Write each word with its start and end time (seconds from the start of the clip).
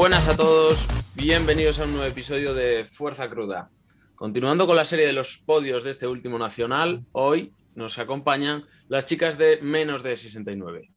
Buenas 0.00 0.28
a 0.28 0.34
todos, 0.34 0.88
bienvenidos 1.14 1.78
a 1.78 1.84
un 1.84 1.92
nuevo 1.92 2.06
episodio 2.06 2.54
de 2.54 2.86
Fuerza 2.86 3.28
Cruda. 3.28 3.70
Continuando 4.14 4.66
con 4.66 4.74
la 4.74 4.86
serie 4.86 5.06
de 5.06 5.12
los 5.12 5.36
podios 5.36 5.84
de 5.84 5.90
este 5.90 6.06
último 6.06 6.38
nacional, 6.38 7.04
hoy 7.12 7.52
nos 7.74 7.98
acompañan 7.98 8.64
las 8.88 9.04
chicas 9.04 9.36
de 9.36 9.58
menos 9.60 10.02
de 10.02 10.16
69. 10.16 10.90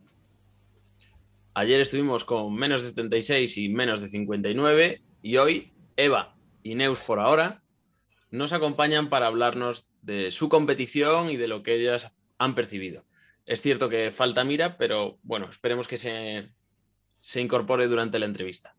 Ayer 1.53 1.81
estuvimos 1.81 2.23
con 2.23 2.55
menos 2.55 2.81
de 2.81 2.87
76 2.87 3.57
y 3.57 3.67
menos 3.67 3.99
de 3.99 4.07
59 4.07 5.01
y 5.21 5.35
hoy 5.35 5.73
Eva 5.97 6.37
y 6.63 6.75
Neus 6.75 7.01
por 7.01 7.19
ahora 7.19 7.61
nos 8.31 8.53
acompañan 8.53 9.09
para 9.09 9.27
hablarnos 9.27 9.89
de 10.01 10.31
su 10.31 10.47
competición 10.47 11.29
y 11.29 11.35
de 11.35 11.49
lo 11.49 11.61
que 11.61 11.75
ellas 11.75 12.13
han 12.37 12.55
percibido. 12.55 13.03
Es 13.45 13.61
cierto 13.61 13.89
que 13.89 14.11
falta 14.11 14.45
Mira, 14.45 14.77
pero 14.77 15.19
bueno, 15.23 15.49
esperemos 15.49 15.89
que 15.89 15.97
se, 15.97 16.53
se 17.19 17.41
incorpore 17.41 17.87
durante 17.87 18.17
la 18.17 18.27
entrevista. 18.27 18.77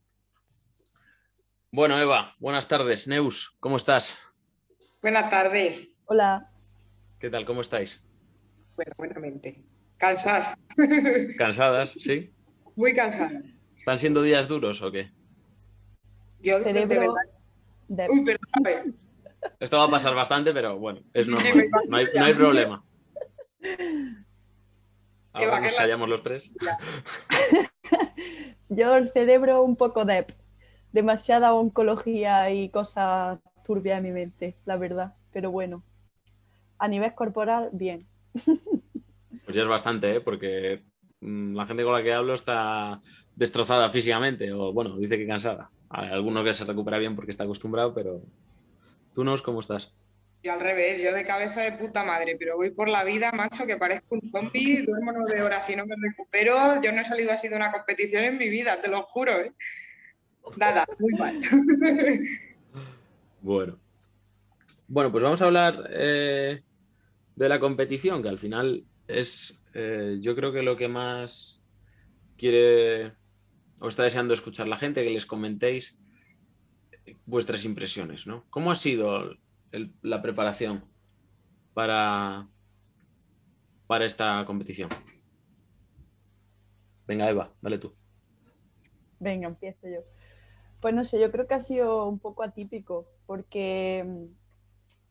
Bueno, 1.76 1.98
Eva, 2.00 2.36
buenas 2.38 2.68
tardes. 2.68 3.08
Neus, 3.08 3.56
¿cómo 3.58 3.78
estás? 3.78 4.16
Buenas 5.02 5.28
tardes. 5.28 5.88
Hola. 6.06 6.48
¿Qué 7.18 7.28
tal? 7.30 7.44
¿Cómo 7.44 7.62
estáis? 7.62 8.06
Bueno, 8.76 8.92
buenamente. 8.96 9.60
¿Cansadas? 9.96 10.54
¿Cansadas? 11.36 11.90
¿Sí? 11.98 12.32
Muy 12.76 12.94
cansadas. 12.94 13.42
¿Están 13.76 13.98
siendo 13.98 14.22
días 14.22 14.46
duros 14.46 14.82
o 14.82 14.92
qué? 14.92 15.10
Yo 16.38 16.58
de 16.60 16.64
Cerebro 16.66 17.00
verdad. 17.00 17.14
de- 17.88 18.06
Uy, 18.08 18.24
perdóname. 18.24 18.92
Esto 19.58 19.78
va 19.78 19.84
a 19.86 19.90
pasar 19.90 20.14
bastante, 20.14 20.52
pero 20.52 20.78
bueno, 20.78 21.00
es 21.12 21.26
normal. 21.28 21.70
No 21.88 21.96
hay, 21.96 22.06
no 22.14 22.24
hay 22.24 22.34
problema. 22.34 22.80
Ahora 25.32 25.46
Eva, 25.48 25.60
nos 25.60 25.72
la- 25.72 25.78
callamos 25.78 26.08
los 26.08 26.22
tres. 26.22 26.54
Yo 28.68 28.94
el 28.94 29.08
cerebro 29.08 29.62
un 29.62 29.74
poco 29.74 30.04
de 30.04 30.24
demasiada 30.94 31.54
oncología 31.54 32.50
y 32.52 32.68
cosas 32.68 33.40
turbias 33.66 33.98
en 33.98 34.04
mi 34.04 34.12
mente, 34.12 34.56
la 34.64 34.76
verdad. 34.76 35.14
Pero 35.32 35.50
bueno, 35.50 35.82
a 36.78 36.86
nivel 36.88 37.12
corporal, 37.14 37.68
bien. 37.72 38.06
Pues 39.44 39.56
ya 39.56 39.62
es 39.62 39.68
bastante, 39.68 40.14
¿eh? 40.14 40.20
porque 40.22 40.84
mm, 41.20 41.54
la 41.54 41.66
gente 41.66 41.84
con 41.84 41.92
la 41.92 42.02
que 42.02 42.14
hablo 42.14 42.32
está 42.32 43.02
destrozada 43.36 43.90
físicamente, 43.90 44.50
o 44.54 44.72
bueno, 44.72 44.96
dice 44.96 45.18
que 45.18 45.26
cansada. 45.26 45.70
Hay 45.90 46.08
alguno 46.08 46.42
que 46.42 46.54
se 46.54 46.64
recupera 46.64 46.96
bien 46.96 47.14
porque 47.14 47.32
está 47.32 47.44
acostumbrado, 47.44 47.92
pero 47.92 48.22
tú 49.12 49.22
no, 49.22 49.36
¿cómo 49.44 49.60
estás? 49.60 49.94
Yo 50.42 50.54
al 50.54 50.60
revés, 50.60 51.02
yo 51.02 51.12
de 51.12 51.26
cabeza 51.26 51.60
de 51.60 51.72
puta 51.72 52.04
madre, 52.04 52.36
pero 52.38 52.56
voy 52.56 52.70
por 52.70 52.88
la 52.88 53.04
vida, 53.04 53.32
macho, 53.32 53.66
que 53.66 53.76
parezco 53.76 54.14
un 54.14 54.22
zombie, 54.22 54.80
duermo 54.86 55.12
nueve 55.12 55.42
horas 55.42 55.68
y 55.68 55.76
no 55.76 55.84
me 55.84 55.96
recupero. 56.00 56.80
Yo 56.80 56.90
no 56.92 57.02
he 57.02 57.04
salido 57.04 57.32
así 57.32 57.48
de 57.48 57.56
una 57.56 57.70
competición 57.70 58.24
en 58.24 58.38
mi 58.38 58.48
vida, 58.48 58.80
te 58.80 58.88
lo 58.88 59.02
juro, 59.02 59.32
¿eh? 59.40 59.52
Nada, 60.56 60.86
muy 60.98 61.12
mal. 61.14 61.40
Bueno. 63.40 63.78
Bueno, 64.88 65.12
pues 65.12 65.22
vamos 65.22 65.42
a 65.42 65.46
hablar 65.46 65.86
eh, 65.90 66.62
de 67.36 67.48
la 67.48 67.60
competición, 67.60 68.22
que 68.22 68.30
al 68.30 68.38
final 68.38 68.86
es, 69.06 69.62
eh, 69.74 70.16
yo 70.20 70.34
creo 70.34 70.50
que 70.50 70.62
lo 70.62 70.76
que 70.76 70.88
más 70.88 71.62
quiere 72.38 73.12
o 73.80 73.88
está 73.88 74.02
deseando 74.04 74.32
escuchar 74.32 74.66
la 74.66 74.78
gente, 74.78 75.04
que 75.04 75.10
les 75.10 75.26
comentéis 75.26 75.98
vuestras 77.26 77.66
impresiones, 77.66 78.26
¿no? 78.26 78.46
¿Cómo 78.48 78.70
ha 78.70 78.74
sido 78.76 79.30
el- 79.72 79.92
la 80.00 80.22
preparación 80.22 80.84
para, 81.74 82.48
para 83.86 84.06
esta 84.06 84.42
competición? 84.46 84.88
Venga, 87.06 87.28
Eva, 87.28 87.52
dale 87.60 87.76
tú. 87.78 87.94
Venga, 89.20 89.48
empiezo 89.48 89.86
yo. 89.86 90.00
Pues 90.84 90.94
no 90.94 91.02
sé, 91.06 91.18
yo 91.18 91.32
creo 91.32 91.46
que 91.46 91.54
ha 91.54 91.60
sido 91.60 92.06
un 92.06 92.18
poco 92.18 92.42
atípico 92.42 93.06
porque 93.24 94.04
mm, 94.06 94.24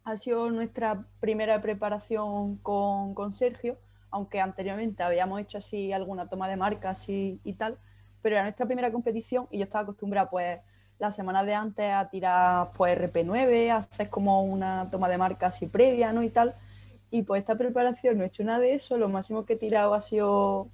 ha 0.03 0.15
sido 0.17 0.51
nuestra 0.51 1.07
primera 1.19 1.59
preparación 1.63 2.57
con, 2.57 3.15
con 3.15 3.33
Sergio, 3.33 3.79
aunque 4.11 4.39
anteriormente 4.39 5.01
habíamos 5.01 5.41
hecho 5.41 5.57
así 5.57 5.91
alguna 5.91 6.29
toma 6.29 6.47
de 6.47 6.57
marcas 6.57 7.09
y, 7.09 7.39
y 7.43 7.53
tal, 7.53 7.79
pero 8.21 8.35
era 8.35 8.43
nuestra 8.43 8.67
primera 8.67 8.91
competición 8.91 9.47
y 9.49 9.57
yo 9.57 9.63
estaba 9.63 9.81
acostumbrada 9.81 10.29
pues 10.29 10.59
la 10.99 11.09
semana 11.09 11.43
de 11.43 11.55
antes 11.55 11.91
a 11.91 12.07
tirar 12.07 12.71
pues 12.73 12.95
RP9, 12.95 13.71
a 13.71 13.77
hacer 13.77 14.11
como 14.11 14.43
una 14.43 14.91
toma 14.91 15.09
de 15.09 15.17
marca 15.17 15.47
así 15.47 15.65
previa, 15.65 16.13
¿no? 16.13 16.21
Y 16.21 16.29
tal. 16.29 16.53
Y 17.09 17.23
pues 17.23 17.39
esta 17.39 17.55
preparación 17.55 18.19
no 18.19 18.23
he 18.23 18.27
hecho 18.27 18.43
nada 18.43 18.59
de 18.59 18.75
eso, 18.75 18.95
lo 18.99 19.09
máximo 19.09 19.43
que 19.43 19.53
he 19.53 19.57
tirado 19.57 19.95
ha 19.95 20.03
sido 20.03 20.67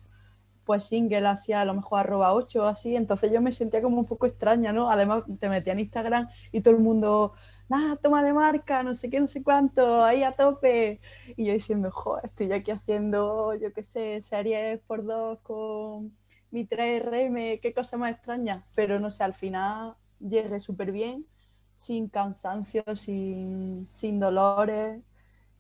pues 0.70 0.84
single 0.84 1.28
así 1.28 1.52
a 1.52 1.66
lo 1.66 1.74
mejor 1.74 2.02
arroba 2.02 2.32
8 2.36 2.62
o 2.64 2.68
así, 2.68 2.96
entonces 2.96 3.32
yo 3.32 3.42
me 3.42 3.52
sentía 3.52 3.82
como 3.82 3.98
un 3.98 4.06
poco 4.06 4.28
extraña, 4.28 4.72
¿no? 4.72 4.92
Además 4.92 5.24
te 5.40 5.50
metía 5.50 5.74
en 5.74 5.80
Instagram 5.80 6.30
y 6.52 6.62
todo 6.62 6.76
el 6.76 6.80
mundo, 6.80 7.34
nada, 7.68 7.96
toma 7.96 8.22
de 8.24 8.34
marca, 8.34 8.84
no 8.84 8.94
sé 8.94 9.10
qué, 9.10 9.20
no 9.20 9.26
sé 9.26 9.42
cuánto, 9.42 10.04
ahí 10.04 10.22
a 10.22 10.34
tope. 10.34 11.02
Y 11.36 11.46
yo 11.46 11.54
diciendo, 11.54 11.90
joder, 11.90 12.26
estoy 12.26 12.52
aquí 12.52 12.70
haciendo, 12.70 13.56
yo 13.56 13.74
qué 13.74 13.84
sé, 13.84 14.22
series 14.22 14.80
por 14.82 15.04
dos 15.04 15.40
con 15.42 16.16
mi 16.52 16.68
3RM, 16.68 17.60
qué 17.62 17.74
cosa 17.74 17.98
más 17.98 18.12
extraña. 18.12 18.64
Pero 18.76 19.00
no 19.00 19.10
sé, 19.10 19.24
al 19.24 19.34
final 19.34 19.96
llegué 20.20 20.60
súper 20.60 20.92
bien, 20.92 21.26
sin 21.74 22.10
cansancio, 22.10 22.84
sin, 22.96 23.90
sin 23.92 24.20
dolores, 24.20 25.02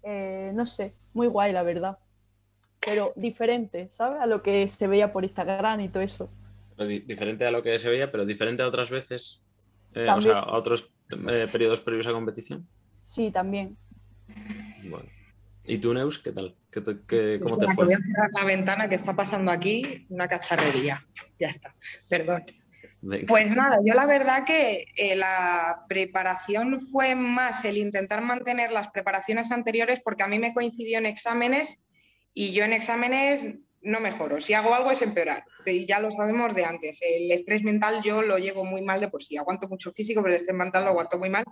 eh, 0.04 0.52
no 0.54 0.68
sé, 0.68 0.94
muy 1.14 1.26
guay 1.26 1.52
la 1.52 1.64
verdad. 1.64 1.98
Pero 2.86 3.14
diferente, 3.16 3.88
¿sabes? 3.90 4.22
A 4.22 4.26
lo 4.26 4.42
que 4.42 4.68
se 4.68 4.88
veía 4.88 5.12
por 5.12 5.24
Instagram 5.24 5.82
y 5.82 5.90
todo 5.90 6.04
eso. 6.04 6.30
Pero 6.78 6.88
di- 6.90 7.00
diferente 7.02 7.46
a 7.46 7.52
lo 7.52 7.62
que 7.62 7.78
se 7.78 7.90
veía, 7.90 8.10
pero 8.10 8.26
diferente 8.26 8.64
a 8.64 8.68
otras 8.68 8.90
veces, 8.90 9.44
eh, 9.94 10.08
o 10.10 10.22
sea, 10.22 10.40
a 10.40 10.56
otros 10.58 10.92
eh, 11.30 11.48
periodos 11.52 11.82
previos 11.82 12.08
a 12.08 12.12
competición. 12.12 12.68
Sí, 13.02 13.32
también. 13.32 13.78
Bueno. 14.90 15.10
¿Y 15.66 15.78
tú, 15.78 15.94
Neus, 15.94 16.20
qué 16.20 16.32
tal? 16.32 16.56
¿Qué 16.72 16.82
te- 16.82 17.00
qué- 17.08 17.40
¿Cómo 17.44 17.58
te 17.58 17.68
fue? 17.74 17.86
voy 17.86 17.94
a 17.94 17.98
cerrar 17.98 18.30
la 18.32 18.46
ventana 18.46 18.88
que 18.90 18.96
está 18.96 19.16
pasando 19.16 19.52
aquí, 19.52 20.06
una 20.10 20.28
cacharrería. 20.28 21.06
Ya 21.40 21.50
está, 21.50 21.76
perdón. 22.08 22.44
Venga. 23.02 23.26
Pues 23.28 23.52
nada, 23.56 23.78
yo 23.86 23.94
la 23.94 24.06
verdad 24.06 24.46
que 24.46 24.86
eh, 24.96 25.16
la 25.16 25.86
preparación 25.88 26.82
fue 26.88 27.16
más 27.16 27.64
el 27.66 27.78
intentar 27.78 28.22
mantener 28.22 28.72
las 28.72 28.90
preparaciones 28.90 29.52
anteriores 29.52 30.02
porque 30.04 30.24
a 30.24 30.28
mí 30.28 30.38
me 30.40 30.54
coincidió 30.54 30.98
en 30.98 31.06
exámenes 31.06 31.80
y 32.40 32.54
yo 32.54 32.64
en 32.64 32.72
exámenes 32.72 33.46
no 33.82 34.00
mejoro. 34.00 34.40
Si 34.40 34.54
hago 34.54 34.74
algo 34.74 34.92
es 34.92 35.02
empeorar. 35.02 35.44
Y 35.66 35.86
ya 35.86 36.00
lo 36.00 36.10
sabemos 36.10 36.56
de 36.56 36.64
antes. 36.64 37.02
El 37.02 37.30
estrés 37.34 37.64
mental 37.64 38.02
yo 38.02 38.22
lo 38.22 38.38
llevo 38.38 38.64
muy 38.64 38.82
mal 38.82 39.02
de 39.02 39.10
por 39.10 39.22
sí. 39.22 39.36
Aguanto 39.36 39.68
mucho 39.68 39.92
físico, 39.92 40.22
pero 40.22 40.34
el 40.34 40.40
estrés 40.40 40.56
mental 40.56 40.86
lo 40.86 40.92
aguanto 40.92 41.20
muy 41.20 41.30
mal. 41.30 41.44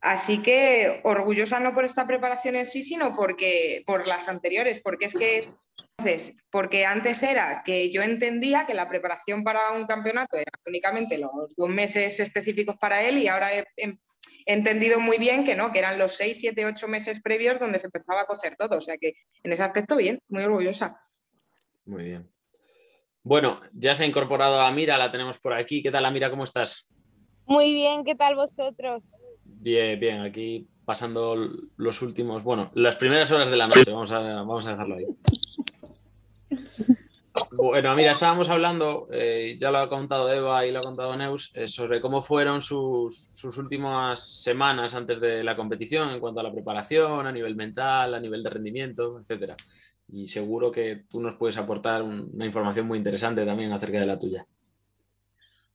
Así 0.00 0.38
que 0.38 1.00
orgullosa 1.02 1.58
no 1.58 1.74
por 1.74 1.84
esta 1.84 2.06
preparación 2.06 2.54
en 2.54 2.66
sí, 2.66 2.84
sino 2.84 3.16
porque 3.16 3.82
por 3.86 4.06
las 4.06 4.28
anteriores, 4.28 4.80
porque 4.84 5.06
es 5.06 5.14
que 5.14 5.48
entonces, 5.98 6.36
porque 6.48 6.86
antes 6.86 7.20
era 7.24 7.62
que 7.64 7.90
yo 7.90 8.02
entendía 8.02 8.66
que 8.66 8.74
la 8.74 8.88
preparación 8.88 9.42
para 9.42 9.72
un 9.72 9.86
campeonato 9.86 10.36
era 10.36 10.52
únicamente 10.64 11.18
los 11.18 11.32
dos 11.56 11.68
meses 11.68 12.20
específicos 12.20 12.76
para 12.78 13.02
él 13.02 13.18
y 13.18 13.26
ahora 13.26 13.52
he, 13.52 13.64
he 14.46 14.54
entendido 14.54 15.00
muy 15.00 15.18
bien 15.18 15.44
que 15.44 15.56
no, 15.56 15.72
que 15.72 15.78
eran 15.78 15.98
los 15.98 16.12
seis, 16.12 16.38
siete, 16.38 16.66
ocho 16.66 16.88
meses 16.88 17.20
previos 17.20 17.58
donde 17.58 17.78
se 17.78 17.86
empezaba 17.86 18.22
a 18.22 18.26
cocer 18.26 18.56
todo. 18.56 18.78
O 18.78 18.80
sea 18.80 18.96
que 18.98 19.14
en 19.42 19.52
ese 19.52 19.62
aspecto 19.62 19.96
bien, 19.96 20.20
muy 20.28 20.42
orgullosa. 20.42 21.00
Muy 21.84 22.04
bien. 22.04 22.30
Bueno, 23.22 23.60
ya 23.72 23.94
se 23.94 24.04
ha 24.04 24.06
incorporado 24.06 24.60
a 24.60 24.70
Mira, 24.70 24.98
la 24.98 25.10
tenemos 25.10 25.38
por 25.38 25.54
aquí. 25.54 25.82
¿Qué 25.82 25.90
tal, 25.90 26.04
Amira? 26.04 26.30
¿Cómo 26.30 26.44
estás? 26.44 26.94
Muy 27.46 27.72
bien, 27.72 28.04
¿qué 28.04 28.14
tal 28.14 28.34
vosotros? 28.34 29.24
Bien, 29.44 29.98
bien, 29.98 30.20
aquí 30.20 30.68
pasando 30.84 31.50
los 31.76 32.02
últimos, 32.02 32.42
bueno, 32.42 32.70
las 32.74 32.96
primeras 32.96 33.30
horas 33.30 33.50
de 33.50 33.56
la 33.56 33.66
noche, 33.66 33.90
vamos 33.90 34.12
a, 34.12 34.18
vamos 34.20 34.66
a 34.66 34.70
dejarlo 34.72 34.96
ahí. 34.96 35.06
Bueno, 37.50 37.94
mira, 37.96 38.12
estábamos 38.12 38.48
hablando, 38.48 39.08
eh, 39.10 39.56
ya 39.58 39.72
lo 39.72 39.78
ha 39.78 39.88
contado 39.88 40.32
Eva 40.32 40.64
y 40.66 40.70
lo 40.70 40.78
ha 40.78 40.82
contado 40.82 41.16
Neus, 41.16 41.50
eh, 41.56 41.66
sobre 41.66 42.00
cómo 42.00 42.22
fueron 42.22 42.62
sus, 42.62 43.42
últimas 43.58 44.20
semanas 44.42 44.94
antes 44.94 45.20
de 45.20 45.42
la 45.42 45.56
competición 45.56 46.10
en 46.10 46.20
cuanto 46.20 46.40
a 46.40 46.44
la 46.44 46.52
preparación, 46.52 47.26
a 47.26 47.32
nivel 47.32 47.56
mental, 47.56 48.14
a 48.14 48.20
nivel 48.20 48.42
de 48.42 48.50
rendimiento, 48.50 49.18
etcétera. 49.18 49.56
Y 50.08 50.28
seguro 50.28 50.70
que 50.70 51.04
tú 51.08 51.20
nos 51.20 51.34
puedes 51.34 51.56
aportar 51.56 52.02
un- 52.02 52.30
una 52.32 52.46
información 52.46 52.86
muy 52.86 52.98
interesante 52.98 53.44
también 53.44 53.72
acerca 53.72 53.98
de 53.98 54.06
la 54.06 54.18
tuya. 54.18 54.46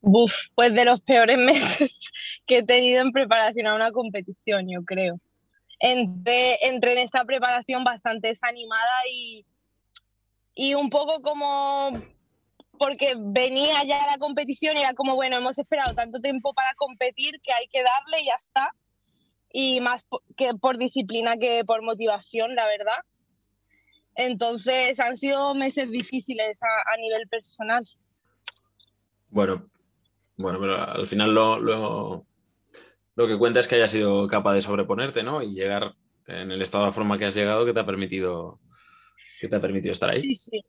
Buf, 0.02 0.34
pues 0.56 0.74
de 0.74 0.86
los 0.86 1.02
peores 1.02 1.38
meses 1.82 2.10
que 2.48 2.60
he 2.60 2.64
tenido 2.64 3.02
en 3.02 3.12
preparación 3.12 3.68
a 3.68 3.76
una 3.76 3.92
competición, 3.92 4.70
yo 4.70 4.84
creo. 4.86 5.20
Entré, 5.80 6.58
entré 6.62 6.94
en 6.94 7.00
esta 7.00 7.26
preparación 7.26 7.84
bastante 7.84 8.30
desanimada 8.30 8.90
y, 9.12 9.46
y 10.62 10.74
un 10.74 10.90
poco 10.90 11.22
como 11.22 11.90
porque 12.78 13.14
venía 13.18 13.82
ya 13.86 14.06
la 14.08 14.18
competición 14.18 14.76
y 14.76 14.82
era 14.82 14.94
como, 14.94 15.16
bueno, 15.16 15.38
hemos 15.38 15.58
esperado 15.58 15.96
tanto 15.96 16.20
tiempo 16.20 16.54
para 16.54 16.74
competir 16.76 17.40
que 17.42 17.54
hay 17.54 17.66
que 17.70 17.82
darle 17.82 18.24
y 18.24 18.26
ya 18.26 18.36
está. 18.38 18.76
Y 19.54 19.80
más 19.80 20.04
que 20.36 20.54
por 20.56 20.78
disciplina 20.78 21.38
que 21.38 21.64
por 21.64 21.82
motivación, 21.82 22.56
la 22.56 22.68
verdad. 22.68 22.98
Entonces 24.16 25.00
han 25.00 25.16
sido 25.16 25.56
meses 25.56 25.90
difíciles 25.92 26.62
a, 26.62 26.94
a 26.94 26.98
nivel 26.98 27.26
personal. 27.30 27.88
Bueno, 29.30 29.66
Bueno, 30.36 30.60
pero 30.60 30.76
al 30.78 31.08
final 31.08 31.34
lo, 31.34 31.58
lo, 31.58 33.28
que 33.28 33.38
cuenta 33.38 33.62
es 33.62 33.68
que 33.70 33.76
hayas 33.76 33.92
sido 33.92 34.28
capaz 34.28 34.56
de 34.56 34.62
sobreponerte, 34.62 35.24
¿no? 35.24 35.42
Y 35.42 35.54
llegar 35.54 35.96
en 36.28 36.52
el 36.52 36.62
estado 36.62 36.86
de 36.86 36.92
forma 36.92 37.18
que 37.18 37.28
has 37.28 37.36
llegado 37.36 37.66
que 37.66 37.72
te 37.72 37.80
ha 37.80 37.86
permitido, 37.86 38.60
que 39.40 39.48
te 39.48 39.56
ha 39.56 39.62
permitido 39.62 39.92
estar 39.92 40.10
ahí. 40.10 40.22
Sí, 40.22 40.34
sí. 40.34 40.62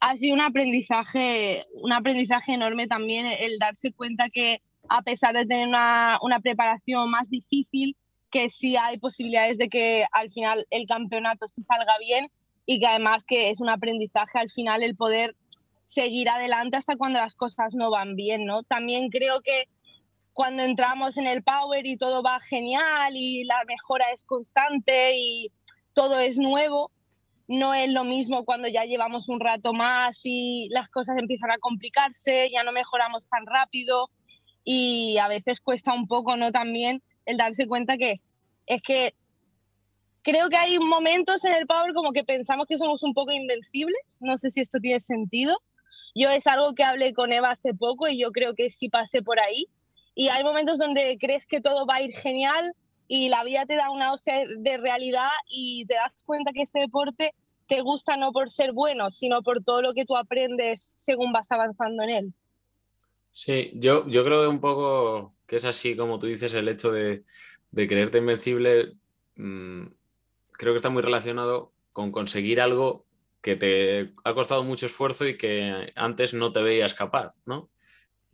Ha 0.00 0.16
sido 0.16 0.34
un 0.34 0.40
aprendizaje, 0.40 1.66
un 1.74 1.92
aprendizaje 1.92 2.54
enorme 2.54 2.88
también 2.88 3.26
el 3.26 3.58
darse 3.58 3.92
cuenta 3.92 4.30
que 4.30 4.60
a 4.88 5.02
pesar 5.02 5.34
de 5.34 5.46
tener 5.46 5.68
una, 5.68 6.18
una 6.22 6.40
preparación 6.40 7.08
más 7.10 7.30
difícil, 7.30 7.96
que 8.30 8.48
sí 8.48 8.76
hay 8.76 8.98
posibilidades 8.98 9.58
de 9.58 9.68
que 9.68 10.06
al 10.10 10.32
final 10.32 10.66
el 10.70 10.86
campeonato 10.86 11.46
sí 11.46 11.62
salga 11.62 11.98
bien 12.00 12.28
y 12.66 12.80
que 12.80 12.86
además 12.86 13.24
que 13.24 13.50
es 13.50 13.60
un 13.60 13.68
aprendizaje 13.68 14.38
al 14.38 14.50
final 14.50 14.82
el 14.82 14.96
poder 14.96 15.36
seguir 15.86 16.28
adelante 16.30 16.78
hasta 16.78 16.96
cuando 16.96 17.18
las 17.18 17.34
cosas 17.34 17.74
no 17.74 17.90
van 17.90 18.16
bien, 18.16 18.46
¿no? 18.46 18.62
También 18.62 19.10
creo 19.10 19.42
que 19.42 19.68
cuando 20.32 20.62
entramos 20.62 21.18
en 21.18 21.26
el 21.26 21.42
Power 21.42 21.86
y 21.86 21.98
todo 21.98 22.22
va 22.22 22.40
genial 22.40 23.14
y 23.14 23.44
la 23.44 23.62
mejora 23.66 24.06
es 24.14 24.24
constante 24.24 25.12
y 25.14 25.52
todo 25.92 26.18
es 26.18 26.38
nuevo, 26.38 26.90
no 27.52 27.74
es 27.74 27.90
lo 27.90 28.02
mismo 28.04 28.46
cuando 28.46 28.66
ya 28.66 28.84
llevamos 28.84 29.28
un 29.28 29.38
rato 29.38 29.74
más 29.74 30.22
y 30.24 30.68
las 30.70 30.88
cosas 30.88 31.18
empiezan 31.18 31.50
a 31.50 31.58
complicarse, 31.58 32.48
ya 32.50 32.62
no 32.64 32.72
mejoramos 32.72 33.28
tan 33.28 33.44
rápido 33.44 34.08
y 34.64 35.18
a 35.18 35.28
veces 35.28 35.60
cuesta 35.60 35.92
un 35.92 36.06
poco, 36.06 36.34
¿no? 36.36 36.50
También 36.50 37.02
el 37.26 37.36
darse 37.36 37.66
cuenta 37.66 37.98
que 37.98 38.22
es 38.66 38.80
que 38.80 39.14
creo 40.22 40.48
que 40.48 40.56
hay 40.56 40.78
momentos 40.78 41.44
en 41.44 41.52
el 41.52 41.66
Power 41.66 41.92
como 41.92 42.12
que 42.12 42.24
pensamos 42.24 42.66
que 42.66 42.78
somos 42.78 43.02
un 43.02 43.12
poco 43.12 43.32
invencibles, 43.32 44.16
no 44.20 44.38
sé 44.38 44.50
si 44.50 44.62
esto 44.62 44.78
tiene 44.80 45.00
sentido. 45.00 45.60
Yo 46.14 46.30
es 46.30 46.46
algo 46.46 46.74
que 46.74 46.84
hablé 46.84 47.12
con 47.12 47.32
Eva 47.32 47.50
hace 47.50 47.74
poco 47.74 48.08
y 48.08 48.18
yo 48.18 48.32
creo 48.32 48.54
que 48.54 48.70
sí 48.70 48.88
pasé 48.88 49.20
por 49.20 49.38
ahí. 49.40 49.66
Y 50.14 50.28
hay 50.28 50.42
momentos 50.42 50.78
donde 50.78 51.18
crees 51.20 51.46
que 51.46 51.60
todo 51.60 51.84
va 51.86 51.96
a 51.96 52.02
ir 52.02 52.14
genial 52.14 52.72
y 53.08 53.28
la 53.28 53.44
vida 53.44 53.66
te 53.66 53.76
da 53.76 53.90
una 53.90 54.12
hostia 54.12 54.42
de 54.56 54.76
realidad 54.78 55.28
y 55.50 55.84
te 55.84 55.94
das 55.94 56.22
cuenta 56.24 56.52
que 56.52 56.62
este 56.62 56.80
deporte 56.80 57.34
te 57.72 57.80
gusta 57.80 58.18
no 58.18 58.32
por 58.32 58.50
ser 58.50 58.72
bueno, 58.72 59.10
sino 59.10 59.42
por 59.42 59.64
todo 59.64 59.80
lo 59.80 59.94
que 59.94 60.04
tú 60.04 60.14
aprendes 60.14 60.92
según 60.94 61.32
vas 61.32 61.50
avanzando 61.50 62.02
en 62.02 62.10
él. 62.10 62.34
Sí, 63.32 63.70
yo, 63.76 64.06
yo 64.08 64.24
creo 64.24 64.42
que 64.42 64.48
un 64.48 64.60
poco 64.60 65.32
que 65.46 65.56
es 65.56 65.64
así 65.64 65.96
como 65.96 66.18
tú 66.18 66.26
dices, 66.26 66.52
el 66.52 66.68
hecho 66.68 66.92
de, 66.92 67.24
de 67.70 67.88
creerte 67.88 68.18
invencible, 68.18 68.92
mm, 69.36 69.86
creo 70.50 70.74
que 70.74 70.76
está 70.76 70.90
muy 70.90 71.00
relacionado 71.00 71.72
con 71.94 72.12
conseguir 72.12 72.60
algo 72.60 73.06
que 73.40 73.56
te 73.56 74.12
ha 74.22 74.34
costado 74.34 74.64
mucho 74.64 74.84
esfuerzo 74.84 75.26
y 75.26 75.38
que 75.38 75.92
antes 75.96 76.34
no 76.34 76.52
te 76.52 76.60
veías 76.60 76.92
capaz, 76.92 77.40
¿no? 77.46 77.70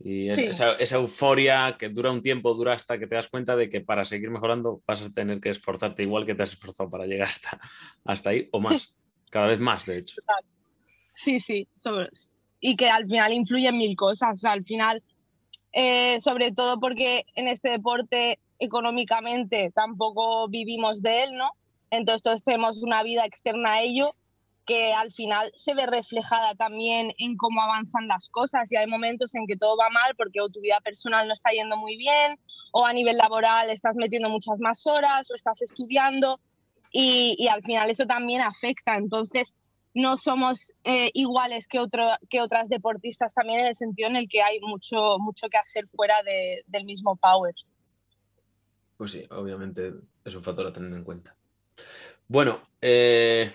Y 0.01 0.29
esa, 0.29 0.77
euforia 0.95 1.75
que 1.77 1.89
dura 1.89 2.11
un 2.11 2.21
tiempo, 2.21 2.53
dura 2.53 2.73
hasta 2.73 2.97
que 2.97 3.07
te 3.07 3.15
das 3.15 3.27
cuenta 3.27 3.55
de 3.55 3.69
que 3.69 3.81
para 3.81 4.05
seguir 4.05 4.29
mejorando 4.29 4.81
vas 4.85 5.05
a 5.05 5.13
tener 5.13 5.41
que 5.41 5.49
esforzarte 5.49 6.03
igual 6.03 6.25
que 6.25 6.35
te 6.35 6.43
has 6.43 6.53
esforzado 6.53 6.89
para 6.89 7.05
llegar 7.05 7.27
hasta, 7.27 7.59
hasta 8.05 8.29
ahí 8.29 8.47
o 8.51 8.61
más, 8.61 8.95
cada 9.29 9.47
vez 9.47 9.59
más, 9.59 9.85
de 9.85 9.97
hecho. 9.97 10.15
Sí, 11.15 11.39
sí, 11.39 11.67
y 12.61 12.75
que 12.75 12.89
al 12.89 13.05
final 13.05 13.33
influyen 13.33 13.77
mil 13.77 13.95
cosas, 13.95 14.43
al 14.43 14.63
final, 14.63 15.03
eh, 15.73 16.19
sobre 16.19 16.51
todo 16.51 16.79
porque 16.79 17.25
en 17.35 17.47
este 17.47 17.71
deporte 17.71 18.39
económicamente 18.59 19.71
tampoco 19.73 20.47
vivimos 20.49 21.01
de 21.01 21.23
él, 21.23 21.37
¿no? 21.37 21.51
Entonces 21.91 22.43
tenemos 22.43 22.83
una 22.83 23.03
vida 23.03 23.25
externa 23.25 23.73
a 23.73 23.81
ello 23.81 24.15
que 24.65 24.93
al 24.93 25.11
final 25.11 25.51
se 25.55 25.73
ve 25.73 25.87
reflejada 25.87 26.53
también 26.53 27.11
en 27.17 27.37
cómo 27.37 27.61
avanzan 27.61 28.07
las 28.07 28.29
cosas 28.29 28.71
y 28.71 28.75
hay 28.75 28.85
momentos 28.85 29.33
en 29.33 29.47
que 29.47 29.57
todo 29.57 29.75
va 29.75 29.89
mal 29.89 30.15
porque 30.15 30.41
o 30.41 30.49
tu 30.49 30.61
vida 30.61 30.79
personal 30.81 31.27
no 31.27 31.33
está 31.33 31.49
yendo 31.49 31.75
muy 31.75 31.97
bien 31.97 32.37
o 32.71 32.85
a 32.85 32.93
nivel 32.93 33.17
laboral 33.17 33.71
estás 33.71 33.95
metiendo 33.95 34.29
muchas 34.29 34.59
más 34.59 34.85
horas 34.85 35.31
o 35.31 35.35
estás 35.35 35.63
estudiando 35.63 36.39
y, 36.91 37.47
al 37.47 37.63
final 37.63 37.89
eso 37.89 38.05
también 38.05 38.41
afecta. 38.41 38.97
Entonces 38.97 39.55
no 39.93 40.17
somos 40.17 40.73
eh, 40.83 41.09
iguales 41.13 41.67
que, 41.67 41.79
otro, 41.79 42.05
que 42.29 42.41
otras 42.41 42.69
deportistas 42.69 43.33
también 43.33 43.61
en 43.61 43.67
el 43.67 43.75
sentido 43.75 44.09
en 44.09 44.15
el 44.15 44.27
que 44.27 44.41
hay 44.41 44.59
mucho, 44.59 45.17
mucho 45.19 45.49
que 45.49 45.57
hacer 45.57 45.87
fuera 45.87 46.21
de, 46.23 46.63
del 46.67 46.85
mismo 46.85 47.15
power. 47.15 47.53
Pues 48.97 49.11
sí, 49.11 49.25
obviamente 49.31 49.93
es 50.23 50.35
un 50.35 50.43
factor 50.43 50.67
a 50.67 50.73
tener 50.73 50.93
en 50.93 51.03
cuenta. 51.03 51.35
Bueno, 52.27 52.61
eh, 52.81 53.51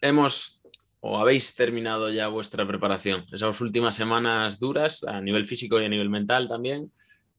hemos 0.00 0.60
o 1.00 1.18
habéis 1.18 1.54
terminado 1.54 2.10
ya 2.10 2.28
vuestra 2.28 2.66
preparación, 2.66 3.24
esas 3.32 3.60
últimas 3.60 3.94
semanas 3.94 4.58
duras 4.58 5.04
a 5.04 5.20
nivel 5.20 5.44
físico 5.44 5.80
y 5.80 5.84
a 5.84 5.88
nivel 5.88 6.10
mental 6.10 6.48
también. 6.48 6.90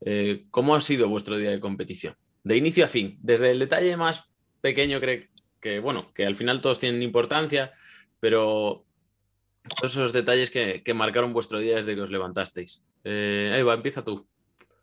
Eh, 0.02 0.46
¿Cómo 0.52 0.76
ha 0.76 0.82
sido 0.82 1.10
vuestro 1.10 1.38
día 1.38 1.50
de 1.50 1.60
competición? 1.60 2.16
De 2.44 2.56
inicio 2.56 2.86
a 2.86 2.88
fin, 2.88 3.18
desde 3.22 3.52
el 3.52 3.60
detalle 3.60 3.98
más 3.98 4.32
pequeño 4.62 5.00
que, 5.00 5.30
que 5.59 5.80
bueno, 5.80 6.12
que 6.13 6.25
al 6.25 6.36
final 6.36 6.62
todos 6.62 6.80
tienen 6.80 7.01
importancia, 7.01 7.71
pero 8.19 8.86
todos 9.68 9.94
esos 9.94 10.13
detalles 10.13 10.51
que, 10.51 10.94
marcaron 10.94 11.33
vuestro 11.33 11.59
día 11.59 11.75
desde 11.75 11.95
que 11.95 12.01
os 12.01 12.12
levantasteis. 12.12 12.83
Eh, 13.04 13.56
Eva, 13.57 13.74
empieza 13.74 14.04
tú. 14.04 14.25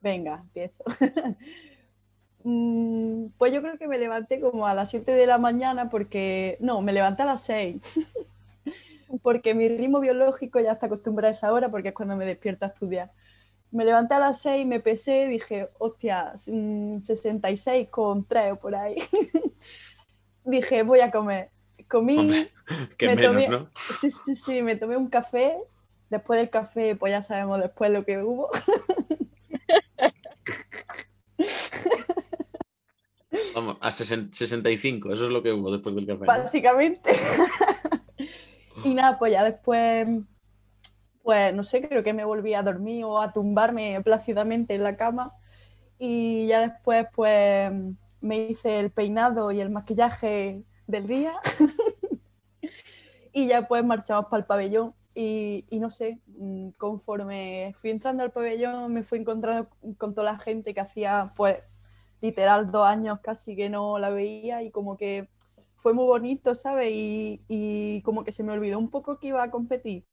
Venga, 0.00 0.40
empiezo. 0.42 0.84
Mm, 2.46 3.28
pues 3.38 3.54
yo 3.54 3.62
creo 3.62 3.78
que 3.78 3.88
me 3.88 3.98
levanté 3.98 4.38
como 4.38 4.66
a 4.66 4.74
las 4.74 4.90
7 4.90 5.12
de 5.12 5.26
la 5.26 5.38
mañana 5.38 5.88
porque, 5.88 6.58
no, 6.60 6.82
me 6.82 6.92
levanté 6.92 7.22
a 7.22 7.24
las 7.24 7.42
6. 7.44 7.80
porque 9.22 9.54
mi 9.54 9.66
ritmo 9.66 9.98
biológico 9.98 10.60
ya 10.60 10.72
está 10.72 10.84
acostumbrado 10.84 11.28
a 11.28 11.30
esa 11.30 11.50
hora 11.54 11.70
porque 11.70 11.88
es 11.88 11.94
cuando 11.94 12.16
me 12.16 12.26
despierto 12.26 12.66
a 12.66 12.68
estudiar. 12.68 13.12
Me 13.74 13.84
levanté 13.84 14.14
a 14.14 14.20
las 14.20 14.40
6, 14.40 14.64
me 14.66 14.78
pesé, 14.78 15.26
dije, 15.26 15.68
hostia, 15.78 16.32
66 16.36 17.88
mm, 17.88 17.90
con 17.90 18.24
3 18.24 18.52
o 18.52 18.56
por 18.56 18.76
ahí. 18.76 19.02
dije, 20.44 20.84
voy 20.84 21.00
a 21.00 21.10
comer. 21.10 21.50
Comí. 21.88 22.46
que 22.96 23.16
menos, 23.16 23.48
¿no? 23.48 23.70
Sí, 24.00 24.12
sí, 24.12 24.36
sí, 24.36 24.62
me 24.62 24.76
tomé 24.76 24.96
un 24.96 25.08
café. 25.08 25.56
Después 26.08 26.38
del 26.38 26.50
café, 26.50 26.94
pues 26.94 27.10
ya 27.10 27.20
sabemos 27.20 27.60
después 27.60 27.90
lo 27.90 28.04
que 28.04 28.22
hubo. 28.22 28.48
Vamos, 33.56 33.76
a 33.80 33.90
65, 33.90 35.12
eso 35.12 35.24
es 35.24 35.30
lo 35.30 35.42
que 35.42 35.52
hubo 35.52 35.72
después 35.72 35.96
del 35.96 36.06
café. 36.06 36.26
Básicamente. 36.26 37.10
y 38.84 38.94
nada, 38.94 39.18
pues 39.18 39.32
ya 39.32 39.42
después, 39.42 40.06
pues 41.24 41.54
no 41.54 41.64
sé, 41.64 41.88
creo 41.88 42.04
que 42.04 42.12
me 42.12 42.24
volví 42.24 42.54
a 42.54 42.62
dormir 42.62 43.04
o 43.04 43.18
a 43.20 43.32
tumbarme 43.32 44.00
plácidamente 44.02 44.74
en 44.74 44.82
la 44.84 44.96
cama. 44.96 45.34
Y 45.98 46.46
ya 46.48 46.60
después, 46.60 47.06
pues 47.14 47.72
me 48.20 48.36
hice 48.48 48.80
el 48.80 48.90
peinado 48.90 49.50
y 49.50 49.60
el 49.60 49.70
maquillaje 49.70 50.64
del 50.86 51.06
día. 51.06 51.32
y 53.32 53.48
ya 53.48 53.66
pues 53.66 53.82
marchamos 53.84 54.26
para 54.26 54.40
el 54.42 54.46
pabellón. 54.46 54.94
Y, 55.14 55.64
no 55.72 55.90
sé, 55.90 56.20
mm, 56.26 56.70
conforme 56.78 57.74
fui 57.78 57.90
entrando 57.90 58.22
al 58.24 58.32
pabellón 58.32 58.92
me 58.92 59.04
fui 59.04 59.20
encontrando 59.20 59.70
con 59.96 60.14
toda 60.14 60.32
la 60.32 60.38
gente 60.38 60.74
que 60.74 60.80
hacía 60.80 61.32
pues 61.36 61.58
literal 62.20 62.70
dos 62.72 62.86
años 62.86 63.20
casi 63.22 63.54
que 63.54 63.70
no 63.70 63.98
la 63.98 64.10
veía 64.10 64.62
y 64.64 64.70
como 64.72 64.96
que 64.96 65.28
fue 65.76 65.94
muy 65.94 66.04
bonito, 66.04 66.54
¿sabes? 66.54 66.90
Y, 66.92 67.40
y 67.48 68.02
como 68.02 68.24
que 68.24 68.32
se 68.32 68.42
me 68.42 68.52
olvidó 68.52 68.78
un 68.78 68.90
poco 68.90 69.18
que 69.18 69.28
iba 69.28 69.42
a 69.42 69.50
competir. 69.50 70.04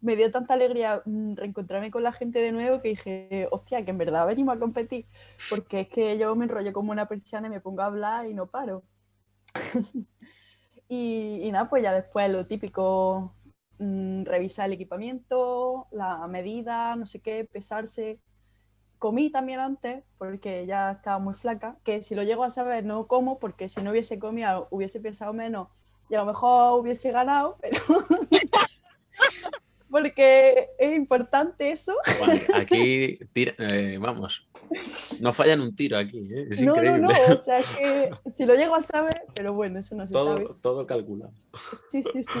Me 0.00 0.16
dio 0.16 0.30
tanta 0.30 0.54
alegría 0.54 1.02
mm, 1.04 1.34
reencontrarme 1.34 1.90
con 1.90 2.02
la 2.02 2.12
gente 2.12 2.38
de 2.40 2.52
nuevo 2.52 2.80
que 2.80 2.88
dije, 2.90 3.48
hostia, 3.50 3.84
que 3.84 3.90
en 3.90 3.98
verdad 3.98 4.26
venimos 4.26 4.56
a 4.56 4.58
competir, 4.58 5.06
porque 5.48 5.80
es 5.80 5.88
que 5.88 6.18
yo 6.18 6.34
me 6.36 6.44
enrollo 6.44 6.72
como 6.72 6.92
una 6.92 7.06
persiana 7.06 7.48
y 7.48 7.50
me 7.50 7.60
pongo 7.60 7.82
a 7.82 7.86
hablar 7.86 8.26
y 8.26 8.34
no 8.34 8.46
paro. 8.46 8.82
y, 10.88 11.40
y, 11.42 11.52
nada, 11.52 11.68
pues 11.68 11.82
ya 11.82 11.92
después 11.92 12.30
lo 12.30 12.46
típico, 12.46 13.34
mm, 13.78 14.24
revisar 14.24 14.66
el 14.66 14.72
equipamiento, 14.74 15.86
la 15.90 16.26
medida, 16.28 16.96
no 16.96 17.06
sé 17.06 17.20
qué, 17.20 17.44
pesarse, 17.44 18.20
comí 19.00 19.30
también 19.30 19.60
antes 19.60 20.04
porque 20.18 20.66
ya 20.66 20.92
estaba 20.92 21.18
muy 21.18 21.34
flaca, 21.34 21.78
que 21.84 22.02
si 22.02 22.14
lo 22.14 22.22
llego 22.22 22.44
a 22.44 22.50
saber 22.50 22.84
no 22.84 23.06
como 23.08 23.38
porque 23.38 23.68
si 23.68 23.82
no 23.82 23.90
hubiese 23.90 24.18
comido 24.18 24.68
hubiese 24.70 25.00
pensado 25.00 25.32
menos 25.32 25.68
y 26.10 26.14
a 26.14 26.18
lo 26.18 26.26
mejor 26.26 26.78
hubiese 26.78 27.10
ganado, 27.10 27.56
pero 27.60 27.80
porque 29.90 30.68
es 30.78 30.96
importante 30.96 31.70
eso. 31.70 31.94
aquí, 32.54 33.18
eh, 33.34 33.98
vamos, 34.00 34.48
no 35.18 35.32
fallan 35.32 35.60
un 35.60 35.74
tiro 35.74 35.98
aquí, 35.98 36.28
¿eh? 36.32 36.46
es 36.50 36.62
no, 36.62 36.74
increíble. 36.74 37.00
No, 37.00 37.08
no, 37.08 37.32
o 37.32 37.36
sea 37.36 37.60
que 37.60 38.10
si 38.30 38.46
lo 38.46 38.54
llego 38.54 38.74
a 38.74 38.80
saber, 38.80 39.22
pero 39.34 39.52
bueno, 39.52 39.80
eso 39.80 39.94
no 39.94 40.06
se 40.06 40.12
todo, 40.12 40.36
sabe. 40.36 40.48
Todo 40.60 40.86
calculado. 40.86 41.32
Sí, 41.90 42.02
sí, 42.02 42.22
sí. 42.24 42.40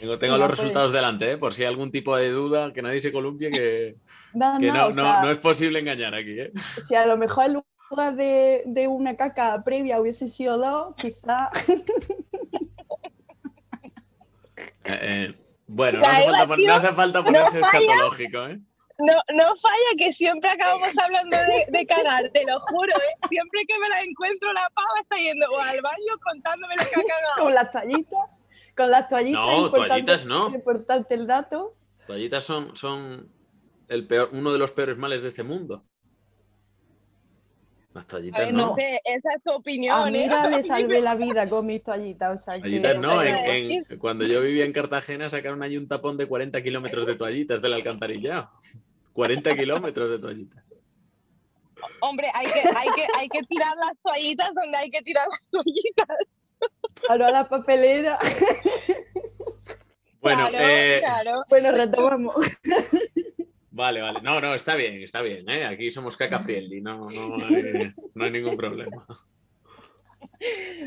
Tengo, 0.18 0.36
los 0.36 0.50
resultados 0.50 0.92
delante, 0.92 1.32
¿eh? 1.32 1.38
por 1.38 1.54
si 1.54 1.62
hay 1.62 1.68
algún 1.68 1.90
tipo 1.90 2.16
de 2.16 2.28
duda, 2.28 2.72
que 2.72 2.82
nadie 2.82 3.00
se 3.00 3.12
columpie, 3.12 3.50
que, 3.50 3.96
no, 4.34 4.58
no, 4.58 5.30
es 5.30 5.38
posible 5.38 5.78
engañar 5.78 6.14
aquí. 6.14 6.38
¿eh? 6.40 6.50
Si 6.82 6.94
a 6.96 7.06
lo 7.06 7.16
mejor 7.16 7.46
en 7.46 7.62
lugar 7.90 8.16
de, 8.16 8.64
de 8.66 8.88
una 8.88 9.16
caca 9.16 9.62
previa 9.64 10.00
hubiese 10.00 10.26
sido 10.28 10.58
dos, 10.58 10.94
quizá. 10.96 11.50
Eh, 14.84 15.34
bueno, 15.74 15.98
no 16.00 16.06
hace, 16.06 16.24
falta, 16.24 16.46
no 16.56 16.74
hace, 16.74 16.92
falta, 16.92 17.24
ponerse 17.24 17.60
escatológico. 17.60 18.46
¿eh? 18.46 18.60
No, 18.98 19.14
no 19.34 19.44
falla 19.56 19.90
que 19.98 20.12
siempre 20.12 20.48
acabamos 20.50 20.96
hablando 20.96 21.36
de, 21.36 21.66
de 21.78 21.86
cagar, 21.86 22.30
te 22.32 22.44
lo 22.44 22.60
juro, 22.60 22.92
¿eh? 22.96 23.26
Siempre 23.28 23.60
que 23.66 23.78
me 23.80 23.88
la 23.88 24.02
encuentro, 24.02 24.52
la 24.52 24.70
pava 24.74 25.00
está 25.02 25.16
yendo 25.16 25.46
o 25.50 25.58
al 25.58 25.80
baño 25.82 26.14
contándome 26.22 26.76
lo 26.76 26.82
que 26.84 26.90
ha 27.00 27.02
cagado. 27.14 27.42
Con 27.42 27.54
las 27.54 27.70
toallitas. 27.72 28.20
Con 28.76 28.90
las 28.90 29.08
toallitas. 29.08 29.40
No, 29.40 29.56
importante- 29.66 29.88
toallitas 29.88 30.24
no. 30.26 30.48
Importante 30.54 31.14
el 31.14 31.26
dato. 31.26 31.74
Toallitas 32.06 32.44
son, 32.44 32.76
son 32.76 33.32
el 33.88 34.06
peor, 34.06 34.30
uno 34.32 34.52
de 34.52 34.58
los 34.58 34.70
peores 34.72 34.96
males 34.96 35.22
de 35.22 35.28
este 35.28 35.42
mundo. 35.42 35.84
Las 37.94 38.06
toallitas 38.08 38.40
ver, 38.40 38.52
no. 38.52 38.66
no 38.70 38.74
sé, 38.76 39.00
esa 39.04 39.30
es 39.36 39.42
tu 39.44 39.52
A 39.52 39.56
opinión, 39.56 40.08
¿eh? 40.08 40.24
Mira 40.24 40.48
le 40.50 40.62
salvé 40.64 41.00
la 41.00 41.14
vida 41.14 41.48
con 41.48 41.64
mis 41.66 41.82
toallitas. 41.82 42.34
O 42.34 42.36
sea 42.44 42.54
que... 42.56 42.62
Toallitas 42.62 42.98
no, 42.98 43.20
Pero- 43.20 43.36
en- 43.52 43.70
en- 43.88 43.98
cuando 43.98 44.24
yo 44.26 44.40
vivía 44.42 44.64
en 44.64 44.72
Cartagena 44.72 45.30
sacaron 45.30 45.62
ahí 45.62 45.76
un 45.76 45.86
tapón 45.86 46.16
de 46.16 46.26
40 46.26 46.60
kilómetros 46.62 47.06
de 47.06 47.14
toallitas 47.14 47.62
del 47.62 47.72
alcantarillado. 47.72 48.50
40 49.12 49.56
kilómetros 49.56 50.10
de 50.10 50.18
toallitas. 50.18 50.64
Hombre, 52.00 52.28
hay 52.34 52.46
que, 52.46 52.60
hay, 52.76 52.88
que, 52.96 53.06
hay 53.18 53.28
que 53.28 53.42
tirar 53.42 53.74
las 53.76 53.98
toallitas 54.02 54.50
donde 54.54 54.76
hay 54.78 54.90
que 54.90 55.02
tirar 55.02 55.26
las 55.30 55.48
toallitas. 55.48 56.08
Ahora 57.08 57.30
la 57.30 57.48
papelera. 57.48 58.18
Bueno, 60.20 60.48
claro, 60.48 60.58
eh, 60.66 61.00
claro. 61.00 61.42
Bueno, 61.50 61.70
retomamos. 61.72 62.34
Vale, 63.74 64.00
vale. 64.00 64.20
No, 64.22 64.40
no, 64.40 64.54
está 64.54 64.74
bien, 64.76 65.02
está 65.02 65.20
bien. 65.22 65.48
¿eh? 65.48 65.64
Aquí 65.66 65.90
somos 65.90 66.16
caca 66.16 66.38
friendly, 66.40 66.80
no, 66.80 67.10
no, 67.10 67.36
hay, 67.36 67.92
no 68.14 68.24
hay 68.24 68.30
ningún 68.30 68.56
problema. 68.56 69.02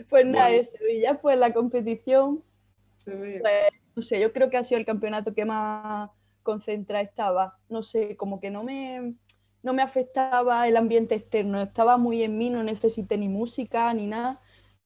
Pues 0.10 0.26
nada, 0.26 0.50
Bueno. 0.50 0.62
eso. 0.62 0.78
Y 0.90 1.02
ya 1.02 1.20
pues 1.22 1.38
la 1.40 1.54
competición, 1.54 2.44
pues, 3.06 3.42
no 3.96 4.02
sé, 4.02 4.20
yo 4.20 4.34
creo 4.34 4.50
que 4.50 4.58
ha 4.58 4.64
sido 4.64 4.80
el 4.80 4.86
campeonato 4.86 5.34
que 5.34 5.46
más 5.46 6.10
concentrada 6.44 7.04
estaba. 7.04 7.58
No 7.70 7.84
sé, 7.84 8.16
como 8.18 8.40
que 8.40 8.50
no 8.52 8.64
me, 8.64 9.16
no 9.64 9.74
me 9.74 9.82
afectaba 9.82 10.68
el 10.68 10.78
ambiente 10.78 11.16
externo. 11.16 11.62
Estaba 11.62 11.98
muy 11.98 12.24
en 12.24 12.38
mí, 12.38 12.50
no 12.50 12.64
necesité 12.64 13.18
ni 13.18 13.30
música 13.30 13.94
ni 13.94 14.08
nada. 14.08 14.42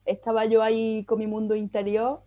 Estaba 0.05 0.45
yo 0.45 0.61
ahí 0.63 1.05
con 1.05 1.19
mi 1.19 1.27
mundo 1.27 1.55
interior. 1.55 2.23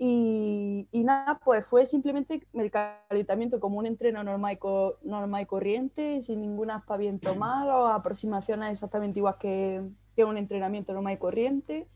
Y, 0.00 0.88
y 0.92 1.02
nada, 1.02 1.40
pues 1.44 1.66
fue 1.66 1.84
simplemente 1.84 2.46
el 2.52 2.70
calentamiento 2.70 3.58
como 3.58 3.78
un 3.78 3.86
entreno 3.86 4.22
normal 4.22 4.52
y, 4.54 4.56
co- 4.56 4.98
normal 5.02 5.42
y 5.42 5.46
corriente, 5.46 6.22
sin 6.22 6.40
ningún 6.40 6.70
aspaviento 6.70 7.34
malo, 7.34 7.88
aproximaciones 7.88 8.70
exactamente 8.70 9.18
igual 9.18 9.36
que, 9.38 9.82
que 10.14 10.24
un 10.24 10.36
entrenamiento 10.38 10.92
normal 10.92 11.14
y 11.14 11.18
corriente. 11.18 11.88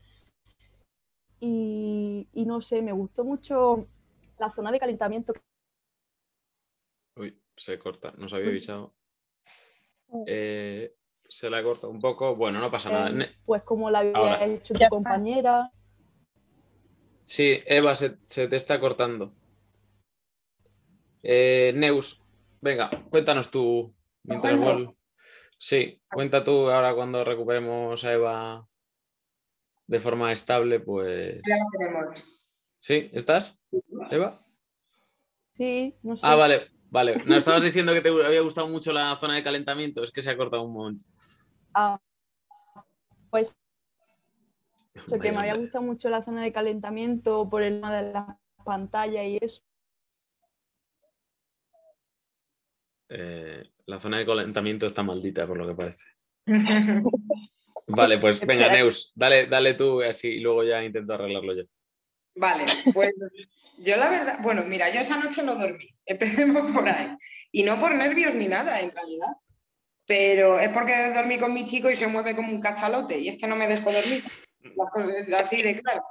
Y, 1.39 2.27
y 2.33 2.45
no 2.45 2.61
sé, 2.61 2.81
me 2.81 2.91
gustó 2.93 3.23
mucho 3.23 3.87
la 4.37 4.49
zona 4.49 4.71
de 4.71 4.79
calentamiento. 4.79 5.33
Uy, 7.15 7.41
se 7.55 7.77
corta, 7.79 8.13
nos 8.17 8.33
había 8.33 8.49
avisado. 8.49 8.93
Eh, 10.25 10.95
se 11.27 11.49
la 11.49 11.63
corta 11.63 11.87
un 11.87 11.99
poco. 11.99 12.35
Bueno, 12.35 12.59
no 12.59 12.71
pasa 12.71 12.89
nada. 12.89 13.09
eh, 13.23 13.29
pues 13.45 13.63
como 13.63 13.89
la 13.89 13.99
había 13.99 14.13
Ahora. 14.17 14.45
hecho 14.45 14.73
tu 14.73 14.87
compañera. 14.89 15.71
Sí, 17.25 17.61
Eva, 17.65 17.95
se, 17.95 18.17
se 18.25 18.47
te 18.47 18.55
está 18.55 18.79
cortando. 18.79 19.33
Eh, 21.23 21.71
Neus, 21.75 22.21
venga, 22.61 22.89
cuéntanos 23.09 23.49
tú. 23.49 23.93
Mientras 24.23 24.59
Sí, 25.57 26.01
cuenta 26.11 26.43
tú 26.43 26.69
ahora 26.69 26.93
cuando 26.93 27.23
recuperemos 27.23 28.03
a 28.03 28.13
Eva 28.13 28.67
de 29.87 29.99
forma 29.99 30.31
estable, 30.31 30.79
pues. 30.81 31.41
Ya 31.47 31.55
lo 31.55 31.63
tenemos. 31.77 32.23
¿Sí? 32.79 33.09
¿Estás? 33.13 33.61
¿Eva? 34.11 34.45
Sí, 35.53 35.95
no 36.03 36.17
sé. 36.17 36.27
Ah, 36.27 36.35
vale, 36.35 36.67
vale. 36.89 37.15
Nos 37.15 37.37
estabas 37.37 37.63
diciendo 37.63 37.93
que 37.93 38.01
te 38.01 38.09
había 38.09 38.41
gustado 38.41 38.67
mucho 38.67 38.91
la 38.91 39.15
zona 39.15 39.35
de 39.35 39.43
calentamiento, 39.43 40.03
es 40.03 40.11
que 40.11 40.21
se 40.21 40.31
ha 40.31 40.37
cortado 40.37 40.63
un 40.63 40.73
momento. 40.73 41.05
Ah, 41.73 41.97
pues 43.29 43.57
eso, 44.93 45.19
que 45.19 45.31
me 45.31 45.37
había 45.39 45.55
gustado 45.55 45.83
mucho 45.83 46.09
la 46.09 46.21
zona 46.21 46.43
de 46.43 46.51
calentamiento 46.51 47.49
por 47.49 47.63
el 47.63 47.75
tema 47.75 47.95
de 47.95 48.13
las 48.13 48.37
pantallas 48.63 49.25
y 49.25 49.39
eso. 49.41 49.61
Eh, 53.09 53.63
la 53.85 53.99
zona 53.99 54.17
de 54.17 54.25
calentamiento 54.25 54.87
está 54.87 55.03
maldita, 55.03 55.45
por 55.45 55.57
lo 55.57 55.67
que 55.67 55.75
parece. 55.75 56.05
Vale, 57.87 58.17
pues 58.17 58.45
venga. 58.45 58.69
Neus, 58.69 59.11
dale, 59.15 59.47
dale 59.47 59.73
tú 59.73 60.01
así 60.01 60.29
y 60.29 60.39
luego 60.39 60.63
ya 60.63 60.83
intento 60.83 61.13
arreglarlo 61.13 61.55
yo. 61.55 61.63
Vale, 62.35 62.65
pues 62.93 63.13
yo 63.77 63.97
la 63.97 64.09
verdad, 64.09 64.39
bueno, 64.41 64.63
mira, 64.63 64.89
yo 64.89 65.01
esa 65.01 65.17
noche 65.17 65.43
no 65.43 65.55
dormí, 65.55 65.89
empecemos 66.05 66.71
por 66.71 66.87
ahí. 66.87 67.15
Y 67.51 67.63
no 67.63 67.79
por 67.79 67.93
nervios 67.93 68.33
ni 68.33 68.47
nada, 68.47 68.79
en 68.79 68.91
realidad. 68.91 69.27
Pero 70.05 70.59
es 70.59 70.69
porque 70.69 71.13
dormí 71.13 71.37
con 71.37 71.53
mi 71.53 71.65
chico 71.65 71.89
y 71.89 71.95
se 71.95 72.07
mueve 72.07 72.35
como 72.35 72.51
un 72.51 72.61
cachalote 72.61 73.19
y 73.19 73.29
es 73.29 73.37
que 73.37 73.47
no 73.47 73.55
me 73.55 73.67
dejó 73.67 73.91
dormir. 73.91 74.21
Las 74.75 74.89
cosas- 74.89 75.27
Así 75.41 75.61
de 75.61 75.79
claro. 75.81 76.03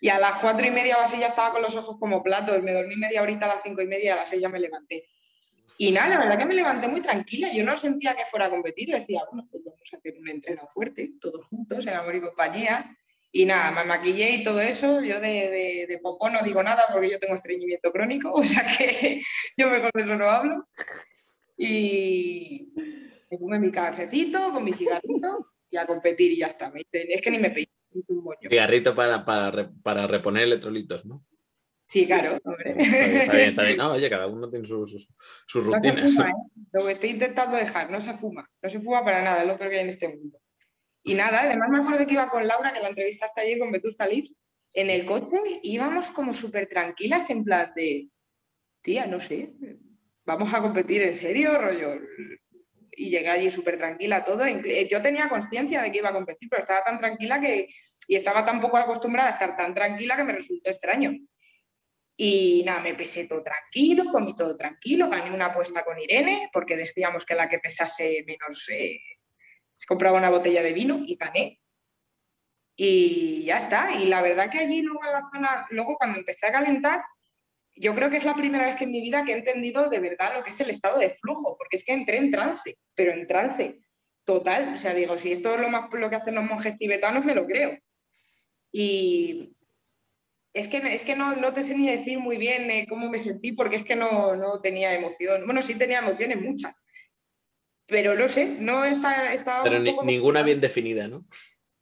Y 0.00 0.08
a 0.08 0.18
las 0.18 0.36
cuatro 0.40 0.66
y 0.66 0.70
media 0.70 0.98
o 0.98 1.04
estaba 1.04 1.52
con 1.52 1.62
los 1.62 1.76
ojos 1.76 1.96
como 1.98 2.22
platos. 2.22 2.60
Me 2.62 2.72
dormí 2.72 2.96
media 2.96 3.22
horita 3.22 3.46
a 3.46 3.54
las 3.54 3.62
cinco 3.62 3.82
y 3.82 3.86
media 3.86 4.14
a 4.14 4.16
las 4.16 4.28
seis 4.30 4.42
ya 4.42 4.48
me 4.48 4.58
levanté. 4.58 5.08
Y 5.78 5.90
nada, 5.92 6.08
la 6.08 6.18
verdad 6.18 6.38
que 6.38 6.44
me 6.44 6.54
levanté 6.54 6.88
muy 6.88 7.00
tranquila. 7.00 7.52
Yo 7.52 7.64
no 7.64 7.76
sentía 7.76 8.14
que 8.14 8.24
fuera 8.26 8.46
a 8.46 8.50
competir. 8.50 8.90
Decía, 8.90 9.22
bueno, 9.30 9.48
pues 9.50 9.64
vamos 9.64 9.80
a 9.92 9.96
hacer 9.96 10.14
un 10.18 10.28
entreno 10.28 10.66
fuerte, 10.68 11.12
todos 11.20 11.46
juntos, 11.46 11.86
en 11.86 11.94
amor 11.94 12.16
y 12.16 12.20
compañía. 12.20 12.96
Y 13.30 13.46
nada, 13.46 13.70
me 13.70 13.84
maquillé 13.84 14.30
y 14.32 14.42
todo 14.42 14.60
eso. 14.60 15.00
Yo 15.02 15.20
de, 15.20 15.28
de, 15.50 15.86
de 15.88 15.98
popó 15.98 16.28
no 16.28 16.42
digo 16.42 16.62
nada 16.62 16.84
porque 16.92 17.10
yo 17.10 17.18
tengo 17.18 17.34
estreñimiento 17.34 17.90
crónico, 17.92 18.30
o 18.34 18.42
sea 18.42 18.66
que 18.66 19.20
yo 19.56 19.68
mejor 19.70 19.90
de 19.94 20.02
eso 20.02 20.16
no 20.16 20.28
hablo. 20.30 20.68
Y 21.56 22.72
me 23.30 23.38
tomé 23.38 23.58
mi 23.58 23.70
cafecito 23.70 24.52
con 24.52 24.64
mi 24.64 24.72
cigarrito 24.72 25.51
y 25.72 25.76
a 25.78 25.86
competir 25.86 26.30
y 26.32 26.36
ya 26.38 26.46
está. 26.46 26.70
Me 26.70 26.82
es 26.92 27.20
que 27.22 27.30
ni 27.30 27.38
me 27.38 27.48
hice 27.48 28.12
un 28.12 28.22
moño. 28.24 28.48
Cigarrito 28.48 28.94
para, 28.94 29.24
para, 29.24 29.70
para 29.82 30.06
reponer 30.06 30.44
electrolitos, 30.44 31.04
¿no? 31.06 31.24
Sí, 31.88 32.06
claro, 32.06 32.38
hombre. 32.44 32.74
Está 32.78 32.86
bien, 32.86 33.20
está 33.20 33.36
bien. 33.36 33.48
está 33.50 33.62
bien. 33.64 33.76
No, 33.78 33.92
oye, 33.92 34.08
cada 34.08 34.26
uno 34.26 34.48
tiene 34.48 34.66
sus, 34.66 34.90
sus- 34.90 35.08
sus 35.46 35.66
No 35.66 35.80
se 35.80 35.90
rutinas. 35.90 36.12
fuma, 36.14 36.28
¿eh? 36.28 36.32
Lo 36.72 36.88
estoy 36.88 37.10
intentando 37.10 37.56
dejar, 37.56 37.90
no 37.90 38.00
se 38.00 38.14
fuma. 38.14 38.48
No 38.62 38.70
se 38.70 38.80
fuma 38.80 39.04
para 39.04 39.22
nada, 39.22 39.42
es 39.42 39.48
lo 39.48 39.58
peor 39.58 39.70
que 39.70 39.76
hay 39.78 39.82
en 39.84 39.90
este 39.90 40.08
mundo. 40.08 40.38
Y 41.02 41.14
nada, 41.14 41.40
además 41.42 41.68
me 41.70 41.78
acuerdo 41.80 42.06
que 42.06 42.12
iba 42.14 42.28
con 42.30 42.46
Laura, 42.46 42.72
que 42.72 42.80
la 42.80 42.88
entrevistaste 42.88 43.40
ayer 43.40 43.58
con 43.58 43.72
Vetusta 43.72 44.06
Lips, 44.06 44.32
en 44.72 44.88
el 44.88 45.04
coche 45.04 45.36
íbamos 45.62 46.10
como 46.12 46.32
súper 46.32 46.66
tranquilas, 46.66 47.28
en 47.28 47.44
plan 47.44 47.72
de, 47.76 48.08
tía, 48.80 49.06
no 49.06 49.20
sé, 49.20 49.52
vamos 50.24 50.54
a 50.54 50.62
competir 50.62 51.02
en 51.02 51.16
serio, 51.16 51.58
rollo. 51.60 51.96
Y 52.94 53.08
llegué 53.10 53.30
allí 53.30 53.50
súper 53.50 53.78
tranquila 53.78 54.22
todo. 54.22 54.44
Inclu- 54.46 54.86
Yo 54.88 55.00
tenía 55.00 55.28
conciencia 55.28 55.80
de 55.80 55.90
que 55.90 55.98
iba 55.98 56.10
a 56.10 56.12
competir, 56.12 56.48
pero 56.50 56.60
estaba 56.60 56.84
tan 56.84 56.98
tranquila 56.98 57.40
que, 57.40 57.66
y 58.06 58.16
estaba 58.16 58.44
tan 58.44 58.60
poco 58.60 58.76
acostumbrada 58.76 59.30
a 59.30 59.32
estar 59.32 59.56
tan 59.56 59.74
tranquila 59.74 60.16
que 60.16 60.24
me 60.24 60.32
resultó 60.34 60.70
extraño. 60.70 61.12
Y 62.16 62.62
nada, 62.66 62.80
me 62.82 62.94
pesé 62.94 63.26
todo 63.26 63.42
tranquilo, 63.42 64.04
comí 64.12 64.36
todo 64.36 64.56
tranquilo, 64.56 65.08
gané 65.08 65.30
una 65.30 65.46
apuesta 65.46 65.82
con 65.82 65.98
Irene, 65.98 66.50
porque 66.52 66.76
decíamos 66.76 67.24
que 67.24 67.34
la 67.34 67.48
que 67.48 67.58
pesase 67.58 68.22
menos 68.26 68.68
eh, 68.68 69.00
se 69.76 69.86
compraba 69.86 70.18
una 70.18 70.28
botella 70.30 70.62
de 70.62 70.74
vino 70.74 71.02
y 71.06 71.16
gané. 71.16 71.60
Y 72.76 73.44
ya 73.44 73.58
está. 73.58 73.92
Y 73.94 74.06
la 74.06 74.20
verdad 74.22 74.50
que 74.50 74.58
allí 74.58 74.82
luego 74.82 75.04
en 75.06 75.12
la 75.12 75.28
zona, 75.32 75.66
luego 75.70 75.96
cuando 75.96 76.18
empecé 76.18 76.46
a 76.46 76.52
calentar, 76.52 77.02
yo 77.82 77.94
creo 77.94 78.08
que 78.08 78.16
es 78.16 78.24
la 78.24 78.34
primera 78.34 78.64
vez 78.64 78.76
que 78.76 78.84
en 78.84 78.92
mi 78.92 79.00
vida 79.02 79.24
que 79.24 79.32
he 79.32 79.36
entendido 79.36 79.88
de 79.90 79.98
verdad 80.00 80.32
lo 80.34 80.42
que 80.44 80.50
es 80.50 80.60
el 80.60 80.70
estado 80.70 80.98
de 80.98 81.10
flujo, 81.10 81.56
porque 81.58 81.76
es 81.76 81.84
que 81.84 81.92
entré 81.92 82.16
en 82.18 82.30
trance, 82.30 82.78
pero 82.94 83.12
en 83.12 83.26
trance 83.26 83.80
total. 84.24 84.74
O 84.74 84.78
sea, 84.78 84.94
digo, 84.94 85.18
si 85.18 85.32
esto 85.32 85.54
es 85.54 85.60
lo 85.60 85.68
más 85.68 85.92
lo 85.92 86.08
que 86.08 86.16
hacen 86.16 86.34
los 86.36 86.44
monjes 86.44 86.78
tibetanos, 86.78 87.24
me 87.24 87.34
lo 87.34 87.44
creo. 87.46 87.76
Y 88.72 89.54
es 90.54 90.68
que, 90.68 90.78
es 90.94 91.02
que 91.04 91.16
no, 91.16 91.34
no 91.36 91.52
te 91.52 91.64
sé 91.64 91.74
ni 91.74 91.90
decir 91.90 92.18
muy 92.18 92.36
bien 92.36 92.70
eh, 92.70 92.86
cómo 92.88 93.08
me 93.10 93.18
sentí, 93.18 93.52
porque 93.52 93.76
es 93.76 93.84
que 93.84 93.96
no, 93.96 94.36
no 94.36 94.60
tenía 94.60 94.94
emoción. 94.94 95.42
Bueno, 95.44 95.60
sí 95.62 95.74
tenía 95.74 95.98
emociones, 95.98 96.40
muchas. 96.40 96.74
Pero 97.86 98.14
no 98.14 98.28
sé, 98.28 98.46
no 98.46 98.84
está, 98.84 99.32
estaba 99.34 99.64
Pero 99.64 99.76
un 99.78 99.84
ni- 99.84 99.90
poco- 99.90 100.04
ninguna 100.04 100.42
bien 100.42 100.60
definida, 100.60 101.08
¿no? 101.08 101.26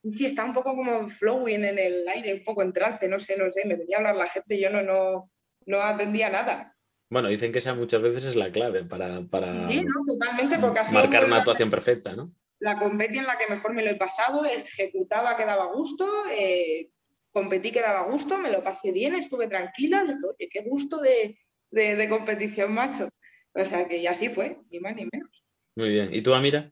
Sí, 0.02 0.24
está 0.24 0.44
un 0.46 0.54
poco 0.54 0.74
como 0.74 1.08
flowing 1.10 1.62
en 1.64 1.78
el 1.78 2.08
aire, 2.08 2.32
un 2.34 2.42
poco 2.42 2.62
en 2.62 2.72
trance, 2.72 3.06
no 3.06 3.20
sé, 3.20 3.36
no 3.36 3.52
sé. 3.52 3.66
Me 3.66 3.76
venía 3.76 3.96
a 3.96 3.98
hablar 3.98 4.16
la 4.16 4.26
gente 4.28 4.54
y 4.54 4.60
yo 4.62 4.70
no, 4.70 4.82
no, 4.82 5.30
no 5.70 5.80
atendía 5.82 6.28
nada. 6.30 6.76
Bueno, 7.08 7.28
dicen 7.28 7.52
que 7.52 7.58
esa 7.58 7.74
muchas 7.74 8.02
veces 8.02 8.24
es 8.24 8.36
la 8.36 8.52
clave 8.52 8.84
para, 8.84 9.22
para 9.22 9.58
Sí, 9.68 9.82
no, 9.84 10.04
totalmente, 10.06 10.58
porque 10.58 10.80
marcar 10.92 11.24
una 11.24 11.36
la- 11.36 11.38
actuación 11.38 11.70
perfecta, 11.70 12.14
¿no? 12.14 12.32
la 12.62 12.78
competi 12.78 13.18
en 13.18 13.26
la 13.26 13.38
que 13.38 13.46
mejor 13.48 13.72
me 13.72 13.82
lo 13.82 13.88
he 13.90 13.94
pasado, 13.94 14.44
ejecutaba 14.44 15.34
que 15.36 15.46
daba 15.46 15.66
gusto, 15.72 16.06
eh, 16.30 16.90
competí 17.30 17.72
que 17.72 17.80
daba 17.80 18.02
gusto, 18.02 18.36
me 18.36 18.50
lo 18.50 18.62
pasé 18.62 18.92
bien, 18.92 19.14
estuve 19.14 19.48
tranquila, 19.48 20.02
dije, 20.02 20.18
oye, 20.28 20.48
qué 20.50 20.60
gusto 20.68 20.98
de, 20.98 21.38
de- 21.70 21.96
de 21.96 22.08
competición, 22.08 22.74
macho. 22.74 23.08
O 23.54 23.64
sea 23.64 23.88
que 23.88 24.02
ya 24.02 24.10
así 24.12 24.28
fue, 24.28 24.58
ni 24.70 24.78
más 24.78 24.94
ni 24.94 25.06
menos. 25.10 25.30
Muy 25.76 25.88
bien. 25.90 26.12
¿Y 26.14 26.20
tú, 26.22 26.34
Amira? 26.34 26.70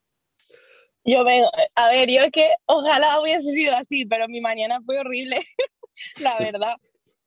Yo 1.05 1.25
vengo, 1.25 1.49
a 1.75 1.90
ver, 1.90 2.11
yo 2.11 2.21
es 2.21 2.31
que 2.31 2.50
ojalá 2.67 3.19
hubiese 3.23 3.50
sido 3.52 3.75
así, 3.75 4.05
pero 4.05 4.28
mi 4.28 4.40
mañana 4.43 4.81
fue 4.85 4.99
horrible, 5.00 5.37
la 6.21 6.38
verdad. 6.38 6.75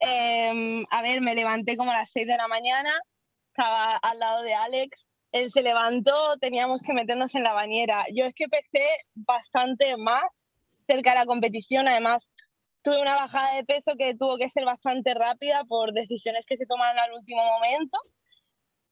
Em, 0.01 0.83
a 0.89 1.01
ver, 1.01 1.21
me 1.21 1.35
levanté 1.35 1.77
como 1.77 1.91
a 1.91 1.95
las 1.95 2.11
6 2.11 2.27
de 2.27 2.37
la 2.37 2.47
mañana, 2.47 2.91
estaba 3.53 3.95
al 3.97 4.19
lado 4.19 4.41
de 4.43 4.53
Alex 4.53 5.11
él 5.31 5.51
se 5.51 5.61
levantó, 5.61 6.37
teníamos 6.39 6.81
que 6.81 6.93
meternos 6.93 7.33
en 7.35 7.43
la 7.43 7.53
bañera. 7.53 8.03
Yo 8.13 8.25
es 8.25 8.33
que 8.35 8.47
pesé 8.47 8.83
bastante 9.15 9.95
más 9.97 10.53
cerca 10.87 11.11
de 11.11 11.19
la 11.19 11.25
competición, 11.25 11.87
además 11.87 12.31
tuve 12.83 13.01
una 13.01 13.15
bajada 13.15 13.55
de 13.55 13.63
peso 13.63 13.93
que 13.97 14.15
tuvo 14.15 14.37
que 14.37 14.49
ser 14.49 14.65
bastante 14.65 15.13
rápida 15.13 15.63
por 15.65 15.93
decisiones 15.93 16.45
que 16.45 16.57
se 16.57 16.65
tomaron 16.65 16.99
al 16.99 17.13
último 17.13 17.41
momento. 17.45 17.97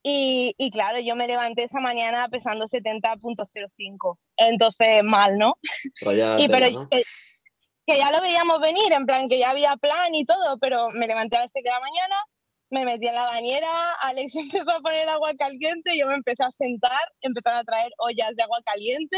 Y, 0.02 0.54
y 0.58 0.72
claro, 0.72 1.00
yo 1.00 1.16
me 1.16 1.28
levanté 1.28 1.64
esa 1.64 1.82
mañana 1.82 2.30
pesando 2.30 2.66
70.05. 2.66 4.18
Entonces, 4.38 5.04
mal, 5.04 5.38
¿no? 5.38 5.56
y 6.40 6.48
pero 6.48 6.88
que, 6.90 7.04
que, 7.90 7.98
ya 7.98 8.12
lo 8.12 8.22
veíamos 8.22 8.60
venir, 8.62 8.92
en 8.94 9.06
plan 9.06 9.28
que 9.30 9.40
ya 9.40 9.52
había 9.52 9.76
plan 9.78 10.14
y 10.14 10.26
todo, 10.26 10.58
pero 10.60 10.90
me 10.92 11.08
levanté 11.08 11.38
a 11.38 11.42
las 11.42 11.52
7 11.52 11.68
de 11.68 11.74
la 11.74 11.80
mañana, 11.80 12.16
me 12.70 12.86
metí 12.86 13.08
en 13.08 13.16
la 13.16 13.24
bañera, 13.26 13.94
Alex 14.02 14.36
empezó 14.36 14.72
a 14.72 14.82
poner 14.82 15.10
agua 15.10 15.34
caliente, 15.38 15.98
yo 15.98 16.08
me 16.08 16.16
empecé 16.16 16.44
a 16.44 16.52
sentar, 16.52 17.02
empezaron 17.22 17.60
a 17.60 17.64
traer 17.64 17.92
ollas 17.98 18.36
de 18.36 18.44
agua 18.44 18.60
caliente 18.66 19.18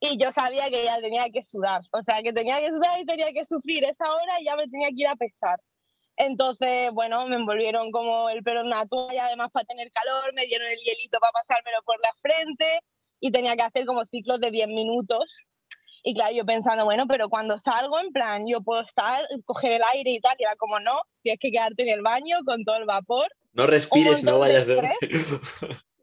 y 0.00 0.18
yo 0.18 0.30
sabía 0.30 0.68
que 0.68 0.84
ya 0.84 1.00
tenía 1.00 1.26
que 1.32 1.42
sudar, 1.42 1.80
o 1.92 2.02
sea, 2.02 2.22
que 2.22 2.32
tenía 2.32 2.60
que 2.60 2.68
sudar 2.68 3.00
y 3.00 3.06
tenía 3.06 3.32
que 3.32 3.44
sufrir 3.44 3.84
esa 3.84 4.04
hora 4.12 4.40
y 4.40 4.44
ya 4.44 4.56
me 4.56 4.68
tenía 4.68 4.88
que 4.88 4.96
ir 4.96 5.08
a 5.08 5.16
pesar. 5.16 5.58
Entonces, 6.18 6.90
bueno, 6.92 7.26
me 7.26 7.36
envolvieron 7.36 7.90
como 7.92 8.30
el 8.30 8.42
pelo 8.42 8.60
en 8.60 8.68
una 8.68 8.86
toalla, 8.86 9.26
además 9.26 9.50
para 9.52 9.66
tener 9.66 9.90
calor, 9.92 10.32
me 10.34 10.46
dieron 10.46 10.66
el 10.68 10.78
hielito 10.78 11.18
para 11.20 11.32
pasármelo 11.32 11.78
por 11.84 11.96
la 12.02 12.10
frente 12.22 12.80
y 13.20 13.30
tenía 13.30 13.54
que 13.54 13.62
hacer 13.62 13.84
como 13.86 14.04
ciclos 14.06 14.40
de 14.40 14.50
10 14.50 14.68
minutos. 14.68 15.38
Y 16.08 16.14
claro, 16.14 16.32
yo 16.36 16.46
pensando, 16.46 16.84
bueno, 16.84 17.08
pero 17.08 17.28
cuando 17.28 17.58
salgo, 17.58 17.98
en 17.98 18.12
plan, 18.12 18.46
yo 18.46 18.60
puedo 18.60 18.80
estar, 18.80 19.26
coger 19.44 19.72
el 19.72 19.82
aire 19.92 20.12
y 20.12 20.20
tal, 20.20 20.36
y 20.38 20.44
era 20.44 20.54
como, 20.54 20.78
no, 20.78 21.00
tienes 21.20 21.40
que 21.40 21.50
quedarte 21.50 21.82
en 21.82 21.88
el 21.88 22.02
baño 22.02 22.38
con 22.46 22.64
todo 22.64 22.76
el 22.76 22.84
vapor. 22.84 23.26
No 23.54 23.66
respires, 23.66 24.22
no 24.22 24.38
vayas 24.38 24.66
de... 24.68 24.88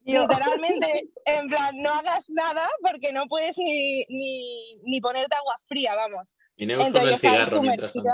Literalmente, 0.04 1.04
en 1.26 1.48
plan, 1.48 1.74
no 1.78 1.90
hagas 1.90 2.26
nada 2.28 2.68
porque 2.82 3.14
no 3.14 3.28
puedes 3.28 3.58
ni, 3.58 4.04
ni, 4.10 4.76
ni 4.84 5.00
ponerte 5.00 5.38
agua 5.38 5.56
fría, 5.70 5.96
vamos. 5.96 6.36
Y 6.58 6.66
Neus 6.66 6.90
con 6.90 7.08
el 7.08 7.18
cigarro 7.18 7.62
mientras 7.62 7.94
tanto. 7.94 8.10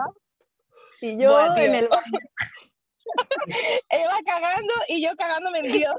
Y 1.02 1.20
yo 1.20 1.56
en 1.56 1.74
el 1.74 1.88
baño. 1.88 2.20
Eva 3.90 4.18
cagando 4.28 4.74
y 4.90 5.02
yo 5.02 5.16
cagándome 5.16 5.62
en 5.62 5.72
Dios. 5.72 5.96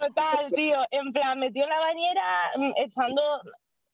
Total, 0.00 0.50
tío. 0.56 0.78
En 0.90 1.12
plan, 1.12 1.38
metió 1.38 1.62
en 1.62 1.68
la 1.68 1.78
bañera 1.78 2.50
mm, 2.56 2.72
echando 2.78 3.22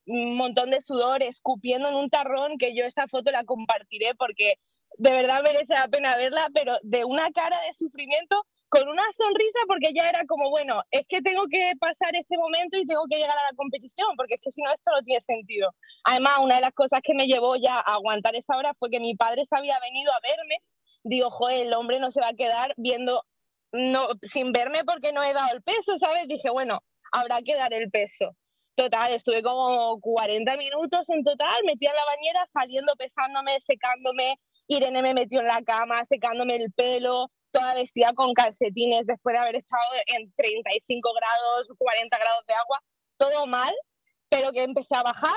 un 0.06 0.36
montón 0.36 0.70
de 0.70 0.80
sudor, 0.80 1.22
escupiendo 1.22 1.88
en 1.88 1.94
un 1.94 2.10
tarrón, 2.10 2.58
que 2.58 2.74
yo 2.74 2.84
esta 2.84 3.08
foto 3.08 3.30
la 3.30 3.44
compartiré 3.44 4.14
porque 4.16 4.54
de 4.96 5.12
verdad 5.12 5.42
merece 5.42 5.72
la 5.72 5.88
pena 5.88 6.16
verla, 6.16 6.48
pero 6.54 6.78
de 6.82 7.04
una 7.04 7.30
cara 7.32 7.58
de 7.66 7.74
sufrimiento 7.74 8.44
con 8.68 8.88
una 8.88 9.04
sonrisa 9.12 9.60
porque 9.68 9.92
ya 9.94 10.08
era 10.08 10.24
como, 10.26 10.50
bueno, 10.50 10.82
es 10.90 11.02
que 11.08 11.22
tengo 11.22 11.44
que 11.48 11.72
pasar 11.78 12.14
este 12.14 12.36
momento 12.36 12.76
y 12.76 12.86
tengo 12.86 13.04
que 13.08 13.18
llegar 13.18 13.36
a 13.38 13.50
la 13.50 13.56
competición, 13.56 14.08
porque 14.16 14.34
es 14.34 14.40
que 14.40 14.50
si 14.50 14.62
no 14.62 14.72
esto 14.72 14.90
no 14.90 15.02
tiene 15.02 15.20
sentido. 15.20 15.70
Además, 16.04 16.38
una 16.40 16.56
de 16.56 16.62
las 16.62 16.72
cosas 16.72 17.00
que 17.02 17.14
me 17.14 17.26
llevó 17.26 17.56
ya 17.56 17.76
a 17.76 17.94
aguantar 17.94 18.34
esa 18.34 18.56
hora 18.56 18.74
fue 18.74 18.90
que 18.90 18.98
mi 18.98 19.14
padre 19.14 19.44
se 19.46 19.56
había 19.56 19.78
venido 19.80 20.12
a 20.12 20.18
verme. 20.20 20.56
Digo, 21.04 21.30
joder, 21.30 21.66
el 21.66 21.74
hombre 21.74 22.00
no 22.00 22.10
se 22.10 22.20
va 22.20 22.28
a 22.28 22.34
quedar 22.34 22.74
viendo, 22.76 23.24
no, 23.72 24.08
sin 24.22 24.52
verme 24.52 24.84
porque 24.84 25.12
no 25.12 25.22
he 25.22 25.32
dado 25.32 25.54
el 25.54 25.62
peso, 25.62 25.96
¿sabes? 25.98 26.26
Dije, 26.26 26.50
bueno, 26.50 26.82
habrá 27.12 27.42
que 27.42 27.54
dar 27.54 27.72
el 27.74 27.90
peso. 27.90 28.34
Total, 28.76 29.12
estuve 29.12 29.40
como 29.42 30.00
40 30.00 30.56
minutos 30.56 31.08
en 31.10 31.22
total, 31.22 31.62
metí 31.64 31.86
en 31.86 31.94
la 31.94 32.04
bañera, 32.04 32.44
saliendo, 32.46 32.94
pesándome, 32.96 33.60
secándome. 33.60 34.34
Irene 34.66 35.00
me 35.00 35.14
metió 35.14 35.40
en 35.40 35.46
la 35.46 35.62
cama, 35.62 36.04
secándome 36.04 36.56
el 36.56 36.72
pelo, 36.72 37.30
toda 37.54 37.74
vestida 37.74 38.12
con 38.14 38.34
calcetines 38.34 39.06
después 39.06 39.34
de 39.34 39.38
haber 39.38 39.56
estado 39.56 39.84
en 40.08 40.32
35 40.32 41.08
grados, 41.14 41.68
40 41.78 42.18
grados 42.18 42.46
de 42.48 42.54
agua, 42.54 42.82
todo 43.16 43.46
mal, 43.46 43.72
pero 44.28 44.50
que 44.50 44.64
empecé 44.64 44.96
a 44.96 45.04
bajar, 45.04 45.36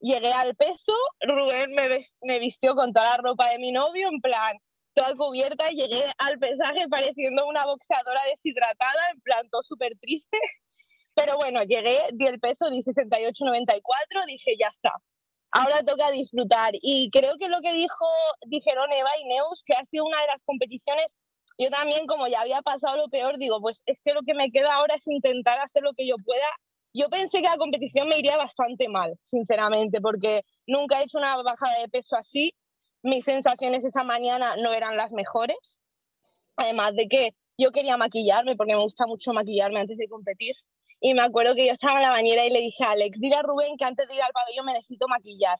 llegué 0.00 0.32
al 0.32 0.56
peso, 0.56 0.94
Rubén 1.20 1.74
me, 2.22 2.38
vistió 2.38 2.74
con 2.74 2.94
toda 2.94 3.10
la 3.10 3.16
ropa 3.18 3.50
de 3.50 3.58
mi 3.58 3.70
novio, 3.70 4.08
en 4.08 4.20
plan, 4.20 4.56
toda 4.94 5.14
cubierta, 5.14 5.68
llegué 5.68 6.04
al 6.18 6.38
pesaje 6.38 6.88
pareciendo 6.88 7.46
una 7.46 7.66
boxeadora 7.66 8.22
deshidratada, 8.30 9.10
en 9.12 9.20
plan, 9.20 9.48
todo 9.50 9.62
súper 9.62 9.92
triste. 10.00 10.38
Pero 11.14 11.36
bueno, 11.36 11.62
llegué, 11.62 11.98
di 12.12 12.26
el 12.26 12.40
peso, 12.40 12.70
di 12.70 12.80
68,94, 12.80 14.26
dije, 14.26 14.56
ya 14.58 14.68
está. 14.68 14.92
Ahora 15.50 15.82
toca 15.84 16.10
disfrutar. 16.10 16.72
Y 16.80 17.10
creo 17.10 17.36
que 17.38 17.48
lo 17.48 17.60
que 17.60 17.72
dijo, 17.72 18.06
dijeron 18.46 18.90
Eva 18.92 19.10
y 19.20 19.24
Neus, 19.24 19.62
que 19.64 19.74
ha 19.74 19.84
sido 19.84 20.06
una 20.06 20.20
de 20.20 20.28
las 20.28 20.42
competiciones 20.44 21.16
yo 21.58 21.70
también, 21.70 22.06
como 22.06 22.26
ya 22.28 22.40
había 22.40 22.62
pasado 22.62 22.96
lo 22.96 23.08
peor, 23.08 23.38
digo, 23.38 23.60
pues 23.60 23.82
es 23.86 24.00
que 24.02 24.14
lo 24.14 24.22
que 24.22 24.34
me 24.34 24.50
queda 24.50 24.74
ahora 24.74 24.96
es 24.96 25.06
intentar 25.06 25.58
hacer 25.60 25.82
lo 25.82 25.92
que 25.94 26.06
yo 26.06 26.16
pueda. 26.24 26.46
Yo 26.94 27.08
pensé 27.08 27.38
que 27.38 27.48
la 27.48 27.56
competición 27.56 28.08
me 28.08 28.18
iría 28.18 28.36
bastante 28.36 28.88
mal, 28.88 29.18
sinceramente, 29.22 30.00
porque 30.00 30.42
nunca 30.66 31.00
he 31.00 31.04
hecho 31.04 31.18
una 31.18 31.36
bajada 31.42 31.78
de 31.80 31.88
peso 31.88 32.16
así. 32.16 32.54
Mis 33.02 33.24
sensaciones 33.24 33.84
esa 33.84 34.04
mañana 34.04 34.56
no 34.56 34.72
eran 34.72 34.96
las 34.96 35.12
mejores. 35.12 35.78
Además 36.56 36.94
de 36.94 37.08
que 37.08 37.34
yo 37.56 37.70
quería 37.70 37.96
maquillarme, 37.96 38.56
porque 38.56 38.74
me 38.74 38.82
gusta 38.82 39.06
mucho 39.06 39.32
maquillarme 39.32 39.80
antes 39.80 39.96
de 39.98 40.08
competir. 40.08 40.54
Y 41.02 41.14
me 41.14 41.22
acuerdo 41.22 41.54
que 41.54 41.66
yo 41.66 41.72
estaba 41.72 41.96
en 41.96 42.02
la 42.02 42.10
bañera 42.10 42.46
y 42.46 42.50
le 42.50 42.60
dije 42.60 42.84
a 42.84 42.92
Alex, 42.92 43.20
dile 43.20 43.36
a 43.36 43.42
Rubén 43.42 43.76
que 43.76 43.84
antes 43.84 44.08
de 44.08 44.14
ir 44.14 44.22
al 44.22 44.32
pabellón 44.32 44.66
me 44.66 44.72
necesito 44.72 45.06
maquillar. 45.08 45.58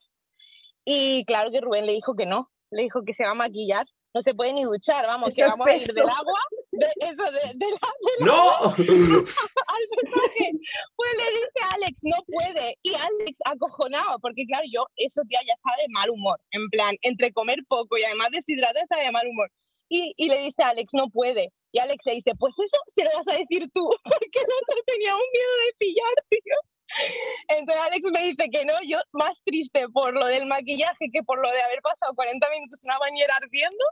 Y 0.84 1.24
claro 1.26 1.50
que 1.50 1.60
Rubén 1.60 1.84
le 1.84 1.92
dijo 1.92 2.14
que 2.14 2.26
no, 2.26 2.48
le 2.70 2.82
dijo 2.82 3.02
que 3.04 3.12
se 3.12 3.24
va 3.24 3.32
a 3.32 3.34
maquillar 3.34 3.84
no 4.14 4.22
se 4.22 4.34
puede 4.34 4.52
ni 4.52 4.64
duchar, 4.64 5.06
vamos, 5.06 5.34
que 5.34 5.44
vamos 5.44 5.66
a 5.66 5.74
ir 5.74 5.82
del 5.82 6.08
agua, 6.08 6.38
de, 6.72 6.86
eso, 7.00 7.24
de, 7.24 7.52
de 7.54 7.66
la, 7.70 8.26
¡No! 8.26 8.64
al 8.66 9.84
mensaje. 9.96 10.50
Pues 10.96 11.10
le 11.16 11.30
dice 11.30 11.60
a 11.62 11.74
Alex, 11.74 12.00
no 12.02 12.16
puede. 12.26 12.78
Y 12.82 12.94
Alex 12.94 13.38
acojonado, 13.46 14.18
porque 14.20 14.44
claro, 14.46 14.64
yo 14.70 14.84
eso 14.96 15.22
tía 15.28 15.40
ya 15.46 15.54
está 15.54 15.70
de 15.80 15.88
mal 15.88 16.10
humor, 16.10 16.38
en 16.50 16.68
plan, 16.68 16.94
entre 17.02 17.32
comer 17.32 17.58
poco 17.68 17.96
y 17.96 18.04
además 18.04 18.28
deshidratado 18.32 18.80
está 18.82 18.98
de 18.98 19.10
mal 19.10 19.26
humor. 19.26 19.50
Y, 19.88 20.12
y, 20.16 20.28
le 20.28 20.38
dice 20.38 20.62
a 20.62 20.70
Alex, 20.70 20.90
no 20.92 21.08
puede. 21.08 21.50
Y 21.72 21.78
Alex 21.78 22.04
le 22.04 22.14
dice, 22.16 22.32
pues 22.38 22.54
eso 22.58 22.76
se 22.86 23.02
lo 23.02 23.10
vas 23.16 23.34
a 23.34 23.38
decir 23.38 23.68
tú, 23.72 23.88
porque 24.04 24.40
nosotros 24.46 24.82
teníamos 24.86 25.24
miedo 25.32 25.52
de 25.66 25.72
pillar, 25.78 26.14
tío. 26.28 26.56
Entonces 27.48 27.82
Alex 27.82 28.02
me 28.12 28.22
dice 28.22 28.50
que 28.50 28.64
no, 28.64 28.74
yo 28.86 28.98
más 29.12 29.42
triste 29.44 29.88
por 29.88 30.14
lo 30.14 30.26
del 30.26 30.46
maquillaje 30.46 31.10
que 31.12 31.22
por 31.22 31.40
lo 31.40 31.50
de 31.50 31.62
haber 31.62 31.80
pasado 31.80 32.14
40 32.14 32.48
minutos 32.50 32.84
en 32.84 32.90
una 32.90 32.98
bañera 32.98 33.36
ardiendo. 33.36 33.84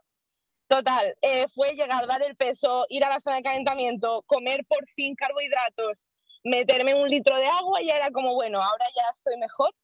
Total, 0.69 1.17
eh, 1.23 1.47
fue 1.55 1.73
llegar, 1.73 2.07
dar 2.07 2.23
el 2.23 2.37
peso, 2.37 2.87
ir 2.91 3.05
a 3.05 3.09
la 3.09 3.21
zona 3.21 3.37
de 3.37 3.43
calentamiento, 3.43 4.23
comer 4.27 4.65
por 4.69 4.87
fin 4.89 5.17
carbohidratos, 5.17 6.09
meterme 6.45 6.95
un 6.95 7.09
litro 7.09 7.37
de 7.37 7.47
agua 7.47 7.83
y 7.83 7.91
era 7.91 8.11
como, 8.13 8.35
bueno, 8.35 8.63
ahora 8.63 8.85
ya 8.95 9.03
estoy 9.13 9.37
mejor. 9.39 9.75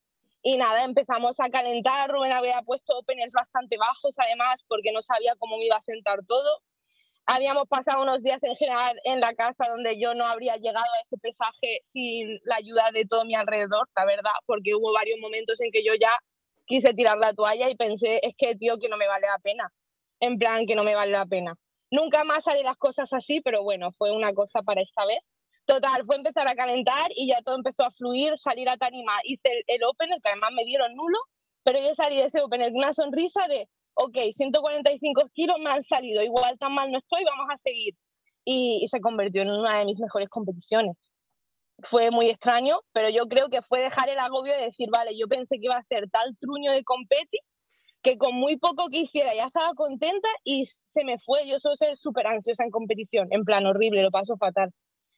Y 0.43 0.57
nada, 0.57 0.85
empezamos 0.85 1.41
a 1.41 1.51
calentar, 1.51 2.09
Rubén 2.09 2.31
había 2.31 2.63
puesto 2.63 2.97
openers 2.99 3.33
bastante 3.33 3.77
bajos 3.79 4.15
además 4.17 4.63
porque 4.69 4.93
no 4.93 5.03
sabía 5.03 5.35
cómo 5.39 5.57
me 5.57 5.65
iba 5.65 5.77
a 5.77 5.83
sentar 5.83 6.21
todo. 6.25 6.63
Habíamos 7.29 7.65
pasado 7.67 8.03
unos 8.03 8.23
días 8.23 8.41
en 8.43 8.55
general 8.55 9.01
en 9.03 9.21
la 9.21 9.35
casa 9.35 9.67
donde 9.69 9.99
yo 9.99 10.15
no 10.15 10.25
habría 10.25 10.57
llegado 10.57 10.87
a 10.87 11.03
ese 11.05 11.17
pesaje 11.19 11.81
sin 11.85 12.39
la 12.45 12.57
ayuda 12.57 12.91
de 12.93 13.05
todo 13.05 13.25
mi 13.25 13.35
alrededor, 13.35 13.89
la 13.97 14.05
verdad, 14.05 14.31
porque 14.47 14.75
hubo 14.77 14.93
varios 14.93 15.19
momentos 15.21 15.61
en 15.61 15.73
que 15.73 15.85
yo 15.85 15.95
ya 16.01 16.11
quise 16.67 16.95
tirar 16.95 17.19
la 17.19 17.35
toalla 17.35 17.69
y 17.69 17.75
pensé, 17.75 18.21
es 18.23 18.35
que, 18.39 18.55
tío, 18.55 18.79
que 18.79 18.89
no 18.89 18.97
me 18.97 19.09
vale 19.09 19.27
la 19.27 19.39
pena 19.39 19.73
en 20.21 20.39
plan 20.39 20.67
que 20.67 20.75
no 20.75 20.85
me 20.85 20.95
vale 20.95 21.13
la 21.13 21.27
pena. 21.27 21.55
Nunca 21.91 22.25
más 22.25 22.47
haré 22.49 22.63
las 22.63 22.77
cosas 22.77 23.13
así, 23.13 23.41
pero 23.41 23.63
bueno, 23.63 23.93
fue 23.93 24.13
una 24.13 24.33
cosa 24.33 24.63
para 24.63 24.81
esta 24.81 25.05
vez. 25.07 25.19
Total, 25.67 26.05
fue 26.07 26.17
empezar 26.17 26.47
a 26.47 26.55
calentar 26.55 27.11
y 27.15 27.29
ya 27.29 27.43
todo 27.43 27.57
empezó 27.57 27.85
a 27.85 27.91
fluir, 27.91 28.39
salir 28.39 28.69
a 28.69 28.77
Tanima. 28.77 29.13
Hice 29.25 29.49
el, 29.51 29.65
el 29.67 29.85
Open, 29.85 30.11
que 30.23 30.29
además 30.29 30.51
me 30.53 30.65
dieron 30.65 30.95
nulo, 30.95 31.19
pero 31.65 31.81
yo 31.81 31.95
salí 31.95 32.17
de 32.17 32.27
ese 32.27 32.41
Open 32.41 32.63
con 32.63 32.77
una 32.77 32.95
sonrisa 32.95 33.47
de, 33.49 33.69
ok, 33.97 34.19
145 34.35 35.31
kilos 35.33 35.57
me 35.61 35.71
han 35.71 35.83
salido, 35.83 36.23
igual 36.23 36.59
tan 36.59 36.73
mal 36.75 36.91
no 36.93 36.99
estoy, 36.99 37.25
vamos 37.25 37.47
a 37.53 37.57
seguir. 37.57 37.95
Y, 38.45 38.87
se 38.89 39.01
convirtió 39.01 39.43
en 39.43 39.51
una 39.51 39.79
de 39.79 39.87
mis 39.87 39.99
mejores 40.01 40.29
competiciones. 40.29 41.13
Fue 41.83 42.11
muy 42.11 42.29
extraño, 42.31 42.81
pero 42.93 43.11
yo 43.11 43.27
creo 43.27 43.49
que 43.49 43.63
fue 43.63 43.81
dejar 43.81 44.09
el 44.09 44.19
agobio 44.19 44.55
de 44.55 44.67
decir, 44.67 44.89
vale, 44.91 45.17
yo 45.19 45.29
pensé 45.29 45.57
que 45.57 45.67
iba 45.67 45.77
a 45.77 45.85
ser 45.85 46.09
tal 46.11 46.37
truño 46.39 46.73
de 46.73 46.85
competi 46.85 47.39
que 48.03 48.19
con 48.19 48.37
muy 48.37 48.57
poco 48.57 48.89
que 48.89 49.01
hiciera 49.01 49.35
ya 49.35 49.47
estaba 49.47 49.75
contenta 49.75 50.29
y 50.45 50.65
se 50.67 51.05
me 51.05 51.19
fue. 51.19 51.47
Yo 51.49 51.59
suelo 51.59 51.77
ser 51.77 51.99
súper 51.99 52.27
ansiosa 52.29 52.65
en 52.65 52.71
competición, 52.71 53.29
en 53.31 53.45
plan 53.45 53.67
horrible, 53.67 54.03
lo 54.03 54.11
paso 54.11 54.37
fatal. 54.37 54.71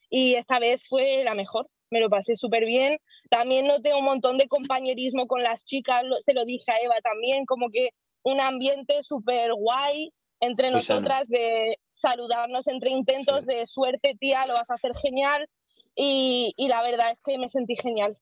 Y 0.09 0.35
esta 0.35 0.59
vez 0.59 0.81
fue 0.87 1.23
la 1.23 1.35
mejor, 1.35 1.67
me 1.91 1.99
lo 1.99 2.09
pasé 2.09 2.35
súper 2.35 2.65
bien. 2.65 2.97
También 3.29 3.67
noté 3.67 3.93
un 3.93 4.05
montón 4.05 4.37
de 4.37 4.47
compañerismo 4.47 5.27
con 5.27 5.43
las 5.43 5.65
chicas, 5.65 6.03
se 6.21 6.33
lo 6.33 6.45
dije 6.45 6.71
a 6.71 6.81
Eva 6.83 6.95
también, 7.03 7.45
como 7.45 7.69
que 7.69 7.91
un 8.23 8.41
ambiente 8.41 9.03
súper 9.03 9.53
guay 9.53 10.11
entre 10.41 10.71
nosotras 10.71 11.27
de 11.27 11.77
saludarnos 11.89 12.67
entre 12.67 12.91
intentos 12.91 13.45
de 13.45 13.67
suerte, 13.67 14.15
tía, 14.19 14.45
lo 14.47 14.53
vas 14.53 14.69
a 14.69 14.75
hacer 14.75 14.91
genial. 14.95 15.47
Y, 15.95 16.53
y 16.55 16.67
la 16.69 16.81
verdad 16.81 17.11
es 17.11 17.19
que 17.21 17.37
me 17.37 17.49
sentí 17.49 17.75
genial. 17.75 18.17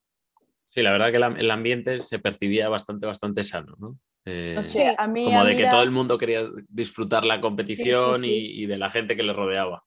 Sí, 0.70 0.82
la 0.82 0.92
verdad 0.92 1.12
que 1.12 1.42
el 1.42 1.52
ambiente 1.52 2.00
se 2.00 2.20
percibía 2.20 2.70
bastante, 2.70 3.06
bastante 3.06 3.44
sano, 3.44 3.76
¿no? 3.78 3.98
Eh, 4.30 4.58
a 4.98 5.08
mí, 5.08 5.24
como 5.24 5.46
de 5.46 5.56
que 5.56 5.68
todo 5.68 5.84
el 5.84 5.92
mundo 5.92 6.18
quería 6.18 6.44
disfrutar 6.68 7.24
la 7.24 7.40
competición 7.40 8.18
Y, 8.26 8.66
de 8.66 8.78
la 8.78 8.90
gente 8.90 9.16
que 9.16 9.24
le 9.24 9.32
rodeaba. 9.32 9.86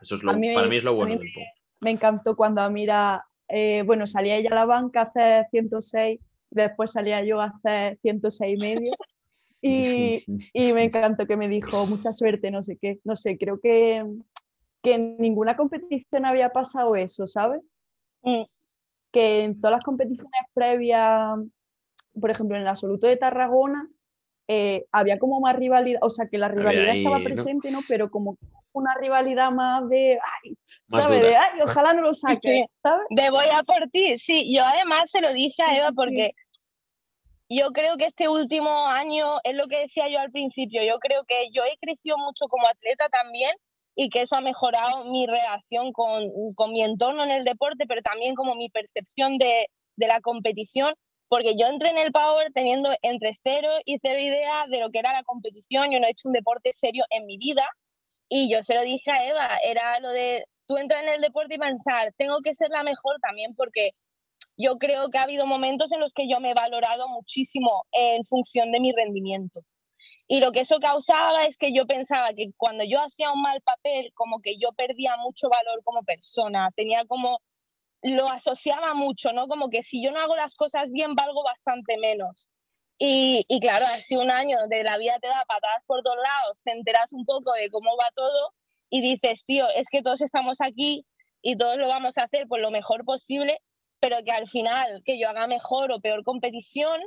Eso 0.00 0.16
es 0.16 0.22
lo, 0.22 0.34
mí 0.34 0.54
para 0.54 0.68
mí 0.68 0.76
es 0.76 0.84
lo 0.84 0.94
bueno 0.94 1.16
mí. 1.16 1.32
Me 1.80 1.90
encantó 1.90 2.36
cuando 2.36 2.60
Amira, 2.60 3.26
eh, 3.48 3.82
bueno, 3.84 4.06
salía 4.06 4.36
ella 4.36 4.50
a 4.52 4.54
la 4.54 4.66
banca 4.66 5.00
a 5.00 5.04
hacer 5.04 5.46
106, 5.50 6.20
después 6.54 6.92
salía 6.92 7.22
yo 7.24 7.40
a 7.40 7.46
hacer 7.46 7.98
106 8.00 8.58
y 8.58 8.60
medio. 8.60 8.92
Y, 9.60 10.24
y 10.52 10.72
me 10.74 10.84
encantó 10.84 11.26
que 11.26 11.38
me 11.38 11.48
dijo 11.48 11.86
mucha 11.86 12.12
suerte, 12.12 12.50
no 12.50 12.62
sé 12.62 12.76
qué, 12.76 13.00
no 13.04 13.16
sé, 13.16 13.38
creo 13.38 13.60
que, 13.60 14.04
que 14.82 14.94
en 14.94 15.16
ninguna 15.16 15.56
competición 15.56 16.26
había 16.26 16.50
pasado 16.50 16.96
eso, 16.96 17.26
¿sabes? 17.26 17.62
Mm. 18.22 18.42
Que 19.10 19.44
en 19.44 19.60
todas 19.60 19.78
las 19.78 19.84
competiciones 19.84 20.42
previas, 20.52 21.38
por 22.20 22.30
ejemplo, 22.30 22.56
en 22.56 22.62
el 22.62 22.68
absoluto 22.68 23.06
de 23.06 23.16
Tarragona, 23.16 23.88
eh, 24.48 24.84
había 24.92 25.18
como 25.18 25.40
más 25.40 25.56
rivalidad, 25.56 26.00
o 26.02 26.10
sea, 26.10 26.28
que 26.28 26.38
la 26.38 26.48
rivalidad 26.48 26.90
ahí, 26.90 26.98
estaba 26.98 27.18
¿no? 27.18 27.24
presente, 27.24 27.70
¿no? 27.70 27.80
Pero 27.88 28.10
como 28.10 28.36
una 28.72 28.94
rivalidad 28.94 29.50
más 29.50 29.88
de, 29.88 30.18
ay, 30.42 30.56
Más 30.88 31.04
¿sabes? 31.04 31.22
De, 31.22 31.36
ay, 31.36 31.60
ojalá 31.62 31.94
no 31.94 32.02
lo 32.02 32.14
saque, 32.14 32.40
Sí. 32.42 32.64
¿sabes? 32.82 33.06
De 33.10 33.30
voy 33.30 33.46
a 33.54 33.62
por 33.62 33.88
ti, 33.90 34.18
sí, 34.18 34.52
yo 34.54 34.62
además 34.64 35.04
se 35.10 35.20
lo 35.20 35.32
dije 35.32 35.62
a 35.62 35.76
Eva 35.76 35.88
sí, 35.88 35.94
porque 35.94 36.32
yo 37.48 37.70
creo 37.72 37.96
que 37.96 38.06
este 38.06 38.28
último 38.28 38.70
año 38.86 39.38
es 39.44 39.54
lo 39.54 39.66
que 39.68 39.80
decía 39.80 40.08
yo 40.08 40.18
al 40.18 40.32
principio, 40.32 40.82
yo 40.82 40.98
creo 40.98 41.24
que 41.24 41.50
yo 41.52 41.62
he 41.64 41.78
crecido 41.78 42.18
mucho 42.18 42.46
como 42.48 42.66
atleta 42.66 43.08
también 43.10 43.52
y 43.94 44.08
que 44.08 44.22
eso 44.22 44.36
ha 44.36 44.40
mejorado 44.40 45.04
mi 45.04 45.26
relación 45.26 45.92
con, 45.92 46.24
con 46.54 46.72
mi 46.72 46.82
entorno 46.82 47.22
en 47.22 47.30
el 47.30 47.44
deporte, 47.44 47.84
pero 47.86 48.02
también 48.02 48.34
como 48.34 48.56
mi 48.56 48.68
percepción 48.70 49.38
de, 49.38 49.68
de 49.96 50.06
la 50.06 50.20
competición, 50.20 50.94
porque 51.28 51.56
yo 51.58 51.66
entré 51.66 51.90
en 51.90 51.98
el 51.98 52.12
Power 52.12 52.52
teniendo 52.52 52.90
entre 53.02 53.32
cero 53.34 53.68
y 53.84 53.98
cero 54.00 54.18
idea 54.18 54.66
de 54.68 54.80
lo 54.80 54.90
que 54.90 54.98
era 54.98 55.12
la 55.12 55.22
competición, 55.22 55.90
yo 55.90 56.00
no 56.00 56.06
he 56.06 56.10
hecho 56.10 56.28
un 56.28 56.34
deporte 56.34 56.72
serio 56.72 57.04
en 57.10 57.26
mi 57.26 57.38
vida 57.38 57.66
y 58.28 58.50
yo 58.50 58.62
se 58.62 58.74
lo 58.74 58.82
dije 58.82 59.10
a 59.10 59.26
Eva, 59.28 59.58
era 59.64 59.98
lo 60.00 60.10
de 60.10 60.44
tú 60.66 60.76
entras 60.76 61.02
en 61.02 61.10
el 61.10 61.20
deporte 61.20 61.54
y 61.54 61.58
pensar, 61.58 62.12
tengo 62.16 62.40
que 62.42 62.54
ser 62.54 62.70
la 62.70 62.82
mejor 62.82 63.16
también 63.20 63.54
porque 63.54 63.90
yo 64.56 64.78
creo 64.78 65.10
que 65.10 65.18
ha 65.18 65.24
habido 65.24 65.46
momentos 65.46 65.92
en 65.92 66.00
los 66.00 66.12
que 66.12 66.28
yo 66.28 66.40
me 66.40 66.50
he 66.50 66.54
valorado 66.54 67.08
muchísimo 67.08 67.84
en 67.92 68.24
función 68.24 68.72
de 68.72 68.80
mi 68.80 68.92
rendimiento. 68.92 69.60
Y 70.26 70.40
lo 70.40 70.52
que 70.52 70.60
eso 70.60 70.78
causaba 70.80 71.42
es 71.42 71.56
que 71.58 71.74
yo 71.74 71.86
pensaba 71.86 72.32
que 72.34 72.50
cuando 72.56 72.84
yo 72.84 72.98
hacía 73.00 73.30
un 73.32 73.42
mal 73.42 73.60
papel, 73.60 74.10
como 74.14 74.40
que 74.40 74.56
yo 74.58 74.72
perdía 74.72 75.16
mucho 75.18 75.48
valor 75.50 75.82
como 75.84 76.02
persona, 76.02 76.70
tenía 76.74 77.04
como, 77.06 77.40
lo 78.04 78.28
asociaba 78.28 78.92
mucho, 78.92 79.32
¿no? 79.32 79.48
Como 79.48 79.70
que 79.70 79.82
si 79.82 80.04
yo 80.04 80.10
no 80.12 80.20
hago 80.20 80.36
las 80.36 80.54
cosas 80.54 80.90
bien, 80.90 81.14
valgo 81.14 81.42
bastante 81.42 81.96
menos. 81.96 82.50
Y, 82.98 83.44
claro, 83.60 83.86
sido 84.04 84.22
un 84.22 84.30
año 84.30 84.58
de 84.68 84.84
la 84.84 84.98
vida 84.98 85.18
te 85.20 85.26
da 85.26 85.44
patadas 85.48 85.82
por 85.86 86.02
todos 86.02 86.16
lados, 86.16 86.60
te 86.64 86.72
enteras 86.72 87.12
un 87.12 87.24
poco 87.24 87.52
de 87.54 87.70
cómo 87.70 87.96
va 87.96 88.08
todo 88.14 88.52
y 88.90 89.00
dices, 89.00 89.44
tío, 89.44 89.66
es 89.74 89.88
que 89.88 90.02
todos 90.02 90.20
estamos 90.20 90.60
aquí 90.60 91.04
y 91.42 91.56
todos 91.56 91.76
lo 91.76 91.88
vamos 91.88 92.16
a 92.18 92.24
hacer 92.24 92.46
por 92.46 92.60
lo 92.60 92.70
mejor 92.70 93.04
posible, 93.04 93.58
pero 94.00 94.18
que 94.24 94.32
al 94.32 94.48
final 94.48 95.02
que 95.04 95.18
yo 95.18 95.28
haga 95.28 95.46
mejor 95.46 95.90
o 95.90 96.00
peor 96.00 96.22
competición 96.24 97.00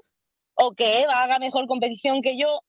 o 0.56 0.74
que 0.74 1.04
Eva 1.04 1.22
haga 1.22 1.40
mejor 1.40 1.68
competición 1.68 2.22
que 2.22 2.38
yo, 2.38 2.62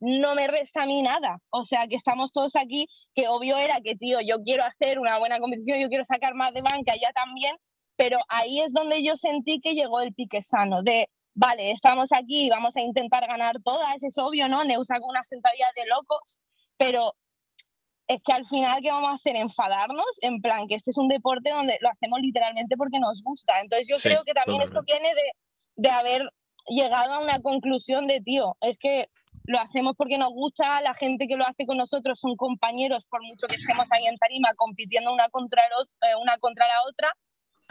no 0.00 0.34
me 0.34 0.46
resta 0.46 0.82
a 0.82 0.86
mí 0.86 1.02
nada. 1.02 1.38
O 1.50 1.64
sea, 1.64 1.86
que 1.88 1.96
estamos 1.96 2.32
todos 2.32 2.56
aquí, 2.56 2.88
que 3.14 3.28
obvio 3.28 3.56
era 3.56 3.80
que, 3.80 3.94
tío, 3.94 4.20
yo 4.20 4.42
quiero 4.42 4.64
hacer 4.64 4.98
una 4.98 5.18
buena 5.18 5.38
competición, 5.38 5.78
yo 5.78 5.88
quiero 5.88 6.04
sacar 6.04 6.34
más 6.34 6.52
de 6.52 6.62
banca, 6.62 6.94
ella 6.94 7.10
también, 7.14 7.56
pero 7.96 8.18
ahí 8.28 8.60
es 8.60 8.72
donde 8.72 9.02
yo 9.02 9.16
sentí 9.16 9.60
que 9.60 9.74
llegó 9.74 10.00
el 10.00 10.14
pique 10.14 10.42
sano, 10.42 10.82
de, 10.82 11.08
vale, 11.34 11.72
estamos 11.72 12.10
aquí, 12.12 12.48
vamos 12.50 12.76
a 12.76 12.82
intentar 12.82 13.26
ganar 13.26 13.56
todas, 13.64 14.02
es 14.02 14.18
obvio, 14.18 14.48
¿no? 14.48 14.64
Neu 14.64 14.84
sacó 14.84 15.06
una 15.06 15.24
sentadilla 15.24 15.66
de 15.76 15.86
locos, 15.86 16.40
pero 16.76 17.14
es 18.08 18.22
que 18.22 18.32
al 18.32 18.46
final, 18.46 18.78
¿qué 18.82 18.90
vamos 18.90 19.10
a 19.10 19.14
hacer? 19.14 19.34
¿Enfadarnos? 19.36 20.06
En 20.20 20.40
plan, 20.40 20.68
que 20.68 20.76
este 20.76 20.92
es 20.92 20.98
un 20.98 21.08
deporte 21.08 21.50
donde 21.50 21.76
lo 21.80 21.88
hacemos 21.88 22.20
literalmente 22.20 22.76
porque 22.76 23.00
nos 23.00 23.20
gusta. 23.22 23.60
Entonces 23.60 23.88
yo 23.88 23.96
Sí, 23.96 24.08
creo 24.08 24.22
que 24.24 24.32
también 24.32 24.62
esto 24.62 24.82
viene 24.86 25.08
de, 25.08 25.32
de 25.76 25.90
haber 25.90 26.30
llegado 26.68 27.14
a 27.14 27.20
una 27.20 27.40
conclusión 27.40 28.06
de, 28.06 28.20
tío, 28.20 28.56
es 28.60 28.78
que 28.78 29.08
lo 29.44 29.58
hacemos 29.60 29.94
porque 29.96 30.18
nos 30.18 30.30
gusta, 30.30 30.80
la 30.80 30.94
gente 30.94 31.26
que 31.26 31.36
lo 31.36 31.46
hace 31.46 31.66
con 31.66 31.76
nosotros 31.76 32.18
son 32.18 32.36
compañeros, 32.36 33.06
por 33.06 33.22
mucho 33.22 33.46
que 33.46 33.56
estemos 33.56 33.90
ahí 33.92 34.06
en 34.06 34.16
tarima 34.18 34.48
compitiendo 34.56 35.12
una 35.12 35.28
contra, 35.28 35.62
el 35.62 36.10
eh, 36.10 36.16
una 36.20 36.38
contra 36.38 36.66
la 36.66 36.82
otra. 36.88 37.12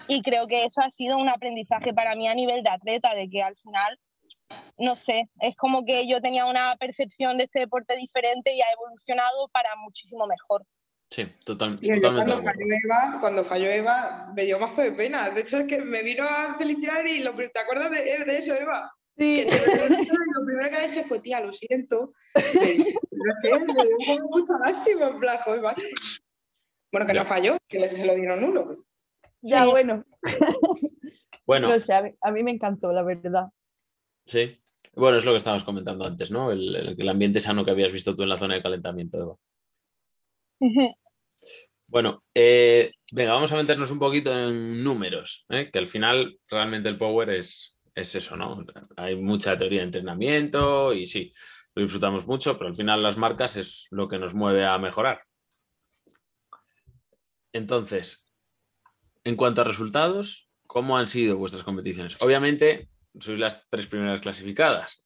Y 0.08 0.22
creo 0.22 0.48
que 0.48 0.64
eso 0.64 0.82
ha 0.82 0.90
sido 0.90 1.18
un 1.18 1.30
aprendizaje 1.30 1.94
para 1.94 2.16
mí 2.16 2.28
a 2.28 2.36
nivel 2.36 2.64
de 2.64 2.70
atleta, 2.70 3.14
de 3.16 3.30
que 3.30 3.42
al 3.42 3.56
final, 3.58 4.00
no 4.78 4.96
sé, 4.96 5.30
es 5.42 5.56
como 5.56 5.86
que 5.86 6.08
yo 6.08 6.22
tenía 6.22 6.46
una 6.46 6.76
percepción 6.76 7.38
de 7.38 7.46
este 7.46 7.60
deporte 7.62 7.96
diferente 7.96 8.54
y 8.54 8.62
ha 8.62 8.72
evolucionado 8.74 9.48
para 9.50 9.70
muchísimo 9.78 10.28
mejor. 10.28 10.64
Sí, 11.10 11.26
total- 11.46 11.80
totalmente 11.80 12.02
cuando 12.12 12.42
falló, 12.44 12.66
Eva, 12.84 13.18
cuando 13.22 13.44
falló 13.46 13.70
Eva, 13.70 14.32
me 14.36 14.44
dio 14.44 14.60
mazo 14.60 14.82
de 14.82 14.92
pena. 14.92 15.30
De 15.30 15.42
hecho, 15.42 15.60
es 15.60 15.68
que 15.68 15.80
me 15.80 16.04
vino 16.04 16.26
a 16.28 16.56
felicitar 16.58 17.06
y 17.08 17.24
lo, 17.24 17.34
¿te 17.36 17.60
acuerdas 17.60 17.92
de, 17.92 18.04
de 18.26 18.38
eso, 18.38 18.54
Eva? 18.54 18.92
Sí, 19.18 19.46
Que 19.46 19.46
lo 19.46 20.46
primero 20.46 20.70
que 20.70 20.88
dije 20.90 21.04
fue, 21.06 21.20
tía, 21.22 21.40
lo 21.40 21.54
siento. 21.54 22.12
No 22.36 22.42
sé, 23.42 23.50
me 23.60 24.06
dio 24.06 24.24
mucha 24.30 24.54
lástima, 24.64 25.08
en 25.08 25.20
plan, 25.20 25.38
joder, 25.40 25.62
macho. 25.62 25.86
Bueno, 26.92 27.08
que 27.08 27.14
Ya. 27.14 27.22
no 27.22 27.26
falló, 27.26 27.58
que 27.68 27.88
se 27.90 28.06
lo 28.06 28.14
dieron 28.16 28.44
uno. 28.44 28.66
pues. 28.66 28.86
Ya 29.46 29.64
Sí. 29.64 29.70
bueno, 29.70 30.06
Bueno, 31.46 31.68
no 31.70 31.80
sé, 31.80 31.94
a 31.94 32.02
mí, 32.02 32.10
a 32.22 32.32
mí 32.32 32.44
me 32.44 32.52
encantó, 32.52 32.92
la 32.92 33.04
verdad. 33.04 33.46
sí. 34.26 34.60
Bueno, 34.98 35.18
es 35.18 35.26
lo 35.26 35.32
que 35.32 35.38
estábamos 35.38 35.66
comentando 35.66 36.06
antes, 36.06 36.32
¿no? 36.32 36.52
El, 36.52 36.74
el- 36.74 36.96
el 36.98 37.10
ambiente 37.10 37.42
sano 37.42 37.66
que 37.66 37.72
habías 37.72 37.92
visto 37.92 38.16
tú 38.16 38.24
en 38.24 38.30
la 38.30 38.38
zona 38.38 38.54
de 38.56 38.64
calentamiento, 38.64 39.18
Eva. 39.20 39.36
Bueno, 41.88 42.24
eh, 42.34 42.92
venga, 43.12 43.34
vamos 43.34 43.52
a 43.52 43.58
meternos 43.58 43.92
un 43.92 44.00
poquito 44.00 44.32
en 44.38 44.84
números, 44.84 45.46
¿eh? 45.50 45.70
que 45.72 45.78
al 45.80 45.86
final 45.86 46.40
realmente 46.50 46.90
el 46.90 46.98
power 46.98 47.30
es, 47.30 47.78
es 47.94 48.16
eso, 48.16 48.36
¿no? 48.36 48.60
Hay 48.98 49.16
mucha 49.16 49.56
teoría 49.56 49.82
de 49.82 49.86
entrenamiento 49.86 50.94
y 50.94 51.06
sí, 51.06 51.32
lo 51.76 51.84
disfrutamos 51.84 52.26
mucho, 52.26 52.58
pero 52.58 52.70
al 52.70 52.76
final 52.76 53.04
las 53.04 53.18
marcas 53.18 53.56
es 53.58 53.88
lo 53.92 54.08
que 54.08 54.18
nos 54.18 54.34
mueve 54.34 54.66
a 54.66 54.80
mejorar. 54.80 55.22
Entonces, 57.54 58.25
en 59.26 59.36
cuanto 59.36 59.62
a 59.62 59.66
resultados, 59.66 60.50
¿cómo 60.68 60.98
han 60.98 61.08
sido 61.08 61.38
vuestras 61.38 61.64
competiciones? 61.64 62.16
Obviamente, 62.22 62.90
sois 63.20 63.40
las 63.40 63.68
tres 63.70 63.88
primeras 63.88 64.22
clasificadas. 64.22 65.04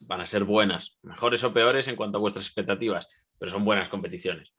Van 0.00 0.20
a 0.20 0.26
ser 0.26 0.44
buenas, 0.44 0.98
mejores 1.02 1.42
o 1.44 1.54
peores 1.54 1.88
en 1.88 1.96
cuanto 1.96 2.18
a 2.18 2.20
vuestras 2.20 2.44
expectativas, 2.44 3.08
pero 3.38 3.50
son 3.50 3.64
buenas 3.64 3.88
competiciones. 3.88 4.52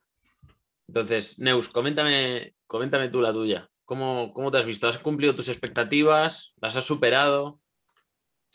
Entonces, 0.88 1.38
Neus, 1.38 1.68
coméntame, 1.68 2.56
coméntame 2.66 3.08
tú 3.08 3.20
la 3.20 3.32
tuya. 3.32 3.68
¿Cómo, 3.84 4.32
¿Cómo 4.32 4.50
te 4.50 4.58
has 4.58 4.66
visto? 4.66 4.88
¿Has 4.88 4.98
cumplido 4.98 5.36
tus 5.36 5.48
expectativas? 5.48 6.54
¿Las 6.60 6.74
has 6.76 6.84
superado? 6.84 7.60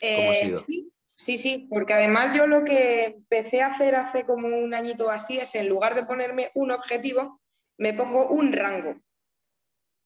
¿Cómo 0.00 0.30
ha 0.30 0.34
Eh? 0.34 0.54
Sí, 0.56 0.92
sí, 1.14 1.38
sí, 1.38 1.68
porque 1.70 1.94
además 1.94 2.36
yo 2.36 2.48
lo 2.48 2.64
que 2.64 3.04
empecé 3.04 3.62
a 3.62 3.68
hacer 3.68 3.94
hace 3.94 4.26
como 4.26 4.48
un 4.48 4.74
añito 4.74 5.08
así 5.08 5.38
es 5.38 5.54
en 5.54 5.68
lugar 5.68 5.94
de 5.94 6.04
ponerme 6.04 6.50
un 6.54 6.72
objetivo, 6.72 7.40
me 7.78 7.94
pongo 7.94 8.28
un 8.28 8.52
rango. 8.52 9.00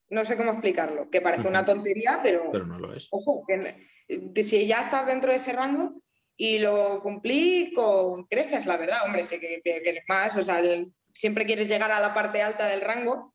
No 0.08 0.24
sé 0.24 0.36
cómo 0.36 0.52
explicarlo, 0.52 1.10
que 1.10 1.20
parece 1.20 1.48
una 1.48 1.64
tontería, 1.64 2.20
pero, 2.22 2.50
Pero 2.52 2.66
no 2.66 2.78
lo 2.78 2.94
es. 2.94 3.08
ojo, 3.10 3.44
que 3.46 4.42
si 4.44 4.66
ya 4.66 4.80
estás 4.80 5.06
dentro 5.06 5.30
de 5.32 5.38
ese 5.38 5.52
rango 5.52 6.00
y 6.36 6.58
lo 6.60 7.00
cumplí 7.02 7.72
con 7.74 8.24
creces, 8.26 8.66
la 8.66 8.76
verdad, 8.76 8.98
hombre, 9.04 9.24
sé 9.24 9.40
que 9.40 9.60
que 9.64 9.82
quieres 9.82 10.04
más, 10.06 10.36
o 10.36 10.42
sea, 10.42 10.60
el- 10.60 10.92
siempre 11.12 11.44
quieres 11.46 11.68
llegar 11.68 11.90
a 11.90 11.98
la 12.00 12.14
parte 12.14 12.40
alta 12.42 12.68
del 12.68 12.82
rango, 12.82 13.34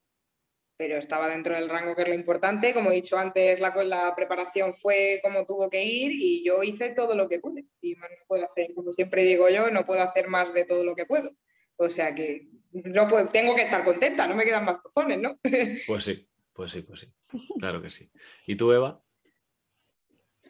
pero 0.77 0.97
estaba 0.97 1.27
dentro 1.27 1.53
del 1.55 1.67
rango 1.69 1.95
que 1.95 2.03
es 2.03 2.07
lo 2.07 2.13
importante. 2.15 2.73
Como 2.73 2.89
he 2.91 2.95
dicho 2.95 3.17
antes, 3.17 3.59
la, 3.59 3.69
la 3.83 4.15
preparación 4.15 4.73
fue 4.73 5.19
como 5.21 5.45
tuvo 5.45 5.69
que 5.69 5.83
ir 5.83 6.11
y 6.11 6.43
yo 6.43 6.63
hice 6.63 6.89
todo 6.89 7.15
lo 7.15 7.27
que 7.29 7.39
pude. 7.39 7.65
Y 7.81 7.95
más 7.97 8.09
no 8.09 8.25
puedo 8.27 8.45
hacer, 8.45 8.73
como 8.73 8.91
siempre 8.93 9.23
digo 9.23 9.47
yo, 9.49 9.69
no 9.69 9.85
puedo 9.85 10.01
hacer 10.01 10.27
más 10.27 10.53
de 10.53 10.65
todo 10.65 10.83
lo 10.83 10.95
que 10.95 11.05
puedo. 11.05 11.31
O 11.75 11.89
sea 11.89 12.15
que 12.15 12.47
no 12.71 13.07
puedo, 13.07 13.27
tengo 13.27 13.53
que 13.55 13.61
estar 13.63 13.83
contenta, 13.83 14.25
no 14.27 14.35
me 14.35 14.43
quedan 14.45 14.65
más 14.65 14.77
cojones, 14.81 15.19
¿no? 15.19 15.37
Pues 15.87 16.03
sí, 16.03 16.27
pues 16.53 16.71
sí, 16.71 16.81
pues 16.81 17.01
sí. 17.01 17.13
Claro 17.59 17.81
que 17.81 17.89
sí. 17.89 18.09
¿Y 18.45 18.55
tú, 18.55 18.71
Eva? 18.71 19.01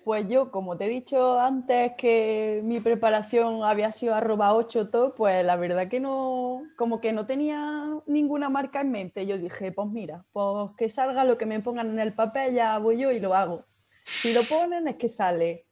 Pues 0.04 0.28
yo, 0.28 0.50
como 0.50 0.78
te 0.78 0.86
he 0.86 0.90
dicho 0.90 1.40
antes 1.40 1.94
que 1.96 2.62
mi 2.64 2.80
preparación 2.80 3.64
había 3.64 3.92
sido 3.92 4.16
arroba 4.16 4.56
8 4.56 4.90
todo, 4.90 5.14
pues 5.14 5.46
la 5.46 5.56
verdad 5.58 5.88
que 5.90 6.00
no, 6.00 6.64
como 6.76 7.00
que 7.00 7.14
no 7.14 7.28
tenía 7.28 7.86
ninguna 8.08 8.50
marca 8.50 8.82
en 8.82 8.92
mente. 8.92 9.28
Yo 9.28 9.38
dije, 9.38 9.72
pues 9.72 9.88
mira, 9.90 10.26
pues 10.32 10.72
que 10.76 10.90
salga 10.90 11.24
lo 11.24 11.38
que 11.38 11.46
me 11.46 11.60
pongan 11.60 11.92
en 11.92 12.00
el 12.00 12.14
papel, 12.14 12.56
ya 12.56 12.80
voy 12.80 12.98
yo 12.98 13.12
y 13.12 13.20
lo 13.20 13.36
hago. 13.36 13.66
Si 14.04 14.34
lo 14.34 14.42
ponen 14.44 14.88
es 14.88 14.96
que 14.96 15.08
sale. 15.08 15.68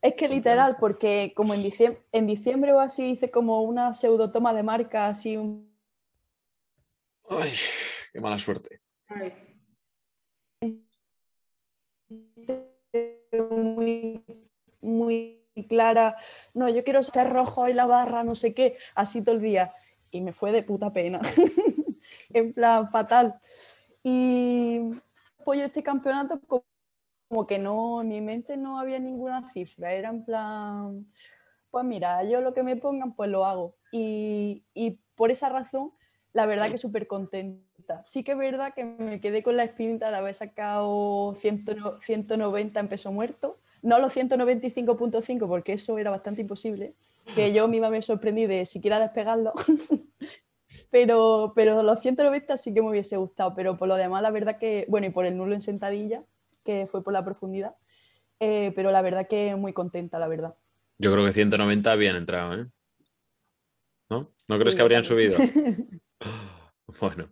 Es 0.00 0.14
que 0.14 0.28
literal, 0.28 0.76
porque 0.80 1.34
como 1.36 1.52
en 1.52 1.62
diciembre, 1.62 2.02
en 2.12 2.26
diciembre 2.26 2.72
o 2.72 2.80
así 2.80 3.10
hice 3.10 3.30
como 3.30 3.62
una 3.62 3.92
pseudo 3.92 4.30
toma 4.30 4.54
de 4.54 4.62
marca, 4.62 5.08
así 5.08 5.36
un 5.36 5.76
Ay, 7.28 7.52
qué 8.12 8.20
mala 8.20 8.38
suerte. 8.38 8.80
Muy, 13.50 14.24
muy 14.80 15.46
clara, 15.68 16.16
no, 16.54 16.68
yo 16.68 16.84
quiero 16.84 17.02
ser 17.02 17.30
rojo 17.30 17.68
y 17.68 17.72
la 17.72 17.86
barra, 17.86 18.24
no 18.24 18.34
sé 18.34 18.54
qué, 18.54 18.76
así 18.94 19.24
todo 19.24 19.36
el 19.36 19.42
día. 19.42 19.74
Y 20.10 20.20
me 20.20 20.32
fue 20.32 20.52
de 20.52 20.62
puta 20.62 20.92
pena. 20.92 21.20
en 22.30 22.52
plan 22.52 22.90
fatal. 22.90 23.40
Y 24.02 24.80
pues 25.44 25.60
este 25.60 25.82
campeonato 25.82 26.40
como 27.28 27.46
que 27.46 27.58
no, 27.58 28.02
en 28.02 28.08
mi 28.08 28.20
mente 28.20 28.56
no 28.56 28.78
había 28.78 28.98
ninguna 28.98 29.50
cifra, 29.52 29.92
era 29.92 30.10
en 30.10 30.24
plan, 30.24 31.12
pues 31.70 31.84
mira, 31.84 32.22
yo 32.24 32.40
lo 32.40 32.54
que 32.54 32.62
me 32.62 32.76
pongan 32.76 33.14
pues 33.14 33.30
lo 33.30 33.44
hago. 33.44 33.76
Y, 33.90 34.64
y 34.74 35.00
por 35.14 35.30
esa 35.30 35.48
razón, 35.48 35.92
la 36.36 36.44
verdad 36.44 36.70
que 36.70 36.76
súper 36.76 37.06
contenta. 37.06 38.04
Sí 38.04 38.22
que 38.22 38.32
es 38.32 38.38
verdad 38.38 38.74
que 38.74 38.84
me 38.84 39.22
quedé 39.22 39.42
con 39.42 39.56
la 39.56 39.64
espinita 39.64 40.10
de 40.10 40.16
haber 40.18 40.34
sacado 40.34 41.34
190 41.40 42.78
en 42.78 42.88
peso 42.88 43.10
muerto, 43.10 43.58
no 43.80 43.98
los 43.98 44.14
195.5 44.14 45.48
porque 45.48 45.72
eso 45.72 45.96
era 45.96 46.10
bastante 46.10 46.42
imposible, 46.42 46.92
que 47.34 47.54
yo 47.54 47.68
misma 47.68 47.88
me 47.88 48.02
sorprendí 48.02 48.44
de 48.44 48.66
siquiera 48.66 49.00
despegarlo. 49.00 49.54
pero, 50.90 51.54
pero 51.56 51.82
los 51.82 52.02
190 52.02 52.58
sí 52.58 52.74
que 52.74 52.82
me 52.82 52.90
hubiese 52.90 53.16
gustado, 53.16 53.54
pero 53.54 53.78
por 53.78 53.88
lo 53.88 53.96
demás 53.96 54.20
la 54.20 54.30
verdad 54.30 54.58
que, 54.58 54.84
bueno, 54.90 55.06
y 55.06 55.10
por 55.10 55.24
el 55.24 55.38
nulo 55.38 55.54
en 55.54 55.62
sentadilla, 55.62 56.22
que 56.64 56.86
fue 56.86 57.02
por 57.02 57.14
la 57.14 57.24
profundidad, 57.24 57.76
eh, 58.40 58.72
pero 58.76 58.92
la 58.92 59.00
verdad 59.00 59.26
que 59.26 59.56
muy 59.56 59.72
contenta, 59.72 60.18
la 60.18 60.28
verdad. 60.28 60.54
Yo 60.98 61.10
creo 61.12 61.24
que 61.24 61.32
190 61.32 61.90
habían 61.90 62.16
entrado, 62.16 62.60
¿eh? 62.60 62.66
¿No? 64.10 64.30
¿No 64.48 64.58
crees 64.58 64.76
que 64.76 64.82
habrían 64.82 65.02
subido? 65.02 65.38
bueno. 67.00 67.30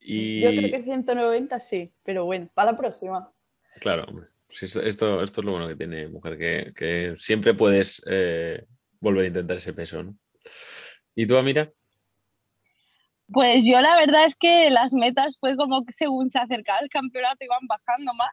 Yo 0.00 0.50
creo 0.50 0.70
que 0.70 0.82
190 0.82 1.60
sí, 1.60 1.92
pero 2.02 2.24
bueno, 2.24 2.50
para 2.54 2.72
la 2.72 2.78
próxima. 2.78 3.32
Claro, 3.80 4.04
hombre. 4.04 4.28
Esto, 4.50 4.82
esto 5.22 5.22
es 5.22 5.44
lo 5.44 5.52
bueno 5.52 5.68
que 5.68 5.76
tiene 5.76 6.08
mujer, 6.08 6.36
que, 6.74 7.14
siempre 7.18 7.54
puedes 7.54 8.02
eh, 8.06 8.64
volver 9.00 9.24
a 9.24 9.28
intentar 9.28 9.56
ese 9.56 9.72
peso, 9.72 10.02
¿no? 10.02 10.16
¿Y 11.14 11.26
tú, 11.26 11.36
Amira? 11.36 11.70
Pues 13.32 13.64
yo 13.64 13.80
la 13.80 13.94
verdad 13.96 14.26
es 14.26 14.34
que 14.34 14.70
las 14.70 14.92
metas 14.92 15.36
fue 15.38 15.56
como 15.56 15.84
que 15.84 15.92
según 15.92 16.30
se 16.30 16.40
acercaba 16.40 16.80
el 16.80 16.88
campeonato 16.88 17.44
iban 17.44 17.66
bajando 17.68 18.12
más 18.14 18.30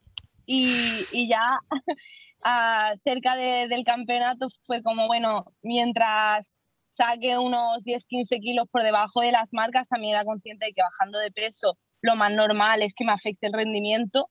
y, 0.47 1.27
ya 1.27 1.59
cerca 3.03 3.35
del 3.35 3.83
campeonato 3.83 4.47
fue 4.65 4.81
como, 4.81 5.05
bueno, 5.05 5.45
mientras 5.61 6.59
saque 6.97 7.37
unos 7.37 7.83
10-15 7.83 8.39
kilos 8.41 8.67
por 8.71 8.83
debajo 8.83 9.21
de 9.21 9.31
las 9.31 9.53
marcas, 9.53 9.87
también 9.87 10.15
era 10.15 10.25
consciente 10.25 10.65
de 10.65 10.73
que 10.73 10.81
bajando 10.81 11.19
de 11.19 11.31
peso 11.31 11.77
lo 12.01 12.15
más 12.15 12.31
normal 12.31 12.81
es 12.81 12.93
que 12.93 13.05
me 13.05 13.11
afecte 13.11 13.47
el 13.47 13.53
rendimiento. 13.53 14.29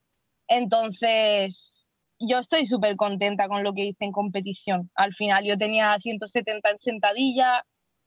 Entonces, 0.49 1.87
yo 2.19 2.39
estoy 2.39 2.67
súper 2.67 2.97
contenta 2.97 3.49
con 3.49 3.63
lo 3.65 3.73
que 3.73 3.87
hice 3.87 4.05
en 4.05 4.13
competición. 4.13 4.91
Al 4.95 5.15
final 5.15 5.45
yo 5.45 5.59
tenía 5.59 5.97
170 6.01 6.71
en 6.71 6.79
sentadilla, 6.79 7.65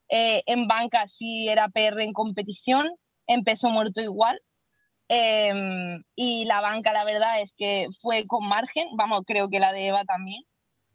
eh, 0.10 0.44
en 0.46 0.68
banca 0.68 1.08
sí 1.08 1.48
era 1.50 1.70
PR 1.70 2.04
en 2.04 2.14
competición, 2.14 2.90
en 3.28 3.44
peso 3.44 3.70
muerto 3.70 4.02
igual. 4.02 4.40
Em, 5.10 6.04
y 6.16 6.46
la 6.46 6.62
banca, 6.62 6.94
la 6.94 7.04
verdad 7.04 7.42
es 7.42 7.54
que 7.58 7.88
fue 8.00 8.26
con 8.28 8.48
margen, 8.48 8.88
vamos, 8.96 9.22
creo 9.26 9.50
que 9.50 9.60
la 9.60 9.74
de 9.74 9.88
Eva 9.88 10.04
también. 10.06 10.44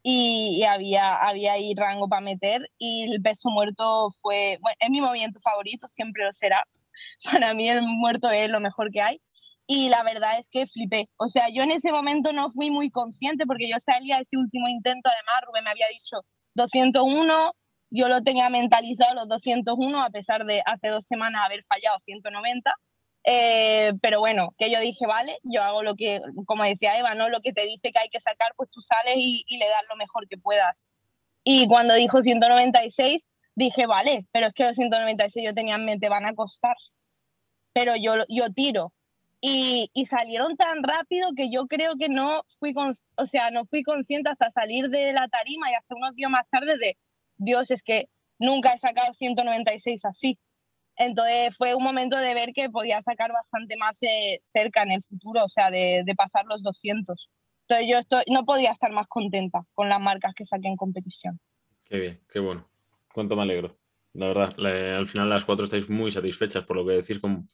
Y, 0.06 0.62
había, 0.64 1.16
había 1.16 1.54
ahí 1.54 1.74
rango 1.74 2.08
para 2.08 2.20
meter. 2.20 2.70
Y 2.78 3.10
el 3.10 3.22
peso 3.22 3.48
muerto 3.50 4.08
fue, 4.20 4.58
bueno, 4.60 4.76
es 4.78 4.90
mi 4.90 5.00
movimiento 5.00 5.40
favorito, 5.40 5.88
siempre 5.88 6.24
lo 6.24 6.32
será. 6.32 6.62
Para 7.24 7.54
mí 7.54 7.68
el 7.68 7.82
muerto 7.82 8.30
es 8.30 8.50
lo 8.50 8.60
mejor 8.60 8.90
que 8.92 9.00
hay. 9.00 9.20
Y 9.66 9.88
la 9.88 10.02
verdad 10.02 10.38
es 10.38 10.48
que 10.50 10.66
flipé. 10.66 11.08
O 11.16 11.28
sea, 11.28 11.48
yo 11.48 11.62
en 11.62 11.70
ese 11.72 11.90
momento 11.90 12.32
no 12.32 12.50
fui 12.50 12.70
muy 12.70 12.90
consciente 12.90 13.46
porque 13.46 13.68
yo 13.68 13.76
salía 13.80 14.16
ese 14.16 14.36
último 14.36 14.68
intento, 14.68 15.08
además 15.08 15.42
Rubén 15.46 15.64
me 15.64 15.70
había 15.70 15.86
dicho 15.88 16.18
201, 16.54 17.52
yo 17.90 18.08
lo 18.08 18.22
tenía 18.22 18.50
mentalizado 18.50 19.14
los 19.14 19.28
201 19.28 20.02
a 20.02 20.10
pesar 20.10 20.44
de 20.44 20.62
hace 20.66 20.88
dos 20.88 21.06
semanas 21.06 21.46
haber 21.46 21.64
fallado 21.64 21.98
190. 21.98 22.74
Eh, 23.24 23.92
pero 24.02 24.20
bueno, 24.20 24.54
que 24.58 24.70
yo 24.70 24.78
dije, 24.80 25.06
vale, 25.06 25.38
yo 25.42 25.62
hago 25.62 25.82
lo 25.82 25.96
que, 25.96 26.20
como 26.46 26.64
decía 26.64 26.98
Eva, 26.98 27.14
¿no? 27.14 27.28
Lo 27.30 27.40
que 27.40 27.52
te 27.52 27.62
dice 27.62 27.90
que 27.90 27.98
hay 28.00 28.10
que 28.10 28.20
sacar, 28.20 28.52
pues 28.56 28.70
tú 28.70 28.82
sales 28.82 29.14
y, 29.16 29.44
le 29.48 29.66
das 29.66 29.82
lo 29.88 29.96
mejor 29.96 30.28
que 30.28 30.36
puedas. 30.36 30.86
Y 31.42 31.66
cuando 31.66 31.94
dijo 31.94 32.22
196, 32.22 33.30
dije, 33.54 33.86
vale, 33.86 34.26
pero 34.32 34.48
es 34.48 34.54
que 34.54 34.64
los 34.64 34.76
196 34.76 35.46
yo 35.46 35.54
tenía 35.54 35.76
en 35.76 35.84
mente 35.84 36.08
van 36.08 36.26
a 36.26 36.34
costar. 36.34 36.76
Pero 37.72 37.96
yo, 37.96 38.14
yo 38.28 38.50
tiro. 38.52 38.92
Y, 39.40 39.90
y, 39.92 40.06
salieron 40.06 40.56
tan 40.56 40.82
rápido 40.82 41.32
que 41.36 41.50
yo 41.50 41.66
creo 41.66 41.96
que 41.96 42.08
no 42.08 42.44
fui, 42.58 42.72
con, 42.72 42.94
o 43.16 43.26
sea, 43.26 43.50
no 43.50 43.66
fui 43.66 43.82
consciente 43.82 44.30
hasta 44.30 44.50
salir 44.50 44.88
de 44.88 45.12
la 45.12 45.28
tarima 45.28 45.70
y 45.70 45.74
hasta 45.74 45.94
unos 45.94 46.14
días 46.14 46.30
más 46.30 46.48
tarde 46.48 46.78
de, 46.78 46.96
Dios, 47.36 47.70
es 47.70 47.82
que 47.82 48.08
nunca 48.38 48.72
he 48.72 48.78
sacado 48.78 49.12
196 49.14 50.04
así. 50.04 50.38
Entonces 50.96 51.56
fue 51.56 51.74
un 51.74 51.82
momento 51.82 52.16
de 52.16 52.34
ver 52.34 52.52
que 52.52 52.70
podía 52.70 53.02
sacar 53.02 53.32
bastante 53.32 53.76
más 53.76 54.02
eh, 54.02 54.40
cerca 54.44 54.82
en 54.82 54.92
el 54.92 55.02
futuro, 55.02 55.44
o 55.44 55.48
sea, 55.48 55.70
de, 55.70 56.04
pasar 56.16 56.44
los 56.46 56.62
200. 56.62 57.30
Entonces 57.68 57.88
yo 57.90 57.98
estoy, 57.98 58.22
no 58.28 58.44
podía 58.44 58.70
estar 58.70 58.92
más 58.92 59.06
contenta 59.08 59.64
con 59.74 59.88
las 59.88 60.00
marcas 60.00 60.34
que 60.34 60.44
saqué 60.44 60.68
en 60.68 60.76
competición. 60.76 61.40
Qué 61.86 61.98
bien, 61.98 62.20
qué 62.28 62.38
bueno. 62.38 62.68
Cuánto 63.12 63.36
me 63.36 63.42
alegro. 63.42 63.78
La 64.12 64.28
verdad, 64.28 64.54
al 64.96 65.06
final 65.06 65.28
las 65.28 65.44
cuatro 65.44 65.64
estáis 65.64 65.90
muy 65.90 66.10
satisfechas 66.10 66.64
por 66.64 66.76
lo 66.76 66.86
que 66.86 66.92
decís 66.92 67.18
con, 67.18 67.48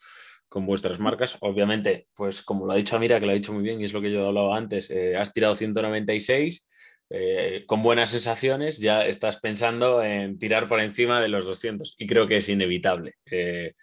con, 0.49 0.67
vuestras 0.67 0.99
marcas. 0.99 1.39
Obviamente, 1.41 2.09
pues 2.15 2.43
como 2.43 2.67
lo 2.67 2.73
ha 2.73 2.77
dicho 2.77 2.97
Amira, 2.97 3.19
que 3.19 3.27
lo 3.27 3.33
ha 3.33 3.35
dicho 3.35 3.53
muy 3.53 3.63
bien 3.63 3.81
y 3.81 3.85
es 3.85 3.95
lo 3.95 4.03
que 4.03 4.11
yo 4.11 4.21
he 4.21 4.27
hablado 4.27 4.53
antes, 4.53 4.91
eh, 4.91 5.17
has 5.17 5.33
tirado 5.33 5.55
196 5.55 6.67
eh, 7.13 7.65
con 7.67 7.83
buenas 7.83 8.11
sensaciones, 8.11 8.79
ya 8.79 9.05
estás 9.05 9.41
pensando 9.41 10.03
en 10.03 10.39
tirar 10.39 10.69
por 10.69 10.81
encima 10.81 11.21
de 11.21 11.29
los 11.29 11.45
200 11.45 11.97
y 11.99 12.07
creo 12.07 12.29
que 12.29 12.37
es 12.37 12.49
inevitable. 12.49 13.15
Eh, 13.29 13.75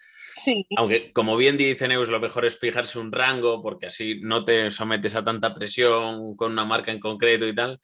sí. 0.42 0.66
Aunque, 0.78 1.12
como 1.12 1.36
bien 1.36 1.58
dice 1.58 1.88
Neus, 1.88 2.08
lo 2.08 2.20
mejor 2.20 2.46
es 2.46 2.58
fijarse 2.58 2.98
un 2.98 3.12
rango 3.12 3.62
porque 3.62 3.86
así 3.86 4.18
no 4.22 4.44
te 4.46 4.70
sometes 4.70 5.14
a 5.14 5.24
tanta 5.24 5.52
presión 5.52 6.36
con 6.36 6.52
una 6.52 6.64
marca 6.64 6.90
en 6.90 7.00
concreto 7.00 7.46
y 7.46 7.54
tal. 7.54 7.78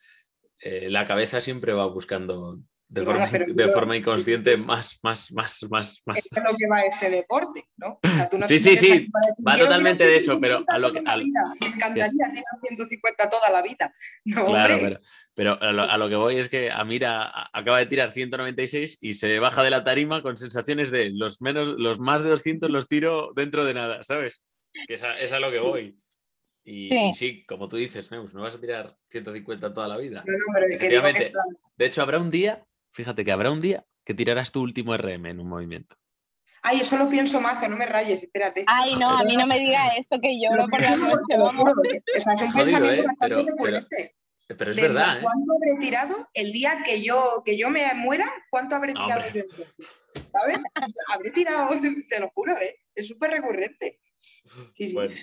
Eh, 0.58 0.88
la 0.88 1.04
cabeza 1.04 1.42
siempre 1.42 1.74
va 1.74 1.84
buscando 1.86 2.58
de, 2.94 3.02
forma, 3.02 3.26
de 3.26 3.68
forma, 3.68 3.96
inconsciente 3.96 4.56
más, 4.56 4.98
más, 5.02 5.32
más, 5.32 5.66
más, 5.68 6.02
más. 6.06 6.18
Es 6.18 6.30
lo 6.32 6.56
que 6.56 6.68
va 6.68 6.80
este 6.82 7.10
deporte, 7.10 7.68
¿no? 7.76 7.98
sí, 8.46 8.58
sí, 8.58 8.76
sí, 8.76 9.08
va 9.46 9.58
totalmente 9.58 10.06
de 10.06 10.16
eso, 10.16 10.38
pero 10.40 10.64
a 10.68 10.78
lo 10.78 10.92
que... 10.92 11.00
A, 11.04 11.16
me 11.16 11.24
encantaría 11.66 12.08
tener 12.08 12.44
150 12.62 13.28
toda 13.28 13.50
la 13.50 13.62
vida. 13.62 13.92
claro, 14.24 14.78
pero, 14.80 15.00
pero 15.34 15.58
a 15.60 15.98
lo, 15.98 16.08
que 16.08 16.14
voy 16.14 16.36
es 16.36 16.48
que 16.48 16.70
Amira 16.70 17.50
acaba 17.52 17.78
de 17.78 17.86
tirar 17.86 18.10
196 18.10 18.98
y 19.00 19.14
se 19.14 19.38
baja 19.40 19.62
de 19.62 19.70
la 19.70 19.82
tarima 19.82 20.22
con 20.22 20.36
sensaciones 20.36 20.90
de 20.90 21.10
los, 21.10 21.42
menos, 21.42 21.70
los 21.70 21.98
más 21.98 22.22
de 22.22 22.30
200 22.30 22.70
los 22.70 22.88
tiro 22.88 23.32
dentro 23.34 23.64
de 23.64 23.74
nada, 23.74 24.04
¿sabes? 24.04 24.40
Que 24.86 24.94
es 24.94 25.32
a, 25.32 25.40
lo 25.40 25.50
que 25.50 25.58
voy. 25.58 25.98
Y 26.64 26.90
sí. 27.12 27.44
como 27.46 27.68
tú 27.68 27.76
dices, 27.76 28.10
Neus, 28.10 28.34
no 28.34 28.42
vas 28.42 28.54
a 28.54 28.60
tirar 28.60 28.96
150 29.08 29.74
toda 29.74 29.88
la 29.88 29.96
vida. 29.98 30.24
No, 30.26 30.32
no, 30.32 30.44
pero 30.54 30.66
Efectivamente. 30.66 31.32
De 31.76 31.86
hecho, 31.86 32.02
habrá 32.02 32.18
un 32.18 32.30
día 32.30 32.64
Fíjate 32.94 33.24
que 33.24 33.32
habrá 33.32 33.50
un 33.50 33.60
día 33.60 33.84
que 34.04 34.14
tirarás 34.14 34.52
tu 34.52 34.62
último 34.62 34.96
RM 34.96 35.26
en 35.26 35.40
un 35.40 35.48
movimiento. 35.48 35.96
Ay, 36.62 36.78
yo 36.78 36.84
solo 36.84 37.10
pienso 37.10 37.40
mazo, 37.40 37.68
no 37.68 37.76
me 37.76 37.86
rayes, 37.86 38.22
espérate. 38.22 38.64
Ay, 38.68 38.94
no, 38.98 39.10
a 39.10 39.24
mí 39.24 39.34
no 39.34 39.46
me 39.46 39.58
digas 39.58 39.98
eso, 39.98 40.18
que 40.20 40.40
yo 40.40 40.50
no 40.50 40.68
por 40.68 40.80
la 40.80 40.96
noche, 40.96 41.36
vamos. 41.36 41.68
O 41.68 42.20
sea, 42.20 42.34
es 42.34 42.42
un 42.42 42.52
pensamiento 42.54 43.02
¿eh? 43.02 43.02
bastante 43.02 43.52
pero, 44.46 44.56
pero, 44.56 44.70
es 44.70 44.80
verdad, 44.80 45.18
¿eh? 45.18 45.22
¿Cuánto 45.22 45.52
habré 45.54 45.80
tirado 45.80 46.28
el 46.34 46.52
día 46.52 46.82
que 46.84 47.02
yo, 47.02 47.42
que 47.44 47.58
yo 47.58 47.68
me 47.68 47.92
muera? 47.94 48.30
¿Cuánto 48.48 48.76
habré 48.76 48.92
tirado 48.92 49.22
yo 49.32 49.40
entonces? 49.40 49.74
¿Sabes? 50.30 50.62
habré 51.12 51.30
tirado, 51.32 51.70
se 52.08 52.20
lo 52.20 52.30
juro, 52.30 52.56
¿eh? 52.58 52.76
Es 52.94 53.08
súper 53.08 53.30
recurrente. 53.30 54.00
Sí, 54.74 54.86
sí. 54.86 54.94
Bueno. 54.94 55.14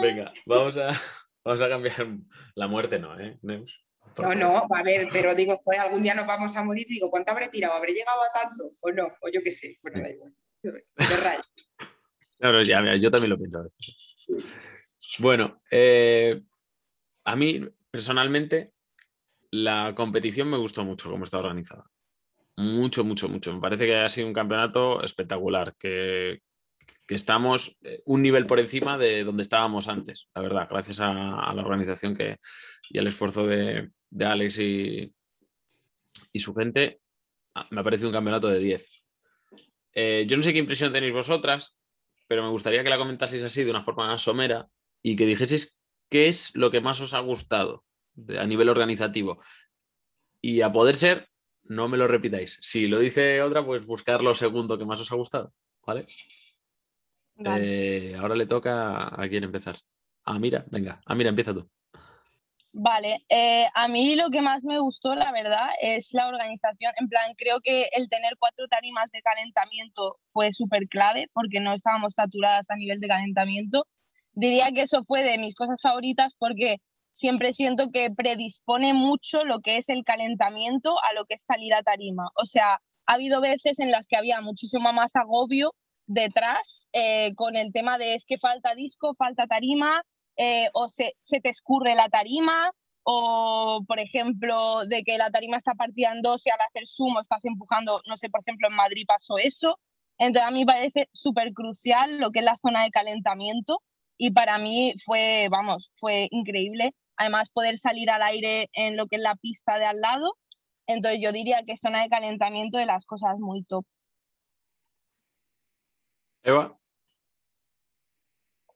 Venga, 0.00 0.32
vamos 0.44 0.76
a, 0.76 0.88
vamos 1.44 1.62
a 1.62 1.68
cambiar 1.68 2.18
la 2.54 2.68
muerte, 2.68 2.98
¿no, 2.98 3.18
¿eh, 3.18 3.38
Neus? 3.42 3.83
No, 4.18 4.34
no, 4.34 4.66
a 4.70 4.82
ver, 4.82 5.08
pero 5.12 5.34
digo, 5.34 5.60
pues 5.64 5.78
algún 5.78 6.02
día 6.02 6.14
nos 6.14 6.26
vamos 6.26 6.56
a 6.56 6.62
morir, 6.62 6.86
digo, 6.88 7.10
¿cuánto 7.10 7.32
habré 7.32 7.48
tirado? 7.48 7.74
¿Habré 7.74 7.92
llegado 7.92 8.20
a 8.22 8.32
tanto? 8.32 8.72
O 8.80 8.92
no, 8.92 9.06
o 9.20 9.28
yo 9.32 9.42
qué 9.42 9.52
sé, 9.52 9.78
bueno, 9.82 10.00
da 10.00 10.10
igual. 10.10 10.34
Claro, 12.38 12.62
ya, 12.62 12.96
yo 12.96 13.10
también 13.10 13.30
lo 13.30 13.38
pienso 13.38 13.58
a 13.58 13.62
veces. 13.62 14.54
Bueno, 15.18 15.60
eh, 15.70 16.42
a 17.24 17.36
mí 17.36 17.60
personalmente 17.90 18.72
la 19.50 19.94
competición 19.94 20.50
me 20.50 20.58
gustó 20.58 20.84
mucho 20.84 21.10
cómo 21.10 21.24
está 21.24 21.38
organizada. 21.38 21.84
Mucho, 22.56 23.04
mucho, 23.04 23.28
mucho. 23.28 23.52
Me 23.52 23.60
parece 23.60 23.86
que 23.86 23.96
ha 23.96 24.08
sido 24.08 24.26
un 24.26 24.32
campeonato 24.32 25.02
espectacular, 25.02 25.74
que, 25.78 26.40
que 27.06 27.14
estamos 27.14 27.76
eh, 27.82 28.02
un 28.06 28.22
nivel 28.22 28.46
por 28.46 28.60
encima 28.60 28.96
de 28.98 29.24
donde 29.24 29.42
estábamos 29.42 29.88
antes, 29.88 30.28
la 30.34 30.42
verdad, 30.42 30.68
gracias 30.70 31.00
a, 31.00 31.52
la 31.54 31.62
organización 31.62 32.14
que, 32.14 32.38
y 32.90 32.98
al 32.98 33.06
esfuerzo 33.06 33.46
de, 33.46 33.90
Alex 34.22 34.58
y, 34.58 35.12
su 36.34 36.54
gente, 36.54 37.00
ah, 37.54 37.66
me 37.70 37.80
ha 37.80 37.84
parecido 37.84 38.08
un 38.08 38.14
campeonato 38.14 38.48
de 38.48 38.58
10. 38.58 39.04
Eh, 39.92 40.24
yo 40.26 40.36
no 40.36 40.42
sé 40.42 40.52
qué 40.52 40.58
impresión 40.58 40.92
tenéis 40.92 41.12
vosotras, 41.12 41.76
pero 42.26 42.42
me 42.42 42.50
gustaría 42.50 42.82
que 42.82 42.90
la 42.90 42.98
comentaseis 42.98 43.42
así 43.42 43.64
de 43.64 43.70
una 43.70 43.82
forma 43.82 44.06
más 44.06 44.22
somera 44.22 44.68
y 45.02 45.16
que 45.16 45.26
dijeseis 45.26 45.78
qué 46.08 46.28
es 46.28 46.54
lo 46.54 46.70
que 46.70 46.80
más 46.80 47.00
os 47.00 47.14
ha 47.14 47.20
gustado 47.20 47.84
a 48.38 48.46
nivel 48.46 48.68
organizativo. 48.68 49.42
Y 50.40 50.60
a 50.60 50.72
poder 50.72 50.96
ser, 50.96 51.28
no 51.64 51.88
me 51.88 51.96
lo 51.96 52.06
repitáis. 52.06 52.58
Si 52.60 52.86
lo 52.86 52.98
dice 52.98 53.42
otra, 53.42 53.64
pues 53.64 53.86
buscar 53.86 54.22
lo 54.22 54.34
segundo 54.34 54.78
que 54.78 54.84
más 54.84 55.00
os 55.00 55.10
ha 55.10 55.16
gustado. 55.16 55.52
¿Vale? 55.86 56.04
Eh, 57.44 58.16
ahora 58.18 58.34
le 58.34 58.46
toca 58.46 59.20
a 59.20 59.28
quién 59.28 59.44
empezar. 59.44 59.78
Ah, 60.24 60.38
mira, 60.38 60.64
venga. 60.70 61.00
Ah, 61.04 61.14
mira, 61.14 61.30
empieza 61.30 61.52
tú. 61.52 61.68
Vale, 62.76 63.24
eh, 63.28 63.66
a 63.72 63.86
mí 63.86 64.16
lo 64.16 64.30
que 64.30 64.42
más 64.42 64.64
me 64.64 64.80
gustó, 64.80 65.14
la 65.14 65.30
verdad, 65.30 65.68
es 65.80 66.12
la 66.12 66.26
organización. 66.26 66.92
En 66.96 67.08
plan, 67.08 67.32
creo 67.36 67.60
que 67.62 67.88
el 67.92 68.08
tener 68.08 68.32
cuatro 68.36 68.66
tarimas 68.66 69.08
de 69.12 69.22
calentamiento 69.22 70.16
fue 70.24 70.52
súper 70.52 70.88
clave 70.88 71.28
porque 71.32 71.60
no 71.60 71.72
estábamos 71.72 72.14
saturadas 72.14 72.68
a 72.70 72.76
nivel 72.76 72.98
de 72.98 73.06
calentamiento. 73.06 73.86
Diría 74.32 74.72
que 74.74 74.82
eso 74.82 75.04
fue 75.04 75.22
de 75.22 75.38
mis 75.38 75.54
cosas 75.54 75.80
favoritas 75.80 76.32
porque 76.36 76.78
siempre 77.12 77.52
siento 77.52 77.92
que 77.92 78.08
predispone 78.10 78.92
mucho 78.92 79.44
lo 79.44 79.60
que 79.60 79.76
es 79.76 79.88
el 79.88 80.02
calentamiento 80.02 80.96
a 81.04 81.14
lo 81.14 81.26
que 81.26 81.34
es 81.34 81.44
salir 81.44 81.74
a 81.74 81.84
tarima. 81.84 82.28
O 82.34 82.44
sea, 82.44 82.80
ha 83.06 83.12
habido 83.14 83.40
veces 83.40 83.78
en 83.78 83.92
las 83.92 84.08
que 84.08 84.16
había 84.16 84.40
muchísimo 84.40 84.92
más 84.92 85.14
agobio 85.14 85.76
detrás 86.06 86.88
eh, 86.92 87.36
con 87.36 87.54
el 87.54 87.72
tema 87.72 87.98
de 87.98 88.14
es 88.14 88.24
que 88.26 88.36
falta 88.38 88.74
disco, 88.74 89.14
falta 89.14 89.46
tarima, 89.46 90.02
eh, 90.36 90.68
o 90.72 90.88
se, 90.88 91.14
te 91.24 91.48
escurre 91.48 91.94
la 91.94 92.08
tarima, 92.08 92.72
o 93.04 93.84
por 93.86 93.98
ejemplo, 94.00 94.84
de 94.86 95.02
que 95.02 95.18
la 95.18 95.30
tarima 95.30 95.58
está 95.58 95.74
partida 95.74 96.12
en 96.12 96.22
dos 96.22 96.46
y 96.46 96.50
al 96.50 96.60
hacer 96.60 96.86
sumo 96.86 97.20
estás 97.20 97.44
empujando, 97.44 98.00
no 98.06 98.16
sé, 98.16 98.30
por 98.30 98.40
ejemplo, 98.40 98.68
en 98.68 98.76
Madrid 98.76 99.04
pasó 99.06 99.38
eso. 99.38 99.78
Entonces 100.18 100.48
a 100.48 100.50
mí 100.52 100.64
parece 100.64 101.08
súper 101.12 101.52
crucial 101.52 102.18
lo 102.18 102.30
que 102.30 102.38
es 102.38 102.44
la 102.44 102.56
zona 102.56 102.84
de 102.84 102.90
calentamiento 102.90 103.82
y 104.16 104.30
para 104.30 104.58
mí 104.58 104.94
fue, 105.04 105.48
vamos, 105.50 105.90
fue 105.94 106.28
increíble. 106.30 106.94
Además, 107.16 107.50
poder 107.50 107.78
salir 107.78 108.10
al 108.10 108.22
aire 108.22 108.70
en 108.72 108.96
lo 108.96 109.06
que 109.06 109.16
es 109.16 109.22
la 109.22 109.36
pista 109.36 109.78
de 109.78 109.86
al 109.86 110.00
lado. 110.00 110.36
Entonces 110.86 111.20
yo 111.22 111.32
diría 111.32 111.62
que 111.66 111.76
zona 111.76 112.02
de 112.02 112.08
calentamiento 112.08 112.78
de 112.78 112.86
las 112.86 113.06
cosas 113.06 113.38
muy 113.38 113.64
top. 113.64 113.84
Eva. 116.42 116.78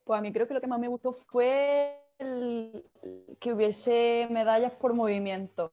Pues 0.09 0.17
a 0.17 0.21
mí 0.23 0.33
creo 0.33 0.47
que 0.47 0.55
lo 0.55 0.59
que 0.59 0.65
más 0.65 0.79
me 0.79 0.87
gustó 0.87 1.13
fue 1.13 2.01
que 2.17 3.53
hubiese 3.53 4.25
medallas 4.31 4.71
por 4.71 4.95
movimiento. 4.95 5.71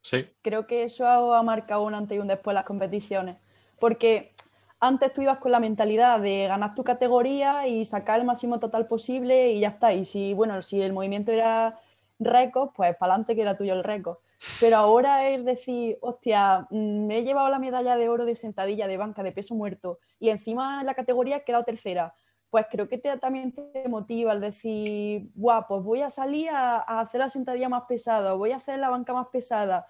Sí. 0.00 0.28
Creo 0.40 0.64
que 0.68 0.84
eso 0.84 1.08
ha 1.08 1.42
marcado 1.42 1.82
un 1.82 1.92
antes 1.96 2.16
y 2.16 2.20
un 2.20 2.28
después 2.28 2.54
las 2.54 2.62
competiciones. 2.62 3.36
Porque 3.80 4.32
antes 4.78 5.12
tú 5.12 5.22
ibas 5.22 5.38
con 5.38 5.50
la 5.50 5.58
mentalidad 5.58 6.20
de 6.20 6.46
ganar 6.46 6.76
tu 6.76 6.84
categoría 6.84 7.66
y 7.66 7.84
sacar 7.84 8.20
el 8.20 8.26
máximo 8.26 8.60
total 8.60 8.86
posible 8.86 9.50
y 9.50 9.58
ya 9.58 9.70
está. 9.70 9.92
Y 9.92 10.04
si, 10.04 10.32
bueno, 10.32 10.62
si 10.62 10.80
el 10.80 10.92
movimiento 10.92 11.32
era 11.32 11.80
récord, 12.20 12.70
pues 12.76 12.94
para 12.94 13.14
adelante 13.14 13.34
que 13.34 13.42
era 13.42 13.56
tuyo 13.56 13.72
el 13.72 13.82
récord. 13.82 14.18
Pero 14.58 14.76
ahora 14.76 15.28
es 15.28 15.44
decir, 15.44 15.98
hostia, 16.00 16.66
mm, 16.70 17.06
me 17.06 17.18
he 17.18 17.24
llevado 17.24 17.50
la 17.50 17.58
medalla 17.58 17.96
de 17.96 18.08
oro 18.08 18.24
de 18.24 18.34
sentadilla 18.34 18.86
de 18.86 18.96
banca 18.96 19.22
de 19.22 19.32
peso 19.32 19.54
muerto 19.54 19.98
y 20.18 20.30
encima 20.30 20.80
en 20.80 20.86
la 20.86 20.94
categoría 20.94 21.38
he 21.38 21.44
quedado 21.44 21.64
tercera. 21.64 22.14
Pues 22.48 22.66
creo 22.70 22.88
que 22.88 22.98
te, 22.98 23.16
también 23.18 23.52
te 23.52 23.88
motiva 23.88 24.32
al 24.32 24.40
decir, 24.40 25.30
guau, 25.34 25.64
pues 25.68 25.82
voy 25.84 26.00
a 26.00 26.10
salir 26.10 26.48
a, 26.50 26.78
hacer 26.78 27.20
la 27.20 27.28
sentadilla 27.28 27.68
más 27.68 27.84
pesada, 27.86 28.32
voy 28.32 28.52
a 28.52 28.56
hacer 28.56 28.78
la 28.78 28.88
banca 28.88 29.12
más 29.12 29.28
pesada. 29.28 29.86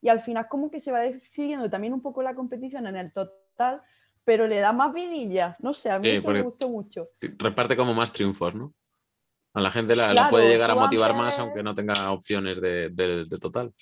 Y 0.00 0.08
al 0.08 0.20
final 0.20 0.48
como 0.48 0.70
que 0.70 0.80
se 0.80 0.92
va 0.92 1.00
decidiendo 1.00 1.70
también 1.70 1.94
un 1.94 2.02
poco 2.02 2.22
la 2.22 2.34
competición 2.34 2.86
en 2.88 2.96
el 2.96 3.12
total, 3.12 3.82
pero 4.24 4.46
le 4.46 4.58
da 4.58 4.72
más 4.72 4.92
vidilla. 4.92 5.56
No 5.60 5.72
sé, 5.72 5.90
a 5.90 5.98
mí 5.98 6.08
eso 6.08 6.30
me 6.30 6.42
gustó 6.42 6.68
mucho. 6.68 7.08
Reparte 7.38 7.76
como 7.76 7.94
más 7.94 8.12
triunfos, 8.12 8.54
¿no? 8.54 8.74
A 9.54 9.60
la 9.60 9.70
gente 9.70 9.94
la, 9.94 10.28
puede 10.30 10.48
llegar 10.48 10.70
a 10.70 10.74
motivar 10.74 11.14
más 11.14 11.38
aunque 11.38 11.62
no 11.62 11.74
tenga 11.74 12.10
opciones 12.10 12.60
de, 12.60 13.26
total. 13.40 13.74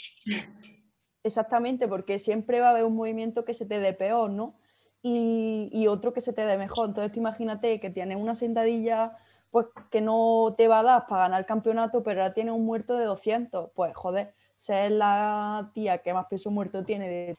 Exactamente, 1.23 1.87
porque 1.87 2.19
siempre 2.19 2.61
va 2.61 2.69
a 2.69 2.71
haber 2.71 2.85
un 2.85 2.97
movimiento 2.97 3.45
que 3.45 3.55
se 3.55 3.67
te 3.67 3.79
dé 3.79 3.93
peor, 3.93 4.31
¿no? 4.31 4.55
Y, 5.03 5.87
otro 5.87 6.13
que 6.13 6.21
se 6.21 6.33
te 6.33 6.45
dé 6.45 6.59
mejor. 6.59 6.89
Entonces, 6.89 7.13
tú 7.13 7.21
imagínate 7.21 7.79
que 7.79 7.91
tienes 7.91 8.17
una 8.17 8.35
sentadilla 8.35 9.17
pues 9.51 9.67
que 9.91 10.01
no 10.01 10.55
te 10.57 10.69
va 10.69 10.81
a 10.81 10.83
dar 10.85 11.07
para 11.09 11.23
ganar 11.23 11.41
el 11.41 11.47
campeonato, 11.47 12.05
pero 12.05 12.23
ahora 12.23 12.35
tienes 12.35 12.55
un 12.55 12.65
muerto 12.65 12.97
de 12.97 13.05
200. 13.05 13.71
Pues 13.75 13.95
joder, 13.97 14.35
ser 14.57 14.93
la 14.93 15.71
tía 15.75 15.99
que 15.99 16.15
más 16.15 16.27
peso 16.27 16.51
muerto 16.51 16.85
tiene, 16.85 17.35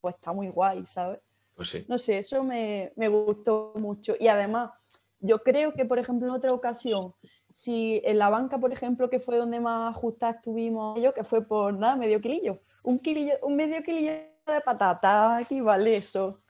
pues 0.00 0.14
está 0.14 0.32
muy 0.32 0.48
guay, 0.48 0.86
¿sabes? 0.86 1.20
Pues 1.54 1.68
sí. 1.68 1.84
No 1.88 1.98
sé, 1.98 2.18
eso 2.18 2.42
me, 2.42 2.92
me 2.96 3.08
gustó 3.08 3.72
mucho. 3.76 4.14
Y 4.18 4.28
además, 4.28 4.70
yo 5.20 5.42
creo 5.42 5.72
que, 5.74 5.84
por 5.84 5.98
ejemplo, 5.98 6.26
en 6.28 6.34
otra 6.34 6.52
ocasión 6.52 7.14
si 7.54 8.02
en 8.04 8.18
la 8.18 8.30
banca, 8.30 8.58
por 8.58 8.72
ejemplo, 8.72 9.08
que 9.08 9.20
fue 9.20 9.38
donde 9.38 9.60
más 9.60 9.94
ajustada 9.94 10.32
estuvimos 10.32 11.00
yo, 11.00 11.14
que 11.14 11.22
fue 11.22 11.40
por 11.40 11.72
nada, 11.72 11.94
medio 11.94 12.20
kilillo, 12.20 12.60
un, 12.82 12.98
kilillo, 12.98 13.34
un 13.42 13.54
medio 13.54 13.80
kilillo 13.84 14.10
de 14.10 14.60
patata, 14.64 15.36
aquí 15.36 15.60
vale 15.60 15.96
eso. 15.96 16.40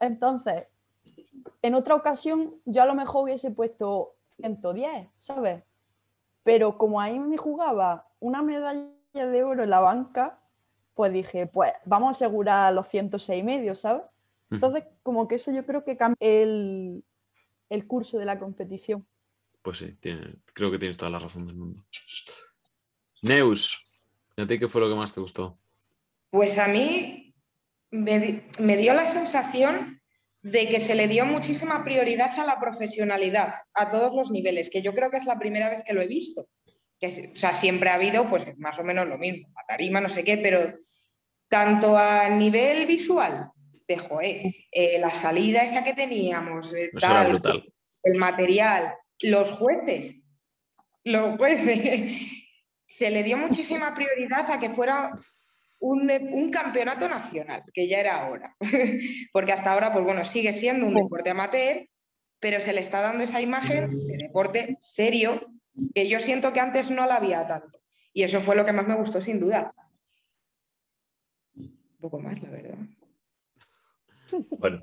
Entonces, 0.00 0.66
en 1.62 1.74
otra 1.74 1.94
ocasión 1.94 2.56
yo 2.64 2.82
a 2.82 2.86
lo 2.86 2.96
mejor 2.96 3.24
hubiese 3.24 3.52
puesto 3.52 4.16
110, 4.40 5.08
¿sabes? 5.20 5.62
Pero 6.42 6.76
como 6.76 7.00
ahí 7.00 7.20
me 7.20 7.36
jugaba 7.36 8.08
una 8.18 8.42
medalla 8.42 8.90
de 9.12 9.44
oro 9.44 9.62
en 9.62 9.70
la 9.70 9.78
banca, 9.78 10.40
pues 10.94 11.12
dije, 11.12 11.46
pues 11.46 11.72
vamos 11.84 12.08
a 12.08 12.10
asegurar 12.10 12.72
los 12.72 12.88
106 12.88 13.40
y 13.40 13.44
medio, 13.44 13.76
¿sabes? 13.76 14.02
Entonces, 14.50 14.82
como 15.04 15.28
que 15.28 15.36
eso 15.36 15.52
yo 15.52 15.64
creo 15.64 15.84
que 15.84 15.96
cambia 15.96 16.16
el, 16.20 17.04
el 17.68 17.86
curso 17.86 18.18
de 18.18 18.24
la 18.24 18.40
competición. 18.40 19.06
Pues 19.62 19.78
sí, 19.78 19.96
creo 20.52 20.70
que 20.70 20.78
tienes 20.78 20.96
toda 20.96 21.10
la 21.10 21.18
razón 21.18 21.46
del 21.46 21.56
mundo. 21.56 21.82
Neus, 23.22 23.88
¿a 24.36 24.46
ti 24.46 24.58
qué 24.58 24.68
fue 24.68 24.80
lo 24.80 24.88
que 24.88 24.94
más 24.94 25.12
te 25.12 25.20
gustó? 25.20 25.58
Pues 26.30 26.58
a 26.58 26.68
mí 26.68 27.34
me, 27.90 28.76
dio 28.76 28.94
la 28.94 29.06
sensación 29.06 30.00
de 30.42 30.68
que 30.68 30.80
se 30.80 30.94
le 30.94 31.08
dio 31.08 31.24
muchísima 31.24 31.82
prioridad 31.84 32.38
a 32.38 32.46
la 32.46 32.60
profesionalidad 32.60 33.54
a 33.74 33.90
todos 33.90 34.14
los 34.14 34.30
niveles, 34.30 34.70
que 34.70 34.82
yo 34.82 34.94
creo 34.94 35.10
que 35.10 35.16
es 35.16 35.24
la 35.24 35.38
primera 35.38 35.68
vez 35.68 35.82
que 35.84 35.94
lo 35.94 36.02
he 36.02 36.06
visto. 36.06 36.48
Que, 37.00 37.32
o 37.32 37.36
sea, 37.36 37.52
siempre 37.52 37.90
ha 37.90 37.94
habido 37.94 38.28
pues 38.28 38.56
más 38.58 38.78
o 38.78 38.84
menos 38.84 39.08
lo 39.08 39.18
mismo, 39.18 39.48
a 39.56 39.66
tarima, 39.66 40.00
no 40.00 40.08
sé 40.08 40.24
qué, 40.24 40.36
pero 40.36 40.74
tanto 41.48 41.96
a 41.96 42.28
nivel 42.28 42.86
visual, 42.86 43.50
de 43.86 43.96
joder, 43.96 44.42
eh, 44.70 44.98
la 44.98 45.10
salida 45.10 45.62
esa 45.62 45.82
que 45.82 45.94
teníamos, 45.94 46.74
eh, 46.74 46.90
el 48.02 48.14
material, 48.16 48.94
los 49.22 49.50
jueces, 49.50 50.16
los 51.04 51.36
jueces, 51.36 52.12
se 52.86 53.10
le 53.10 53.22
dio 53.22 53.36
muchísima 53.36 53.94
prioridad 53.94 54.50
a 54.50 54.58
que 54.58 54.70
fuera 54.70 55.18
un, 55.80 56.50
campeonato 56.50 57.08
nacional, 57.08 57.62
que 57.72 57.88
ya 57.88 57.98
era 57.98 58.26
ahora. 58.26 58.56
Porque 59.32 59.52
hasta 59.52 59.72
ahora, 59.72 59.92
pues 59.92 60.04
bueno, 60.04 60.24
sigue 60.24 60.52
siendo 60.52 60.86
un 60.86 60.94
deporte 60.94 61.30
amateur, 61.30 61.86
pero 62.40 62.60
se 62.60 62.72
le 62.72 62.80
está 62.80 63.00
dando 63.00 63.24
esa 63.24 63.40
imagen 63.40 64.06
de 64.06 64.16
deporte 64.16 64.76
serio 64.80 65.46
que 65.94 66.08
yo 66.08 66.20
siento 66.20 66.52
que 66.52 66.60
antes 66.60 66.90
no 66.90 67.06
la 67.06 67.16
había 67.16 67.46
tanto. 67.46 67.80
Y 68.12 68.22
eso 68.22 68.40
fue 68.40 68.56
lo 68.56 68.64
que 68.64 68.72
más 68.72 68.86
me 68.86 68.96
gustó, 68.96 69.20
sin 69.20 69.38
duda. 69.38 69.72
Un 71.54 71.98
poco 72.00 72.18
más, 72.20 72.40
la 72.42 72.50
verdad. 72.50 72.78
Bueno, 74.58 74.80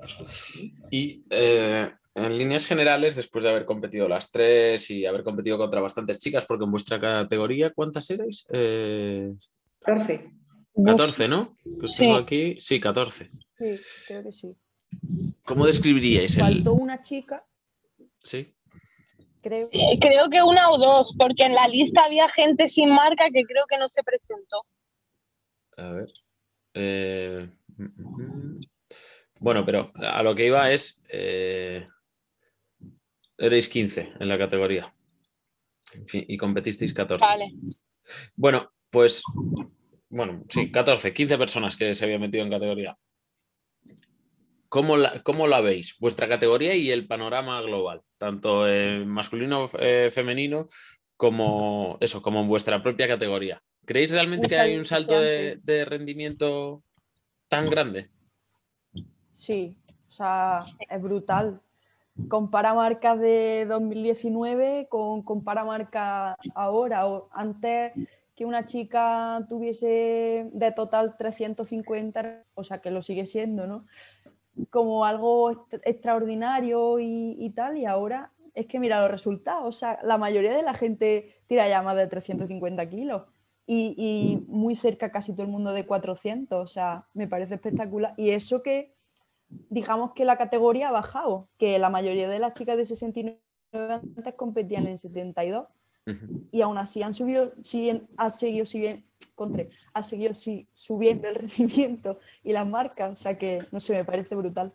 y 0.90 1.24
eh, 1.30 1.90
en 2.16 2.38
líneas 2.38 2.66
generales, 2.66 3.14
después 3.14 3.44
de 3.44 3.50
haber 3.50 3.66
competido 3.66 4.08
las 4.08 4.30
tres 4.30 4.90
y 4.90 5.04
haber 5.04 5.22
competido 5.22 5.58
contra 5.58 5.80
bastantes 5.80 6.18
chicas, 6.18 6.44
porque 6.46 6.64
en 6.64 6.70
vuestra 6.70 7.00
categoría, 7.00 7.72
¿cuántas 7.72 8.08
erais? 8.10 8.46
Eh... 8.50 9.34
14. 9.80 10.30
14, 10.84 11.28
¿no? 11.28 11.56
sí. 11.86 12.10
aquí. 12.10 12.56
Sí, 12.60 12.80
14. 12.80 13.30
Sí, 13.58 13.80
creo 14.08 14.22
que 14.24 14.32
sí. 14.32 14.56
¿Cómo 15.44 15.66
describiríais 15.66 16.36
el...? 16.36 16.42
Faltó 16.42 16.72
una 16.74 17.00
chica. 17.02 17.44
Sí. 18.22 18.54
Creo. 19.42 19.68
Eh, 19.70 19.98
creo 20.00 20.28
que 20.30 20.42
una 20.42 20.70
o 20.70 20.78
dos, 20.78 21.14
porque 21.16 21.44
en 21.44 21.54
la 21.54 21.68
lista 21.68 22.04
había 22.04 22.28
gente 22.28 22.68
sin 22.68 22.90
marca 22.90 23.26
que 23.32 23.44
creo 23.44 23.64
que 23.68 23.78
no 23.78 23.88
se 23.88 24.02
presentó. 24.02 24.64
A 25.76 25.90
ver. 25.90 26.12
Eh... 26.74 27.48
Mm, 27.76 27.84
mm, 27.84 28.56
mm. 28.56 28.60
Bueno, 29.38 29.64
pero 29.66 29.92
a 29.94 30.22
lo 30.22 30.34
que 30.34 30.46
iba 30.46 30.70
es... 30.70 31.04
Eh, 31.08 31.86
Erais 33.38 33.68
15 33.68 34.12
en 34.18 34.28
la 34.28 34.38
categoría. 34.38 34.94
y 36.12 36.36
competisteis 36.36 36.92
14. 36.94 37.24
Vale. 37.24 37.52
Bueno, 38.34 38.72
pues, 38.90 39.22
bueno, 40.08 40.44
sí, 40.48 40.70
14, 40.70 41.12
15 41.12 41.38
personas 41.38 41.76
que 41.76 41.94
se 41.94 42.04
habían 42.04 42.20
metido 42.20 42.44
en 42.44 42.50
categoría. 42.50 42.96
¿Cómo 44.68 44.96
la, 44.96 45.22
cómo 45.22 45.46
la 45.46 45.60
veis? 45.60 45.96
Vuestra 46.00 46.28
categoría 46.28 46.74
y 46.74 46.90
el 46.90 47.06
panorama 47.06 47.60
global, 47.62 48.02
tanto 48.18 48.68
en 48.68 49.08
masculino, 49.08 49.66
eh, 49.78 50.10
femenino, 50.10 50.66
como 51.16 51.98
eso, 52.00 52.20
como 52.20 52.40
en 52.40 52.48
vuestra 52.48 52.82
propia 52.82 53.06
categoría. 53.06 53.62
¿Creéis 53.84 54.10
realmente 54.10 54.48
que 54.48 54.58
hay 54.58 54.76
un 54.76 54.84
salto 54.84 55.20
de, 55.20 55.60
de 55.62 55.84
rendimiento 55.84 56.82
tan 57.48 57.70
grande? 57.70 58.10
Sí, 59.30 59.78
o 60.08 60.10
sea, 60.10 60.64
es 60.90 61.02
brutal 61.02 61.62
compara 62.28 62.74
marcas 62.74 63.18
de 63.18 63.66
2019 63.66 64.86
con 64.88 65.22
compara 65.22 65.64
marcas 65.64 66.36
ahora. 66.54 67.06
O 67.06 67.28
antes 67.32 67.92
que 68.34 68.44
una 68.44 68.66
chica 68.66 69.46
tuviese 69.48 70.50
de 70.52 70.72
total 70.72 71.16
350, 71.16 72.44
o 72.54 72.64
sea 72.64 72.78
que 72.78 72.90
lo 72.90 73.02
sigue 73.02 73.26
siendo, 73.26 73.66
¿no? 73.66 73.84
como 74.70 75.04
algo 75.04 75.66
extraordinario 75.84 76.98
y, 76.98 77.52
tal, 77.54 77.76
y 77.78 77.84
ahora 77.84 78.32
es 78.54 78.66
que 78.66 78.78
mira 78.78 79.00
los 79.00 79.10
resultados, 79.10 79.64
o 79.66 79.72
sea, 79.72 79.98
la 80.02 80.16
mayoría 80.16 80.54
de 80.54 80.62
la 80.62 80.74
gente 80.74 81.36
tira 81.46 81.68
ya 81.68 81.82
más 81.82 81.96
de 81.96 82.06
350 82.06 82.88
kilos 82.88 83.22
y, 83.66 83.94
y, 83.98 84.44
muy 84.48 84.76
cerca 84.76 85.12
casi 85.12 85.32
todo 85.32 85.42
el 85.42 85.52
mundo 85.52 85.72
de 85.72 85.84
400, 85.84 86.64
o 86.64 86.66
sea, 86.66 87.06
me 87.12 87.26
parece 87.26 87.54
espectacular. 87.54 88.14
Y 88.16 88.30
eso 88.30 88.62
que, 88.62 88.94
digamos 89.48 90.12
que 90.12 90.24
la 90.24 90.36
categoría 90.36 90.88
ha 90.88 90.92
bajado, 90.92 91.48
que 91.58 91.78
la 91.78 91.90
mayoría 91.90 92.28
de 92.28 92.38
las 92.38 92.52
chicas 92.52 92.76
de 92.76 92.84
69 92.84 93.40
antes 93.72 94.34
competían 94.34 94.86
en 94.86 94.98
72 94.98 95.66
y 96.52 96.60
aún 96.60 96.78
así 96.78 97.02
han 97.02 97.14
subido, 97.14 97.52
siguen, 97.62 98.08
ha 98.16 98.30
seguido, 98.30 98.64
ha 99.92 100.02
seguido 100.02 100.34
subiendo 100.72 101.28
el 101.28 101.34
rendimiento 101.56 102.20
y 102.44 102.52
las 102.52 102.66
marcas, 102.66 103.12
o 103.12 103.16
sea 103.16 103.36
que 103.36 103.58
no 103.72 103.80
sé, 103.80 103.94
me 103.94 104.04
parece 104.04 104.34
brutal. 104.34 104.72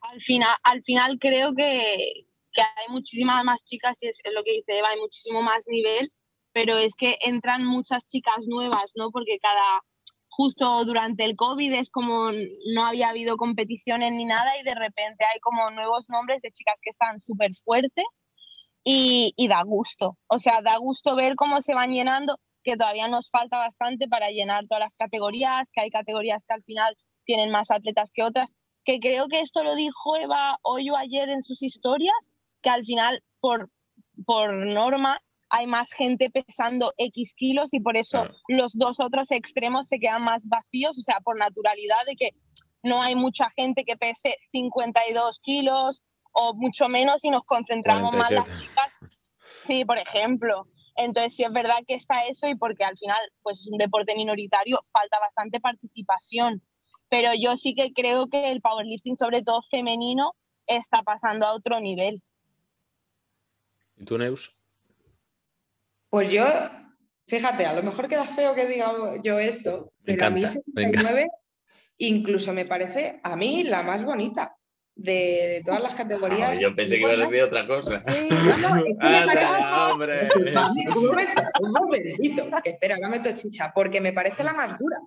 Al 0.00 0.22
final, 0.22 0.56
al 0.62 0.82
final 0.82 1.18
creo 1.18 1.54
que, 1.54 2.26
que 2.52 2.62
hay 2.62 2.88
muchísimas 2.90 3.44
más 3.44 3.64
chicas, 3.64 4.02
y 4.02 4.08
es, 4.08 4.18
lo 4.32 4.42
que 4.42 4.52
dice 4.52 4.78
Eva, 4.78 4.88
hay 4.88 5.00
muchísimo 5.00 5.42
más 5.42 5.66
nivel, 5.68 6.10
pero 6.52 6.78
es 6.78 6.94
que 6.94 7.18
entran 7.20 7.64
muchas 7.64 8.06
chicas 8.06 8.46
nuevas, 8.46 8.92
¿no? 8.96 9.10
Porque 9.10 9.38
cada, 9.38 9.82
justo 10.38 10.84
durante 10.84 11.24
el 11.24 11.34
COVID 11.34 11.72
es 11.72 11.90
como 11.90 12.30
no 12.30 12.86
había 12.86 13.08
habido 13.08 13.36
competiciones 13.36 14.12
ni 14.12 14.24
nada 14.24 14.56
y 14.56 14.62
de 14.62 14.76
repente 14.76 15.24
hay 15.24 15.40
como 15.40 15.68
nuevos 15.70 16.08
nombres 16.08 16.40
de 16.42 16.52
chicas 16.52 16.78
que 16.80 16.90
están 16.90 17.20
súper 17.20 17.52
fuertes 17.56 18.04
y, 18.84 19.34
da 19.48 19.64
gusto. 19.64 20.16
O 20.28 20.38
sea, 20.38 20.62
da 20.62 20.76
gusto 20.78 21.16
ver 21.16 21.34
cómo 21.34 21.60
se 21.60 21.74
van 21.74 21.90
llenando, 21.90 22.38
que 22.62 22.76
todavía 22.76 23.08
nos 23.08 23.30
falta 23.30 23.58
bastante 23.58 24.06
para 24.06 24.30
llenar 24.30 24.68
todas 24.68 24.84
las 24.84 24.96
categorías, 24.96 25.70
que 25.72 25.80
hay 25.80 25.90
categorías 25.90 26.44
que 26.44 26.54
al 26.54 26.62
final 26.62 26.96
tienen 27.24 27.50
más 27.50 27.72
atletas 27.72 28.12
que 28.14 28.22
otras, 28.22 28.54
que 28.84 29.00
creo 29.00 29.26
que 29.26 29.40
esto 29.40 29.64
lo 29.64 29.74
dijo 29.74 30.16
Eva 30.16 30.60
hoy 30.62 30.88
o 30.88 30.96
ayer 30.96 31.30
en 31.30 31.42
sus 31.42 31.62
historias, 31.62 32.30
que 32.62 32.70
al 32.70 32.84
final 32.84 33.24
por, 33.40 33.70
por 34.24 34.54
norma 34.54 35.20
hay 35.50 35.66
más 35.66 35.92
gente 35.92 36.30
pesando 36.30 36.92
X 36.96 37.34
kilos 37.34 37.72
y 37.72 37.80
por 37.80 37.96
eso 37.96 38.28
los 38.48 38.72
dos 38.74 39.00
otros 39.00 39.30
extremos 39.30 39.88
se 39.88 39.98
quedan 39.98 40.24
más 40.24 40.46
vacíos, 40.46 40.98
o 40.98 41.02
sea, 41.02 41.20
por 41.20 41.38
naturalidad 41.38 42.04
de 42.06 42.16
que 42.16 42.30
no 42.82 43.02
hay 43.02 43.14
mucha 43.14 43.50
gente 43.50 43.84
que 43.84 43.96
pese 43.96 44.36
52 44.50 45.40
kilos 45.40 46.02
o 46.32 46.54
mucho 46.54 46.88
menos 46.88 47.24
y 47.24 47.30
nos 47.30 47.44
concentramos 47.44 48.14
más 48.14 48.30
las 48.30 48.46
chicas. 48.60 48.98
Sí, 49.64 49.84
por 49.84 49.98
ejemplo. 49.98 50.66
Entonces, 50.96 51.34
sí 51.34 51.44
es 51.44 51.52
verdad 51.52 51.78
que 51.86 51.94
está 51.94 52.18
eso 52.28 52.48
y 52.48 52.54
porque 52.54 52.84
al 52.84 52.96
final, 52.98 53.18
pues 53.42 53.60
es 53.60 53.68
un 53.70 53.78
deporte 53.78 54.14
minoritario, 54.14 54.80
falta 54.92 55.18
bastante 55.20 55.60
participación. 55.60 56.62
Pero 57.08 57.30
yo 57.38 57.56
sí 57.56 57.74
que 57.74 57.92
creo 57.92 58.28
que 58.28 58.50
el 58.50 58.60
powerlifting, 58.60 59.16
sobre 59.16 59.42
todo 59.42 59.62
femenino, 59.62 60.34
está 60.66 61.02
pasando 61.02 61.46
a 61.46 61.54
otro 61.54 61.80
nivel. 61.80 62.22
¿Y 63.96 64.04
tú, 64.04 64.18
Neus? 64.18 64.57
Pues 66.10 66.30
yo, 66.30 66.44
fíjate, 67.26 67.66
a 67.66 67.74
lo 67.74 67.82
mejor 67.82 68.08
queda 68.08 68.24
feo 68.24 68.54
que 68.54 68.66
diga 68.66 68.92
yo 69.22 69.38
esto, 69.38 69.92
pero 70.04 70.26
a 70.26 70.30
mí 70.30 70.42
69 70.42 71.28
incluso 71.98 72.54
me 72.54 72.64
parece 72.64 73.20
a 73.22 73.36
mí 73.36 73.64
la 73.64 73.82
más 73.82 74.04
bonita 74.04 74.56
de, 74.94 75.62
todas 75.64 75.80
las 75.80 75.94
categorías. 75.94 76.58
yo 76.58 76.74
pensé 76.74 76.96
que 76.96 77.02
iba 77.02 77.12
a 77.12 77.16
decir 77.16 77.42
otra 77.42 77.66
cosa. 77.66 78.02
Sí, 78.02 78.28
no, 78.28 78.56
no, 78.56 78.76
es 78.84 78.98
que 78.98 79.08
me 79.08 79.26
parece... 79.26 79.46
hombre. 79.92 80.28
un 81.60 81.72
momentito, 81.72 82.48
espera, 82.64 82.96
no 83.00 83.08
meto 83.08 83.30
chicha, 83.32 83.70
porque 83.74 84.00
me 84.00 84.12
parece 84.12 84.42
la 84.42 84.52
más 84.52 84.76
dura. 84.78 84.98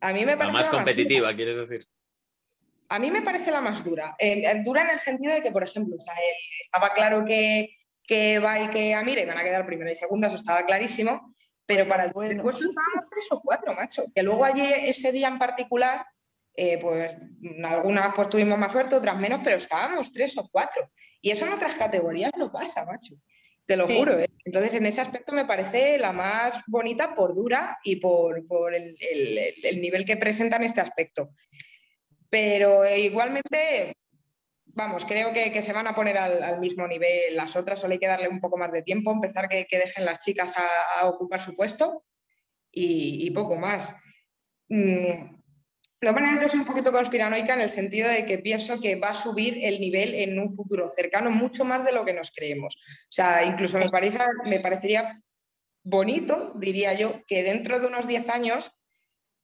A 0.00 0.12
mí 0.12 0.24
me 0.24 0.36
parece 0.36 0.52
la 0.52 0.60
más 0.60 0.68
competitiva, 0.68 1.34
quieres 1.34 1.56
decir. 1.56 1.86
A 2.88 2.98
mí 2.98 3.10
me 3.10 3.22
parece 3.22 3.50
la 3.50 3.60
más 3.60 3.84
dura. 3.84 4.16
dura 4.64 4.82
en 4.82 4.90
el 4.90 4.98
sentido 4.98 5.32
de 5.32 5.42
que, 5.42 5.52
por 5.52 5.62
ejemplo, 5.62 5.96
o 5.96 6.00
sea, 6.00 6.14
estaba 6.60 6.92
claro 6.92 7.24
que 7.24 7.76
que 8.06 8.38
va 8.38 8.60
y 8.60 8.68
que 8.68 8.94
Amire 8.94 9.26
van 9.26 9.38
a 9.38 9.44
quedar 9.44 9.66
primera 9.66 9.90
y 9.90 9.96
segunda, 9.96 10.28
eso 10.28 10.36
estaba 10.36 10.64
clarísimo, 10.64 11.34
pero 11.66 11.88
para 11.88 12.04
el 12.04 12.12
bueno. 12.12 12.42
puesto 12.42 12.64
estábamos 12.64 13.08
tres 13.10 13.26
o 13.30 13.40
cuatro, 13.40 13.74
macho. 13.74 14.04
Que 14.14 14.22
luego 14.22 14.44
allí 14.44 14.62
ese 14.62 15.12
día 15.12 15.28
en 15.28 15.38
particular, 15.38 16.06
eh, 16.54 16.78
pues 16.78 17.14
algunas 17.64 18.14
pues 18.14 18.28
tuvimos 18.28 18.58
más 18.58 18.72
suerte, 18.72 18.96
otras 18.96 19.16
menos, 19.16 19.40
pero 19.42 19.56
estábamos 19.56 20.12
tres 20.12 20.36
o 20.36 20.48
cuatro. 20.50 20.90
Y 21.20 21.30
eso 21.30 21.46
en 21.46 21.54
otras 21.54 21.76
categorías 21.76 22.32
no 22.36 22.52
pasa, 22.52 22.84
macho. 22.84 23.14
Te 23.66 23.78
lo 23.78 23.86
juro. 23.86 24.18
¿eh? 24.18 24.28
Entonces, 24.44 24.74
en 24.74 24.84
ese 24.84 25.00
aspecto 25.00 25.32
me 25.32 25.46
parece 25.46 25.98
la 25.98 26.12
más 26.12 26.62
bonita 26.66 27.14
por 27.14 27.34
dura 27.34 27.78
y 27.82 27.96
por, 27.96 28.46
por 28.46 28.74
el, 28.74 28.94
el, 29.00 29.38
el, 29.62 29.80
nivel 29.80 30.04
que 30.04 30.18
presenta 30.18 30.56
en 30.56 30.64
este 30.64 30.82
aspecto. 30.82 31.30
Pero 32.28 32.86
igualmente, 32.86 33.96
vamos, 34.74 35.04
creo 35.04 35.32
que, 35.32 35.62
se 35.62 35.72
van 35.72 35.86
a 35.86 35.94
poner 35.94 36.18
al, 36.18 36.60
mismo 36.60 36.86
nivel 36.86 37.36
las 37.36 37.56
otras, 37.56 37.80
solo 37.80 37.92
hay 37.92 37.98
que 37.98 38.06
darle 38.06 38.28
un 38.28 38.40
poco 38.40 38.58
más 38.58 38.72
de 38.72 38.82
tiempo, 38.82 39.12
empezar 39.12 39.48
que, 39.48 39.66
que 39.66 39.78
dejen 39.78 40.04
las 40.04 40.18
chicas 40.18 40.54
a, 40.56 41.06
ocupar 41.06 41.40
su 41.40 41.54
puesto 41.54 42.04
y, 42.70 43.30
poco 43.30 43.56
más. 43.56 43.94
Mm, 44.68 45.34
de 46.04 46.10
todas 46.10 46.14
maneras, 46.20 46.42
yo 46.42 46.48
soy 46.48 46.60
un 46.60 46.66
poquito 46.66 46.92
conspiranoica 46.92 47.54
en 47.54 47.62
el 47.62 47.68
sentido 47.70 48.08
de 48.08 48.26
que 48.26 48.38
pienso 48.38 48.80
que 48.80 48.96
va 48.96 49.10
a 49.10 49.14
subir 49.14 49.58
el 49.62 49.80
nivel 49.80 50.14
en 50.14 50.38
un 50.38 50.54
futuro 50.54 50.90
cercano 50.90 51.30
mucho 51.30 51.64
más 51.64 51.84
de 51.84 51.92
lo 51.92 52.04
que 52.04 52.12
nos 52.12 52.30
creemos. 52.30 52.76
O 52.76 53.12
sea, 53.12 53.44
incluso 53.44 53.78
me, 53.78 53.88
parece, 53.88 54.18
me 54.44 54.60
parecería 54.60 55.22
bonito, 55.82 56.52
diría 56.56 56.92
yo, 56.92 57.22
que 57.26 57.42
dentro 57.42 57.78
de 57.78 57.86
unos 57.86 58.06
10 58.06 58.28
años 58.28 58.70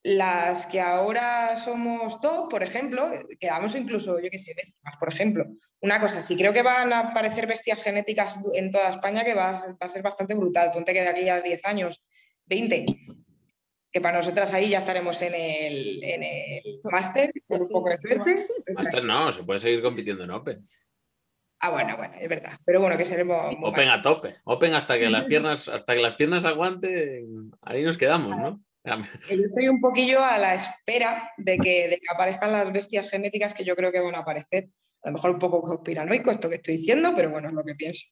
las 0.02 0.66
que 0.66 0.80
ahora 0.80 1.58
somos 1.58 2.20
top, 2.20 2.48
por 2.48 2.62
ejemplo, 2.62 3.10
quedamos 3.38 3.74
incluso, 3.74 4.18
yo 4.18 4.30
qué 4.30 4.38
sé, 4.38 4.54
décimas, 4.56 4.96
por 4.98 5.12
ejemplo. 5.12 5.44
Una 5.80 6.00
cosa, 6.00 6.22
sí 6.22 6.36
creo 6.36 6.52
que 6.52 6.62
van 6.62 6.92
a 6.92 7.00
aparecer 7.00 7.46
bestias 7.46 7.82
genéticas 7.82 8.38
en 8.54 8.70
toda 8.70 8.90
España 8.90 9.24
que 9.24 9.34
va 9.34 9.50
a, 9.78 9.88
ser 9.88 10.02
bastante 10.02 10.34
brutal. 10.34 10.70
Ponte 10.72 10.94
que 10.94 11.02
de 11.02 11.08
aquí 11.08 11.28
a 11.28 11.42
10 11.42 11.64
años, 11.66 12.02
20, 12.46 12.86
que 13.92 14.00
para 14.00 14.18
nosotras 14.18 14.54
ahí 14.54 14.70
ya 14.70 14.78
estaremos 14.78 15.20
en 15.20 15.34
el, 15.34 16.02
en 16.02 16.22
el 16.22 16.80
máster, 16.84 17.32
por 17.46 17.60
un 17.60 17.68
poco 17.68 17.90
de 17.90 17.96
suerte. 17.96 18.46
Máster 18.74 19.04
no, 19.04 19.30
se 19.32 19.42
puede 19.42 19.58
seguir 19.58 19.82
compitiendo 19.82 20.24
en 20.24 20.30
Open. 20.30 20.62
Ah, 21.62 21.68
bueno, 21.68 21.94
bueno, 21.98 22.14
es 22.18 22.28
verdad. 22.28 22.52
Pero 22.64 22.80
bueno, 22.80 22.96
que 22.96 23.04
seremos. 23.04 23.54
Open 23.62 23.88
a 23.88 24.00
tope. 24.00 24.36
Open 24.44 24.72
hasta 24.72 24.98
que 24.98 25.10
las 25.10 25.24
piernas, 25.24 25.68
hasta 25.68 25.94
que 25.94 26.00
las 26.00 26.14
piernas 26.14 26.46
aguanten, 26.46 27.50
ahí 27.60 27.82
nos 27.82 27.98
quedamos, 27.98 28.34
¿no? 28.34 28.62
Yo 28.84 29.44
estoy 29.44 29.68
un 29.68 29.80
poquillo 29.80 30.24
a 30.24 30.38
la 30.38 30.54
espera 30.54 31.30
de 31.36 31.58
que, 31.58 32.00
aparezcan 32.12 32.52
las 32.52 32.72
bestias 32.72 33.10
genéticas 33.10 33.52
que 33.52 33.64
yo 33.64 33.76
creo 33.76 33.92
que 33.92 34.00
van 34.00 34.14
a 34.14 34.20
aparecer. 34.20 34.68
A 35.02 35.08
lo 35.08 35.14
mejor 35.14 35.30
un 35.32 35.38
poco 35.38 35.62
conspiranoico 35.62 36.30
esto 36.30 36.48
que 36.48 36.56
estoy 36.56 36.78
diciendo, 36.78 37.12
pero 37.14 37.30
bueno, 37.30 37.48
es 37.48 37.54
lo 37.54 37.64
que 37.64 37.74
pienso. 37.74 38.06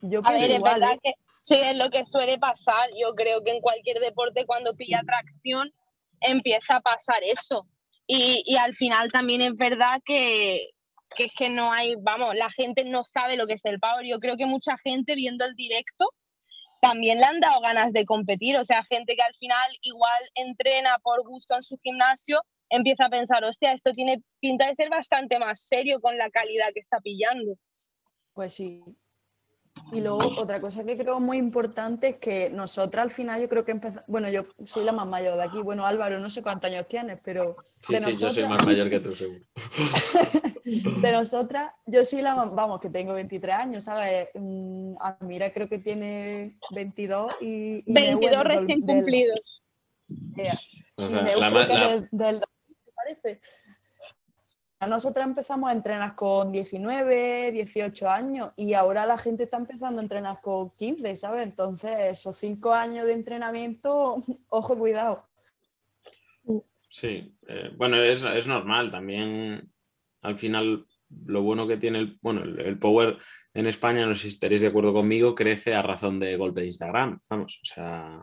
Yo 0.00 0.20
a 0.24 0.32
ver, 0.32 0.50
es 0.50 0.60
verdad 0.60 0.92
¿eh? 0.94 0.98
que 1.02 1.12
sí, 1.40 1.54
es 1.54 1.74
lo 1.74 1.90
que 1.90 2.04
suele 2.06 2.38
pasar. 2.38 2.90
Yo 2.98 3.14
creo 3.14 3.42
que 3.42 3.52
en 3.52 3.60
cualquier 3.60 4.00
deporte 4.00 4.46
cuando 4.46 4.74
pilla 4.74 5.02
tracción 5.06 5.70
empieza 6.20 6.76
a 6.76 6.80
pasar 6.80 7.22
eso. 7.22 7.66
Y, 8.06 8.42
y 8.46 8.56
al 8.56 8.74
final 8.74 9.10
también 9.10 9.40
es 9.40 9.54
verdad 9.56 10.00
que, 10.04 10.70
que 11.14 11.24
es 11.24 11.32
que 11.36 11.48
no 11.48 11.72
hay, 11.72 11.94
vamos, 11.98 12.34
la 12.34 12.50
gente 12.50 12.84
no 12.84 13.04
sabe 13.04 13.36
lo 13.36 13.46
que 13.46 13.54
es 13.54 13.64
el 13.64 13.80
power. 13.80 14.04
Yo 14.06 14.18
creo 14.18 14.36
que 14.36 14.46
mucha 14.46 14.76
gente 14.78 15.14
viendo 15.14 15.44
el 15.44 15.54
directo 15.54 16.10
también 16.84 17.18
le 17.18 17.24
han 17.24 17.40
dado 17.40 17.60
ganas 17.60 17.92
de 17.92 18.04
competir. 18.04 18.56
O 18.56 18.64
sea, 18.64 18.84
gente 18.84 19.16
que 19.16 19.22
al 19.22 19.34
final 19.34 19.78
igual 19.82 20.22
entrena 20.34 20.98
por 21.02 21.26
gusto 21.26 21.56
en 21.56 21.62
su 21.62 21.78
gimnasio, 21.78 22.42
empieza 22.68 23.06
a 23.06 23.10
pensar, 23.10 23.44
hostia, 23.44 23.72
esto 23.72 23.92
tiene 23.92 24.22
pinta 24.40 24.66
de 24.66 24.74
ser 24.74 24.90
bastante 24.90 25.38
más 25.38 25.60
serio 25.60 26.00
con 26.00 26.18
la 26.18 26.30
calidad 26.30 26.72
que 26.74 26.80
está 26.80 27.00
pillando. 27.00 27.56
Pues 28.32 28.54
sí. 28.54 28.82
Y 29.92 30.00
luego 30.00 30.40
otra 30.40 30.60
cosa 30.60 30.84
que 30.84 30.96
creo 30.96 31.20
muy 31.20 31.36
importante 31.36 32.08
es 32.10 32.16
que 32.16 32.48
nosotras 32.48 33.04
al 33.04 33.10
final 33.10 33.40
yo 33.40 33.48
creo 33.48 33.64
que 33.64 33.72
empezamos, 33.72 34.04
bueno, 34.06 34.28
yo 34.28 34.46
soy 34.64 34.84
la 34.84 34.92
más 34.92 35.06
mayor 35.06 35.36
de 35.36 35.42
aquí, 35.42 35.58
bueno 35.58 35.84
Álvaro, 35.84 36.20
no 36.20 36.30
sé 36.30 36.42
cuántos 36.42 36.70
años 36.70 36.86
tienes, 36.88 37.18
pero... 37.22 37.56
Sí, 37.80 37.96
sí, 37.98 38.14
yo 38.14 38.30
soy 38.30 38.46
más 38.46 38.64
mayor 38.64 38.88
que 38.88 39.00
tú, 39.00 39.14
seguro. 39.14 39.44
de 40.64 41.12
nosotras, 41.12 41.72
yo 41.86 42.04
soy 42.04 42.22
la 42.22 42.34
vamos, 42.34 42.80
que 42.80 42.88
tengo 42.88 43.12
23 43.12 43.54
años, 43.54 43.84
¿sabes? 43.84 44.28
Mm, 44.34 44.94
mira, 45.20 45.52
creo 45.52 45.68
que 45.68 45.78
tiene 45.78 46.58
22 46.70 47.32
y... 47.40 47.82
22 47.86 48.44
recién 48.44 48.80
cumplidos. 48.80 49.62
O 50.96 51.08
sea, 51.08 51.22
la, 51.22 51.50
la... 51.50 52.08
Del, 52.10 52.40
parece? 52.94 53.40
Nosotras 54.86 55.26
empezamos 55.26 55.70
a 55.70 55.72
entrenar 55.72 56.14
con 56.14 56.52
19, 56.52 57.52
18 57.52 58.10
años 58.10 58.52
y 58.56 58.74
ahora 58.74 59.06
la 59.06 59.18
gente 59.18 59.44
está 59.44 59.56
empezando 59.56 60.00
a 60.00 60.02
entrenar 60.02 60.40
con 60.40 60.70
15, 60.70 61.16
¿sabes? 61.16 61.42
Entonces, 61.42 61.90
esos 62.00 62.36
5 62.38 62.72
años 62.72 63.06
de 63.06 63.12
entrenamiento, 63.12 64.22
ojo, 64.48 64.78
cuidado. 64.78 65.24
Sí, 66.88 67.34
eh, 67.48 67.70
bueno, 67.76 67.96
es, 67.96 68.24
es, 68.24 68.46
normal 68.46 68.90
también. 68.90 69.73
Al 70.24 70.36
final, 70.36 70.84
lo 71.26 71.42
bueno 71.42 71.68
que 71.68 71.76
tiene 71.76 71.98
el, 71.98 72.18
bueno, 72.20 72.42
el, 72.42 72.78
Power 72.78 73.18
en 73.52 73.66
España, 73.66 74.06
no 74.06 74.14
sé 74.14 74.22
si 74.22 74.28
estaréis 74.28 74.62
de 74.62 74.68
acuerdo 74.68 74.92
conmigo, 74.92 75.34
crece 75.34 75.74
a 75.74 75.82
razón 75.82 76.18
de 76.18 76.36
golpe 76.36 76.62
de 76.62 76.68
Instagram, 76.68 77.20
vamos, 77.30 77.60
o 77.62 77.66
sea, 77.66 78.22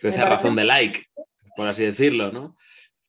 crece 0.00 0.22
a 0.22 0.28
razón 0.28 0.56
de 0.56 0.64
like, 0.64 1.04
por 1.54 1.68
así 1.68 1.84
decirlo, 1.84 2.32
¿no? 2.32 2.56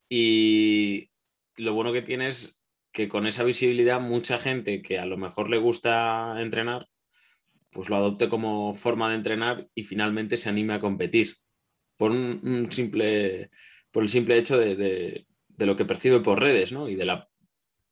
Y 0.09 1.09
lo 1.57 1.73
bueno 1.73 1.91
que 1.91 2.01
tiene 2.01 2.27
es 2.27 2.61
que 2.91 3.07
con 3.07 3.27
esa 3.27 3.43
visibilidad 3.43 4.01
mucha 4.01 4.37
gente 4.37 4.81
que 4.81 4.99
a 4.99 5.05
lo 5.05 5.17
mejor 5.17 5.49
le 5.49 5.57
gusta 5.57 6.35
entrenar, 6.39 6.87
pues 7.71 7.89
lo 7.89 7.95
adopte 7.95 8.29
como 8.29 8.73
forma 8.73 9.09
de 9.09 9.15
entrenar 9.15 9.67
y 9.75 9.83
finalmente 9.83 10.37
se 10.37 10.49
anime 10.49 10.73
a 10.73 10.79
competir 10.79 11.35
por 11.97 12.11
un, 12.11 12.67
simple, 12.71 13.51
por 13.91 14.03
el 14.03 14.09
simple 14.09 14.37
hecho 14.37 14.57
de, 14.57 15.27
lo 15.57 15.75
que 15.75 15.85
percibe 15.85 16.21
por 16.21 16.41
redes 16.41 16.71
¿no? 16.71 16.87
y 16.87 16.95
de 16.95 17.05
la, 17.05 17.28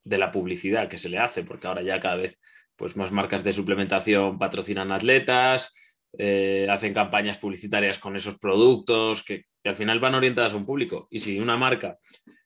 de 0.08 0.18
la 0.18 0.32
publicidad 0.32 0.88
que 0.88 0.98
se 0.98 1.10
le 1.10 1.18
hace, 1.18 1.44
porque 1.44 1.68
ahora 1.68 1.82
ya 1.82 2.00
cada 2.00 2.16
vez 2.16 2.40
pues, 2.76 2.96
más 2.96 3.12
marcas 3.12 3.44
de 3.44 3.54
suplementación 3.54 4.38
patrocinan 4.38 4.92
atletas, 4.92 5.74
eh, 6.18 6.68
hacen 6.70 6.94
campañas 6.94 7.38
publicitarias 7.38 8.00
con 8.00 8.16
esos 8.16 8.40
productos 8.40 9.24
que, 9.24 9.46
al 9.64 9.76
final 9.76 10.00
van 10.00 10.16
orientadas 10.16 10.54
a 10.54 10.58
un 10.58 10.66
público. 10.66 11.08
Y 11.12 11.20
si 11.20 11.40
una 11.40 11.58
marca 11.58 12.00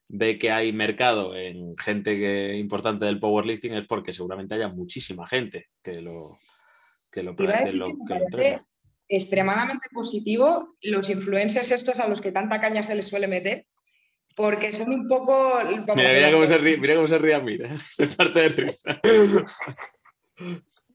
ve 0.07 0.39
que 0.39 0.49
hay 0.49 0.73
mercado 0.73 1.35
en 1.35 1.77
gente 1.77 2.57
importante 2.57 3.05
del 3.05 3.19
powerlifting 3.19 3.75
es 3.75 3.85
porque 3.85 4.11
seguramente 4.11 4.55
haya 4.55 4.69
muchísima 4.69 5.27
gente 5.27 5.67
que 5.83 6.01
lo, 6.01 6.39
que 7.11 7.21
lo, 7.21 7.35
extremadamente 9.07 9.87
positivo 9.91 10.77
los 10.81 11.09
influencers 11.09 11.69
estos 11.71 11.99
a 11.99 12.07
los 12.07 12.21
que 12.21 12.31
tanta 12.31 12.59
caña 12.59 12.81
se 12.81 12.95
les 12.95 13.07
suele 13.07 13.27
meter, 13.27 13.67
porque 14.35 14.71
son 14.71 14.91
un 14.93 15.07
poco... 15.07 15.59
Mira, 15.95 16.31
cómo 16.31 16.47
se 16.47 16.57
ríe, 16.57 16.77
mira 16.77 16.95
cómo 16.95 17.07
se 17.07 17.17
ríe, 17.17 17.39
mira, 17.41 17.69
se 17.89 18.07
parte 18.07 18.39
de 18.41 18.49
risa. 18.49 18.99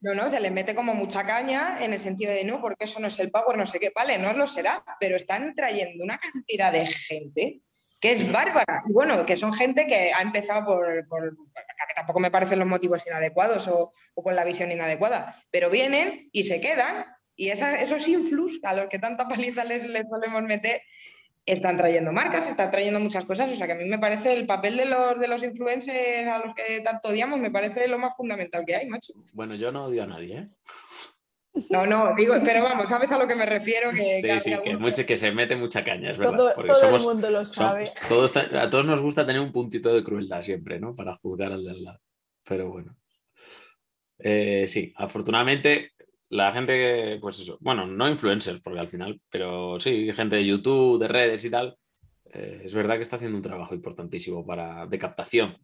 No, 0.02 0.14
no, 0.14 0.30
se 0.30 0.38
les 0.38 0.52
mete 0.52 0.74
como 0.74 0.94
mucha 0.94 1.26
caña 1.26 1.78
en 1.82 1.92
el 1.92 1.98
sentido 1.98 2.30
de 2.30 2.44
no, 2.44 2.60
porque 2.60 2.84
eso 2.84 3.00
no 3.00 3.08
es 3.08 3.18
el 3.18 3.30
power, 3.30 3.56
no 3.56 3.66
sé 3.66 3.80
qué, 3.80 3.90
vale, 3.94 4.18
no 4.18 4.32
lo 4.34 4.46
será, 4.46 4.84
pero 5.00 5.16
están 5.16 5.54
trayendo 5.54 6.04
una 6.04 6.18
cantidad 6.18 6.70
de 6.70 6.86
gente 6.86 7.62
que 8.00 8.12
es 8.12 8.30
bárbara. 8.30 8.82
Y 8.88 8.92
bueno, 8.92 9.24
que 9.24 9.36
son 9.36 9.52
gente 9.52 9.86
que 9.86 10.12
ha 10.12 10.20
empezado 10.20 10.66
por, 10.66 11.08
por 11.08 11.34
que 11.34 11.94
tampoco 11.94 12.20
me 12.20 12.30
parecen 12.30 12.58
los 12.58 12.68
motivos 12.68 13.06
inadecuados 13.06 13.68
o, 13.68 13.92
con 14.14 14.36
la 14.36 14.44
visión 14.44 14.70
inadecuada, 14.70 15.42
pero 15.50 15.70
vienen 15.70 16.28
y 16.32 16.44
se 16.44 16.60
quedan 16.60 17.06
y 17.34 17.50
esos 17.50 18.08
influx 18.08 18.60
a 18.62 18.74
los 18.74 18.88
que 18.88 18.98
tanta 18.98 19.28
paliza 19.28 19.64
les, 19.64 19.84
les 19.84 20.08
solemos 20.08 20.42
meter 20.42 20.82
están 21.46 21.76
trayendo 21.76 22.12
marcas, 22.12 22.46
están 22.46 22.70
trayendo 22.70 23.00
muchas 23.00 23.24
cosas. 23.24 23.50
O 23.50 23.56
sea 23.56 23.66
que 23.66 23.72
a 23.72 23.76
mí 23.76 23.84
me 23.84 23.98
parece 23.98 24.34
el 24.34 24.46
papel 24.46 24.76
de 24.76 24.86
los, 24.86 25.18
de 25.18 25.28
los 25.28 25.42
influencers 25.42 26.28
a 26.28 26.44
los 26.44 26.54
que 26.54 26.80
tanto 26.80 27.08
odiamos, 27.08 27.40
me 27.40 27.50
parece 27.50 27.88
lo 27.88 27.98
más 27.98 28.16
fundamental 28.16 28.64
que 28.66 28.74
hay, 28.74 28.88
macho. 28.88 29.14
Bueno, 29.32 29.54
yo 29.54 29.70
no 29.72 29.84
odio 29.84 30.02
a 30.02 30.06
nadie, 30.06 30.38
¿eh? 30.38 30.48
No, 31.70 31.86
no, 31.86 32.14
digo, 32.14 32.34
pero 32.44 32.62
vamos, 32.62 32.86
¿sabes 32.88 33.10
a 33.12 33.18
lo 33.18 33.26
que 33.26 33.34
me 33.34 33.46
refiero? 33.46 33.90
Que, 33.90 34.20
sí, 34.20 34.40
sí, 34.40 34.56
que, 34.62 35.06
que 35.06 35.16
se 35.16 35.32
mete 35.32 35.56
mucha 35.56 35.82
caña, 35.82 36.10
es 36.10 36.18
verdad. 36.18 36.52
Todo, 36.54 36.96
el 36.96 37.02
mundo 37.02 37.30
lo 37.30 37.46
sabe. 37.46 37.84
a 37.84 38.70
todos 38.70 38.84
nos 38.84 39.00
gusta 39.00 39.26
tener 39.26 39.40
un 39.40 39.52
puntito 39.52 39.94
de 39.94 40.04
crueldad 40.04 40.42
siempre, 40.42 40.78
¿no? 40.78 40.94
Para 40.94 41.16
juzgar 41.16 41.52
al 41.52 41.64
de 41.64 41.70
al 41.70 41.84
lado. 41.84 42.00
Pero 42.46 42.68
bueno. 42.68 42.94
Eh, 44.18 44.66
sí, 44.68 44.92
afortunadamente 44.96 45.92
la 46.28 46.52
gente 46.52 46.72
que, 46.76 47.18
pues 47.20 47.38
eso, 47.38 47.58
bueno, 47.60 47.86
no 47.86 48.08
influencers, 48.08 48.60
porque 48.60 48.80
al 48.80 48.88
final, 48.88 49.20
pero 49.30 49.78
sí, 49.78 50.12
gente 50.12 50.36
de 50.36 50.46
YouTube, 50.46 50.98
de 50.98 51.08
redes 51.08 51.44
y 51.44 51.50
tal, 51.50 51.78
eh, 52.32 52.62
es 52.64 52.74
verdad 52.74 52.96
que 52.96 53.02
está 53.02 53.16
haciendo 53.16 53.36
un 53.36 53.42
trabajo 53.42 53.74
importantísimo 53.74 54.44
para, 54.44 54.86
de 54.86 54.98
captación. 54.98 55.56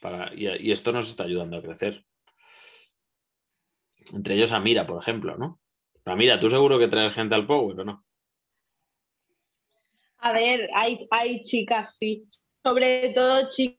Para, 0.00 0.32
y, 0.34 0.72
esto 0.72 0.92
nos 0.92 1.08
está 1.08 1.24
ayudando 1.24 1.58
a 1.58 1.62
crecer. 1.62 2.04
Entre 4.12 4.34
ellos 4.34 4.52
a 4.52 4.60
Mira, 4.60 4.86
por 4.86 5.02
ejemplo, 5.02 5.36
¿no? 5.36 5.60
A 6.06 6.16
Mira, 6.16 6.38
¿tú 6.38 6.48
seguro 6.48 6.78
que 6.78 6.88
traes 6.88 7.12
gente 7.12 7.34
al 7.34 7.46
Power 7.46 7.80
o 7.80 7.84
no? 7.84 8.04
A 10.18 10.32
ver, 10.32 10.68
hay, 10.74 11.06
hay 11.10 11.42
chicas, 11.42 11.96
sí. 11.98 12.24
Sobre 12.64 13.10
todo 13.10 13.48
chicas, 13.50 13.78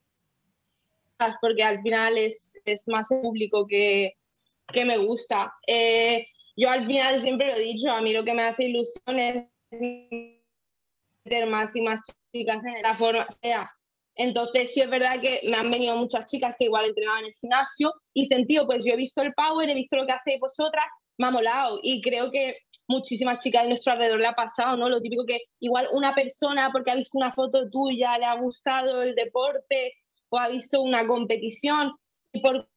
porque 1.41 1.63
al 1.63 1.79
final 1.79 2.17
es, 2.17 2.61
es 2.63 2.87
más 2.87 3.07
público 3.09 3.65
que, 3.65 4.18
que 4.71 4.85
me 4.85 4.97
gusta. 4.97 5.53
Eh, 5.65 6.27
yo 6.55 6.69
al 6.69 6.85
final 6.85 7.19
siempre 7.19 7.47
lo 7.47 7.55
he 7.55 7.59
dicho, 7.61 7.91
a 7.91 8.01
mí 8.01 8.13
lo 8.13 8.23
que 8.23 8.33
me 8.33 8.43
hace 8.43 8.65
ilusión 8.65 9.19
es 9.19 9.45
meter 11.25 11.47
más 11.47 11.75
y 11.75 11.81
más 11.81 12.01
chicas 12.33 12.65
en 12.65 12.81
la 12.81 12.93
forma 12.93 13.25
sea. 13.41 13.71
Entonces 14.15 14.73
sí 14.73 14.81
es 14.81 14.89
verdad 14.89 15.21
que 15.21 15.39
me 15.45 15.55
han 15.55 15.71
venido 15.71 15.95
muchas 15.95 16.25
chicas 16.25 16.57
que 16.59 16.65
igual 16.65 16.85
entrenaban 16.85 17.21
en 17.21 17.27
el 17.27 17.33
gimnasio 17.35 17.93
y 18.13 18.25
sentido, 18.25 18.65
pues 18.65 18.83
yo 18.83 18.93
he 18.93 18.97
visto 18.97 19.21
el 19.21 19.33
power, 19.33 19.69
he 19.69 19.73
visto 19.73 19.95
lo 19.95 20.05
que 20.05 20.11
hacéis 20.11 20.41
vosotras, 20.41 20.85
me 21.17 21.27
ha 21.27 21.31
molado 21.31 21.79
y 21.81 22.01
creo 22.01 22.29
que 22.29 22.57
muchísimas 22.89 23.41
chicas 23.41 23.63
de 23.63 23.69
nuestro 23.69 23.93
alrededor 23.93 24.19
le 24.19 24.27
ha 24.27 24.33
pasado, 24.33 24.75
¿no? 24.75 24.89
Lo 24.89 24.99
típico 24.99 25.25
que 25.25 25.39
igual 25.59 25.87
una 25.93 26.13
persona 26.13 26.69
porque 26.73 26.91
ha 26.91 26.95
visto 26.95 27.17
una 27.17 27.31
foto 27.31 27.69
tuya, 27.69 28.17
le 28.17 28.25
ha 28.25 28.35
gustado 28.35 29.01
el 29.03 29.15
deporte 29.15 29.93
o 30.27 30.37
ha 30.37 30.49
visto 30.49 30.81
una 30.81 31.07
competición 31.07 31.93
y 32.33 32.41
por 32.41 32.67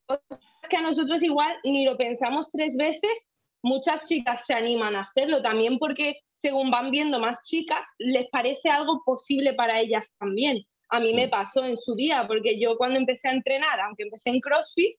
que 0.69 0.77
a 0.77 0.83
nosotros 0.83 1.23
igual 1.23 1.57
ni 1.65 1.85
lo 1.85 1.97
pensamos 1.97 2.51
tres 2.51 2.77
veces, 2.77 3.31
muchas 3.63 4.05
chicas 4.05 4.47
se 4.47 4.55
animan 4.55 4.97
a 4.97 5.01
hacerlo 5.01 5.41
también 5.43 5.79
porque 5.79 6.17
según 6.33 6.71
van 6.71 6.91
viendo 6.91 7.21
más 7.21 7.43
chicas, 7.43 7.89
les 7.99 8.29
parece 8.31 8.69
algo 8.69 9.03
posible 9.05 9.55
para 9.55 9.81
ellas 9.81 10.15
también. 10.19 10.65
A 10.91 10.99
mí 11.01 11.15
me 11.15 11.29
mm. 11.29 11.31
pasó 11.31 11.65
en 11.65 11.77
su 11.77 11.95
día, 11.95 12.27
porque 12.27 12.59
yo 12.59 12.77
cuando 12.77 12.99
empecé 12.99 13.29
a 13.29 13.33
entrenar, 13.33 13.81
aunque 13.81 14.03
empecé 14.03 14.31
en 14.31 14.41
CrossFit, 14.41 14.97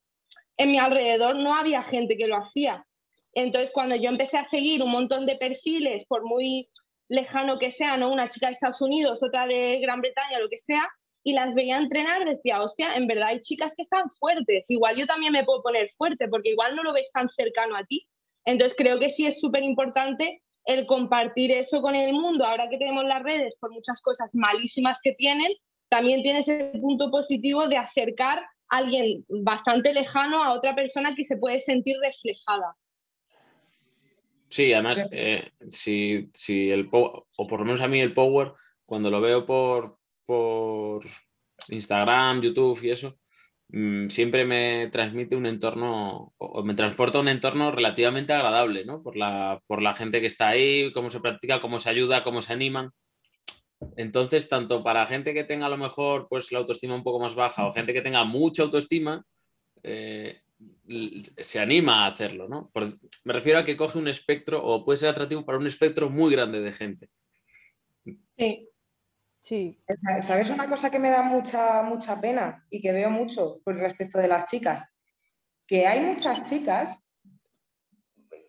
en 0.57 0.71
mi 0.71 0.79
alrededor 0.79 1.35
no 1.35 1.53
había 1.53 1.83
gente 1.83 2.15
que 2.15 2.27
lo 2.27 2.37
hacía. 2.37 2.85
Entonces, 3.33 3.71
cuando 3.71 3.95
yo 3.95 4.09
empecé 4.09 4.37
a 4.37 4.45
seguir 4.45 4.81
un 4.81 4.91
montón 4.91 5.25
de 5.25 5.35
perfiles, 5.35 6.05
por 6.05 6.23
muy 6.23 6.69
lejano 7.09 7.59
que 7.59 7.71
sea, 7.71 7.97
¿no? 7.97 8.11
Una 8.11 8.29
chica 8.29 8.47
de 8.47 8.53
Estados 8.53 8.81
Unidos, 8.81 9.21
otra 9.23 9.45
de 9.45 9.79
Gran 9.81 10.01
Bretaña, 10.01 10.39
lo 10.39 10.49
que 10.49 10.59
sea, 10.59 10.87
y 11.23 11.33
las 11.33 11.55
veía 11.55 11.77
entrenar, 11.77 12.25
decía, 12.25 12.61
hostia, 12.61 12.93
en 12.95 13.07
verdad 13.07 13.29
hay 13.29 13.41
chicas 13.41 13.73
que 13.75 13.81
están 13.81 14.09
fuertes, 14.09 14.69
igual 14.69 14.97
yo 14.97 15.05
también 15.05 15.31
me 15.31 15.45
puedo 15.45 15.63
poner 15.63 15.89
fuerte, 15.89 16.27
porque 16.27 16.49
igual 16.49 16.75
no 16.75 16.83
lo 16.83 16.93
ves 16.93 17.09
tan 17.11 17.29
cercano 17.29 17.75
a 17.77 17.85
ti. 17.85 18.05
Entonces 18.45 18.75
creo 18.77 18.99
que 18.99 19.09
sí 19.09 19.25
es 19.25 19.39
súper 19.39 19.63
importante 19.63 20.41
el 20.65 20.85
compartir 20.85 21.51
eso 21.51 21.81
con 21.81 21.95
el 21.95 22.13
mundo. 22.13 22.45
Ahora 22.45 22.69
que 22.69 22.77
tenemos 22.77 23.05
las 23.05 23.23
redes, 23.23 23.55
por 23.59 23.71
muchas 23.71 24.01
cosas 24.01 24.31
malísimas 24.33 24.99
que 25.01 25.13
tienen, 25.13 25.53
también 25.89 26.23
tiene 26.23 26.39
ese 26.39 26.71
punto 26.81 27.09
positivo 27.09 27.67
de 27.67 27.77
acercar 27.77 28.39
a 28.39 28.77
alguien 28.77 29.25
bastante 29.29 29.93
lejano 29.93 30.43
a 30.43 30.53
otra 30.53 30.75
persona 30.75 31.13
que 31.15 31.23
se 31.23 31.37
puede 31.37 31.61
sentir 31.61 31.95
reflejada. 32.01 32.75
Sí, 34.49 34.73
además, 34.73 35.05
eh, 35.11 35.49
si, 35.69 36.29
si 36.33 36.69
el 36.69 36.89
o 36.91 37.47
por 37.47 37.59
lo 37.59 37.65
menos 37.65 37.81
a 37.81 37.87
mí 37.87 38.01
el 38.01 38.13
Power, 38.13 38.53
cuando 38.85 39.09
lo 39.09 39.21
veo 39.21 39.45
por, 39.45 39.97
por 40.25 41.05
Instagram, 41.69 42.41
YouTube 42.41 42.79
y 42.83 42.91
eso, 42.91 43.17
mm, 43.69 44.09
siempre 44.09 44.45
me 44.45 44.89
transmite 44.91 45.35
un 45.35 45.45
entorno 45.45 46.33
o 46.37 46.63
me 46.63 46.75
transporta 46.75 47.19
un 47.19 47.27
entorno 47.27 47.71
relativamente 47.71 48.33
agradable, 48.33 48.85
¿no? 48.85 49.01
Por 49.03 49.15
la, 49.17 49.61
por 49.67 49.81
la 49.81 49.93
gente 49.93 50.19
que 50.19 50.27
está 50.27 50.49
ahí, 50.49 50.91
cómo 50.93 51.09
se 51.09 51.19
practica, 51.19 51.61
cómo 51.61 51.79
se 51.79 51.89
ayuda, 51.89 52.23
cómo 52.23 52.41
se 52.41 52.53
animan. 52.53 52.91
Entonces, 53.97 54.47
tanto 54.49 54.83
para 54.83 55.07
gente 55.07 55.33
que 55.33 55.43
tenga 55.43 55.65
a 55.65 55.69
lo 55.69 55.77
mejor 55.77 56.27
pues 56.29 56.51
la 56.51 56.59
autoestima 56.59 56.95
un 56.95 57.03
poco 57.03 57.19
más 57.19 57.35
baja 57.35 57.67
o 57.67 57.73
gente 57.73 57.93
que 57.93 58.01
tenga 58.01 58.23
mucha 58.23 58.63
autoestima, 58.63 59.25
eh, 59.83 60.41
se 61.37 61.59
anima 61.59 62.05
a 62.05 62.07
hacerlo, 62.07 62.47
¿no? 62.47 62.71
me 63.25 63.33
refiero 63.33 63.59
a 63.59 63.65
que 63.65 63.75
coge 63.75 63.97
un 63.97 64.07
espectro 64.07 64.63
o 64.63 64.85
puede 64.85 64.97
ser 64.97 65.09
atractivo 65.09 65.45
para 65.45 65.57
un 65.57 65.67
espectro 65.67 66.09
muy 66.09 66.31
grande 66.31 66.61
de 66.61 66.71
gente. 66.71 67.09
Sí. 68.37 68.69
Sí. 69.43 69.77
¿Sabes 70.21 70.49
una 70.49 70.69
cosa 70.69 70.89
que 70.89 70.99
me 70.99 71.09
da 71.09 71.21
mucha, 71.21 71.83
mucha 71.83 72.19
pena 72.21 72.65
y 72.69 72.81
que 72.81 72.93
veo 72.93 73.09
mucho 73.09 73.59
con 73.65 73.77
respecto 73.77 74.17
de 74.17 74.29
las 74.29 74.45
chicas? 74.45 74.87
Que 75.67 75.85
hay 75.85 75.99
muchas 75.99 76.45
chicas 76.45 76.97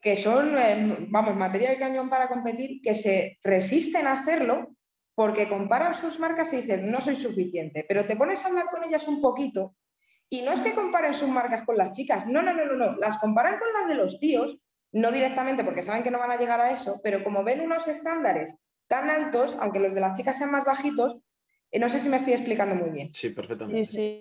que 0.01 0.16
son, 0.16 0.57
eh, 0.57 0.97
vamos, 1.09 1.34
materia 1.34 1.70
de 1.70 1.78
cañón 1.78 2.09
para 2.09 2.28
competir, 2.28 2.80
que 2.80 2.95
se 2.95 3.40
resisten 3.42 4.07
a 4.07 4.20
hacerlo 4.20 4.76
porque 5.16 5.49
comparan 5.49 5.95
sus 5.95 6.20
marcas 6.20 6.53
y 6.53 6.59
dicen, 6.59 6.88
no 6.88 7.01
soy 7.01 7.16
suficiente, 7.16 7.84
pero 7.88 8.07
te 8.07 8.14
pones 8.14 8.45
a 8.45 8.49
hablar 8.49 8.66
con 8.70 8.84
ellas 8.84 9.09
un 9.09 9.20
poquito 9.20 9.74
y 10.30 10.42
no 10.42 10.53
es 10.53 10.61
que 10.61 10.74
comparen 10.74 11.14
sus 11.14 11.28
marcas 11.28 11.64
con 11.64 11.76
las 11.76 11.97
chicas, 11.97 12.24
no, 12.26 12.40
no, 12.40 12.55
no, 12.55 12.66
no, 12.66 12.74
no, 12.74 12.97
las 12.99 13.18
comparan 13.18 13.59
con 13.59 13.68
las 13.72 13.88
de 13.88 13.97
los 13.97 14.20
tíos, 14.20 14.59
no 14.92 15.11
directamente 15.11 15.64
porque 15.64 15.82
saben 15.82 16.05
que 16.05 16.11
no 16.12 16.20
van 16.20 16.30
a 16.30 16.36
llegar 16.36 16.61
a 16.61 16.70
eso, 16.70 17.01
pero 17.03 17.24
como 17.24 17.42
ven 17.42 17.61
unos 17.62 17.88
estándares 17.88 18.55
tan 18.87 19.11
altos, 19.11 19.57
aunque 19.61 19.80
los 19.80 19.95
de 19.95 20.01
las 20.01 20.16
chicas 20.16 20.39
sean 20.39 20.51
más 20.51 20.64
bajitos, 20.64 21.16
eh, 21.70 21.78
no 21.78 21.89
sé 21.89 22.01
si 22.01 22.09
me 22.09 22.16
estoy 22.16 22.35
explicando 22.35 22.74
muy 22.74 22.91
bien. 22.91 23.12
Sí, 23.12 23.30
perfectamente. 23.30 23.85
Sí, 23.85 24.20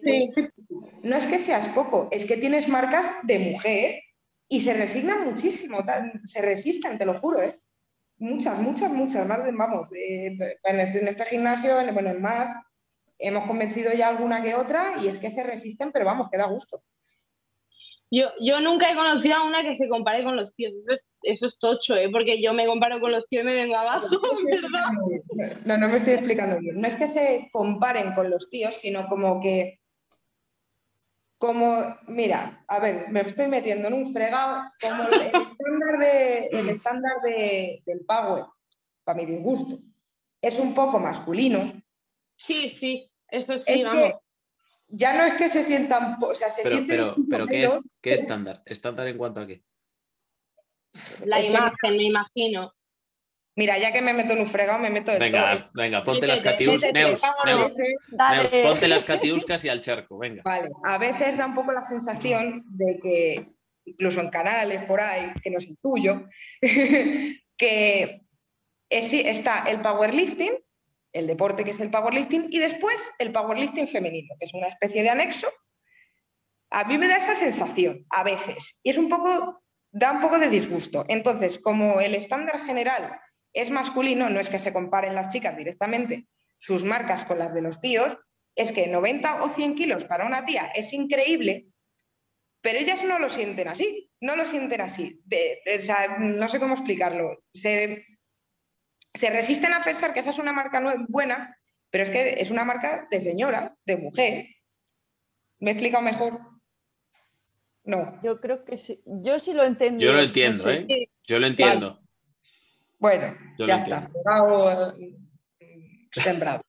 No 1.03 1.15
es 1.15 1.27
que 1.27 1.37
seas 1.37 1.67
poco, 1.69 2.07
es 2.11 2.25
que 2.25 2.37
tienes 2.37 2.67
marcas 2.67 3.05
de 3.23 3.39
mujer 3.39 4.01
y 4.47 4.61
se 4.61 4.73
resignan 4.73 5.25
muchísimo, 5.25 5.79
se 6.23 6.41
resisten, 6.41 6.97
te 6.97 7.05
lo 7.05 7.19
juro, 7.19 7.41
¿eh? 7.41 7.59
Muchas, 8.17 8.57
muchas, 8.59 8.91
muchas, 8.91 9.27
más 9.27 9.43
de, 9.43 9.51
vamos, 9.51 9.89
eh, 9.93 10.27
en, 10.63 10.79
este, 10.79 11.01
en, 11.01 11.07
este, 11.07 11.25
gimnasio, 11.25 11.75
bueno, 11.91 12.11
en 12.11 12.21
más, 12.21 12.55
hemos 13.17 13.45
convencido 13.45 13.91
ya 13.93 14.07
alguna 14.07 14.41
que 14.41 14.55
otra 14.55 14.97
y 15.01 15.07
es 15.07 15.19
que 15.19 15.31
se 15.31 15.43
resisten, 15.43 15.91
pero 15.91 16.05
vamos, 16.05 16.29
que 16.29 16.37
da 16.37 16.45
gusto. 16.45 16.83
Yo, 18.15 18.27
yo 18.39 18.61
nunca 18.61 18.91
he 18.91 18.95
conocido 18.95 19.37
a 19.37 19.43
una 19.43 19.63
que 19.63 19.73
se 19.73 19.89
compare 19.89 20.23
con 20.23 20.35
los 20.35 20.53
tíos. 20.53 20.71
Eso 20.75 20.93
es, 20.93 21.09
eso 21.23 21.47
es 21.47 21.57
tocho, 21.57 21.95
¿eh? 21.95 22.09
porque 22.11 22.39
yo 22.39 22.53
me 22.53 22.67
comparo 22.67 22.99
con 22.99 23.11
los 23.11 23.25
tíos 23.25 23.41
y 23.41 23.45
me 23.47 23.55
vengo 23.55 23.75
abajo. 23.75 24.05
¿verdad? 24.45 25.57
No, 25.65 25.77
no 25.77 25.89
me 25.89 25.97
estoy 25.97 26.13
explicando 26.13 26.59
bien. 26.59 26.79
No 26.79 26.87
es 26.87 26.93
que 26.95 27.07
se 27.07 27.49
comparen 27.51 28.13
con 28.13 28.29
los 28.29 28.51
tíos, 28.51 28.75
sino 28.75 29.07
como 29.07 29.41
que. 29.41 29.79
Como, 31.39 31.97
mira, 32.07 32.63
a 32.67 32.79
ver, 32.79 33.09
me 33.09 33.21
estoy 33.21 33.47
metiendo 33.47 33.87
en 33.87 33.95
un 33.95 34.13
fregado. 34.13 34.61
Como 34.79 35.03
el 35.07 35.13
estándar, 35.23 35.97
de, 35.99 36.47
el 36.51 36.69
estándar 36.69 37.13
de- 37.23 37.81
del 37.85 38.05
Power, 38.05 38.45
para 39.03 39.17
mi 39.17 39.25
disgusto, 39.25 39.79
es 40.41 40.59
un 40.59 40.75
poco 40.75 40.99
masculino. 40.99 41.73
Sí, 42.35 42.69
sí, 42.69 43.09
eso 43.27 43.57
sí, 43.57 43.73
es 43.73 43.85
vamos. 43.85 44.03
que 44.03 44.13
ya 44.95 45.13
no 45.13 45.25
es 45.25 45.33
que 45.33 45.49
se 45.49 45.63
sientan, 45.63 46.17
o 46.21 46.35
sea, 46.35 46.49
se 46.49 46.61
Pero, 46.63 46.75
sienten 46.75 46.97
pero, 47.29 47.47
¿qué 47.47 47.63
es, 47.65 47.73
qué 48.01 48.15
se- 48.17 48.23
estándar? 48.23 48.61
¿Estándar 48.65 49.07
en 49.07 49.17
cuanto 49.17 49.41
a 49.41 49.47
qué? 49.47 49.63
La 51.25 51.37
es 51.39 51.45
que- 51.47 51.49
imagen, 51.51 51.97
me 51.97 52.03
imagino. 52.03 52.73
Mira, 53.55 53.77
ya 53.77 53.91
que 53.91 54.01
me 54.01 54.13
meto 54.13 54.33
en 54.33 54.39
un 54.41 54.47
fregado, 54.49 54.79
me 54.79 54.89
meto 54.89 55.11
del 55.11 55.19
Venga, 55.19 55.55
todo. 55.55 55.69
venga, 55.75 56.03
ponte 56.03 56.25
las 56.27 56.41
catiuscas. 56.41 56.91
Neus, 56.91 57.21
ponte 58.63 58.87
las 58.87 59.05
catiuscas 59.05 59.63
y 59.65 59.69
al 59.69 59.79
charco, 59.79 60.17
venga. 60.17 60.41
Vale, 60.43 60.69
a 60.83 60.97
veces 60.97 61.37
da 61.37 61.45
un 61.45 61.53
poco 61.53 61.71
la 61.71 61.83
sensación 61.83 62.63
de 62.69 62.99
que, 63.01 63.51
incluso 63.85 64.21
en 64.21 64.29
canales 64.29 64.83
por 64.85 65.01
ahí, 65.01 65.31
que 65.43 65.51
no 65.51 65.57
es 65.59 65.67
el 65.67 65.77
tuyo, 65.77 66.27
que 67.57 68.21
es- 68.89 69.13
está 69.13 69.63
el 69.67 69.81
powerlifting, 69.81 70.53
el 71.13 71.27
deporte 71.27 71.63
que 71.63 71.71
es 71.71 71.79
el 71.79 71.89
powerlifting, 71.89 72.47
y 72.49 72.59
después 72.59 73.11
el 73.19 73.31
powerlifting 73.31 73.87
femenino, 73.87 74.35
que 74.39 74.45
es 74.45 74.53
una 74.53 74.67
especie 74.67 75.03
de 75.03 75.09
anexo. 75.09 75.47
A 76.71 76.83
mí 76.83 76.97
me 76.97 77.07
da 77.07 77.17
esa 77.17 77.35
sensación, 77.35 78.05
a 78.09 78.23
veces, 78.23 78.79
y 78.83 78.89
es 78.89 78.97
un 78.97 79.07
poco, 79.07 79.63
da 79.91 80.11
un 80.11 80.21
poco 80.21 80.39
de 80.39 80.49
disgusto. 80.49 81.05
Entonces, 81.07 81.59
como 81.59 82.01
el 82.01 82.15
estándar 82.15 82.65
general 82.65 83.19
es 83.53 83.69
masculino, 83.69 84.29
no 84.29 84.39
es 84.39 84.49
que 84.49 84.59
se 84.59 84.73
comparen 84.73 85.15
las 85.15 85.31
chicas 85.31 85.55
directamente 85.55 86.25
sus 86.57 86.85
marcas 86.85 87.25
con 87.25 87.37
las 87.37 87.53
de 87.53 87.61
los 87.61 87.81
tíos, 87.81 88.17
es 88.55 88.71
que 88.71 88.87
90 88.87 89.43
o 89.43 89.49
100 89.49 89.75
kilos 89.75 90.05
para 90.05 90.25
una 90.25 90.45
tía 90.45 90.71
es 90.73 90.93
increíble, 90.93 91.67
pero 92.61 92.79
ellas 92.79 93.03
no 93.03 93.19
lo 93.19 93.29
sienten 93.29 93.67
así, 93.67 94.09
no 94.21 94.37
lo 94.37 94.45
sienten 94.45 94.79
así. 94.79 95.21
No 96.19 96.47
sé 96.47 96.59
cómo 96.61 96.75
explicarlo. 96.75 97.43
Se 99.13 99.29
resisten 99.29 99.73
a 99.73 99.83
pensar 99.83 100.13
que 100.13 100.19
esa 100.21 100.31
es 100.31 100.39
una 100.39 100.53
marca 100.53 100.81
buena, 101.07 101.57
pero 101.89 102.03
es 102.03 102.09
que 102.09 102.41
es 102.41 102.49
una 102.51 102.63
marca 102.63 103.07
de 103.11 103.21
señora, 103.21 103.75
de 103.85 103.97
mujer. 103.97 104.47
¿Me 105.59 105.71
he 105.71 105.73
explicado 105.73 106.03
mejor? 106.03 106.39
No. 107.85 108.19
Yo 108.23 108.39
creo 108.41 108.63
que 108.65 108.77
sí. 108.77 109.01
Yo 109.05 109.39
sí 109.39 109.53
lo 109.53 109.63
entiendo. 109.63 110.03
Yo 110.03 110.13
lo 110.13 110.21
entiendo, 110.21 110.69
¿eh? 110.69 110.87
Yo 111.25 111.39
lo 111.39 111.47
entiendo. 111.47 111.99
Bueno, 112.99 113.37
Yo 113.57 113.65
ya 113.67 113.77
está. 113.77 114.09
Fregado, 114.09 114.97
eh, 114.99 115.15
sembrado. 116.11 116.61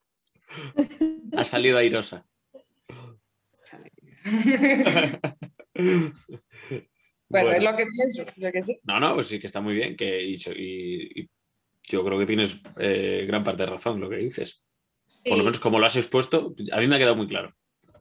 Ha 1.36 1.44
salido 1.44 1.78
airosa. 1.78 2.24
Bueno, 2.84 3.18
Bueno. 7.28 7.52
es 7.52 7.62
lo 7.62 7.76
que 7.76 7.86
pienso. 7.86 8.24
qué 8.52 8.62
sé. 8.62 8.80
No, 8.84 9.00
no, 9.00 9.14
pues 9.14 9.26
sí 9.26 9.40
que 9.40 9.46
está 9.46 9.60
muy 9.60 9.74
bien. 9.74 9.96
Que, 9.96 10.22
y, 10.22 10.36
se- 10.38 10.54
y- 10.56 11.22
y 11.22 11.30
yo 11.88 12.04
creo 12.04 12.18
que 12.18 12.26
tienes 12.26 12.58
eh, 12.78 13.24
gran 13.26 13.44
parte 13.44 13.62
de 13.64 13.70
razón 13.70 14.00
lo 14.00 14.08
que 14.08 14.16
dices. 14.16 14.64
Por 15.22 15.32
lo 15.32 15.38
Sí. 15.38 15.42
menos 15.44 15.60
como 15.60 15.78
lo 15.78 15.86
has 15.86 15.96
expuesto, 15.96 16.54
a 16.72 16.78
mí 16.80 16.86
me 16.86 16.96
ha 16.96 16.98
quedado 16.98 17.16
muy 17.16 17.26
claro. 17.26 17.54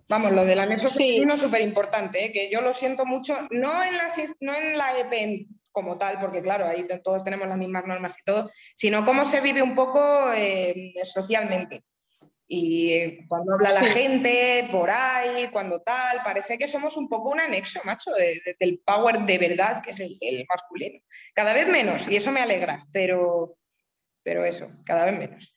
Vamos, 0.10 0.32
lo 0.34 0.44
del 0.46 0.60
anexo 0.60 0.90
Sí. 0.90 0.96
femenino 0.98 1.36
es 1.36 1.40
súper 1.42 1.62
importante, 1.62 2.32
que 2.34 2.50
yo 2.52 2.62
lo 2.62 2.74
siento 2.74 3.06
mucho, 3.06 3.48
no 3.52 3.82
en, 3.84 3.98
la, 3.98 4.10
no 4.42 4.54
en 4.56 4.78
la 4.78 5.00
EPEN 5.00 5.48
como 5.72 5.98
tal, 5.98 6.20
porque 6.20 6.42
claro, 6.44 6.68
ahí 6.68 6.86
todos 7.04 7.24
tenemos 7.24 7.48
las 7.48 7.58
mismas 7.58 7.86
normas 7.88 8.16
y 8.20 8.24
todo, 8.24 8.52
sino 8.76 9.06
cómo 9.06 9.26
se 9.26 9.42
vive 9.42 9.62
un 9.64 9.74
poco 9.76 10.32
eh, 10.36 10.94
socialmente. 11.06 11.84
Y 12.48 12.92
eh, 12.92 13.20
cuando 13.28 13.54
habla 13.54 13.72
la 13.72 13.80
Sí. 13.88 13.94
gente 13.94 14.68
por 14.72 14.90
ahí, 14.92 15.48
cuando 15.52 15.82
tal, 15.82 16.20
parece 16.24 16.58
que 16.58 16.68
somos 16.68 16.98
un 16.98 17.08
poco 17.08 17.30
un 17.30 17.40
anexo, 17.40 17.80
macho, 17.86 18.12
de- 18.12 18.42
de- 18.46 18.56
del 18.60 18.80
power 18.86 19.22
de 19.22 19.38
verdad, 19.38 19.82
que 19.82 19.92
es 19.92 20.00
el, 20.02 20.18
el 20.20 20.46
masculino. 20.48 21.00
Cada 21.34 21.54
vez 21.54 21.68
menos, 21.70 22.12
y 22.12 22.18
eso 22.18 22.32
me 22.32 22.42
alegra, 22.42 22.86
pero, 22.92 23.56
pero 24.24 24.46
eso, 24.46 24.68
cada 24.86 25.06
vez 25.06 25.18
menos. 25.20 25.56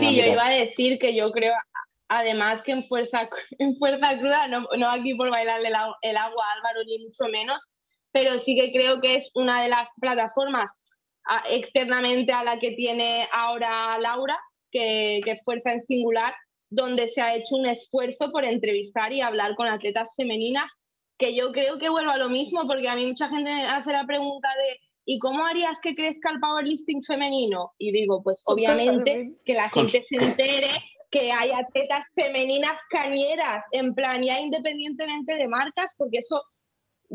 Sí, 0.00 0.16
yo 0.16 0.22
iba 0.32 0.46
a 0.46 0.50
decir 0.50 0.98
que 0.98 1.14
yo 1.14 1.30
creo, 1.30 1.52
además 2.08 2.62
que 2.62 2.72
en 2.72 2.84
Fuerza, 2.84 3.28
en 3.58 3.76
fuerza 3.76 4.18
Cruda, 4.18 4.48
no, 4.48 4.66
no 4.78 4.88
aquí 4.90 5.14
por 5.14 5.30
bailarle 5.30 5.68
el, 5.68 5.74
agua- 5.74 5.98
el 6.02 6.16
agua 6.16 6.44
a 6.46 6.52
Álvaro 6.56 6.80
ni 6.84 6.98
mucho 7.06 7.24
menos, 7.30 7.62
pero 8.12 8.38
sí 8.38 8.56
que 8.58 8.72
creo 8.72 9.00
que 9.00 9.14
es 9.14 9.30
una 9.34 9.62
de 9.62 9.68
las 9.68 9.88
plataformas 10.00 10.72
a- 11.26 11.44
externamente 11.50 12.32
a 12.32 12.42
la 12.44 12.58
que 12.58 12.72
tiene 12.72 13.28
ahora 13.32 13.98
Laura, 13.98 14.38
que, 14.70 15.20
que 15.24 15.32
es 15.32 15.44
Fuerza 15.44 15.72
en 15.72 15.80
Singular, 15.80 16.34
donde 16.70 17.06
se 17.08 17.20
ha 17.22 17.34
hecho 17.34 17.56
un 17.56 17.66
esfuerzo 17.66 18.32
por 18.32 18.44
entrevistar 18.44 19.12
y 19.12 19.20
hablar 19.20 19.54
con 19.54 19.68
atletas 19.68 20.14
femeninas, 20.16 20.82
que 21.18 21.34
yo 21.34 21.52
creo 21.52 21.78
que 21.78 21.88
vuelvo 21.90 22.10
a 22.10 22.16
lo 22.16 22.28
mismo, 22.28 22.66
porque 22.66 22.88
a 22.88 22.96
mí 22.96 23.06
mucha 23.06 23.28
gente 23.28 23.50
me 23.52 23.66
hace 23.66 23.92
la 23.92 24.04
pregunta 24.06 24.48
de 24.48 24.80
¿y 25.04 25.18
cómo 25.18 25.44
harías 25.44 25.80
que 25.80 25.94
crezca 25.94 26.30
el 26.30 26.40
powerlifting 26.40 27.02
femenino? 27.02 27.72
Y 27.78 27.92
digo, 27.92 28.22
pues 28.22 28.42
obviamente 28.46 29.32
que 29.44 29.54
la 29.54 29.68
gente 29.68 30.02
se 30.02 30.16
entere 30.16 30.68
que 31.10 31.30
hay 31.30 31.50
atletas 31.52 32.10
femeninas 32.14 32.80
cañeras, 32.90 33.64
en 33.70 33.94
plan, 33.94 34.22
ya 34.22 34.40
independientemente 34.40 35.34
de 35.34 35.46
marcas, 35.46 35.94
porque 35.96 36.18
eso, 36.18 36.42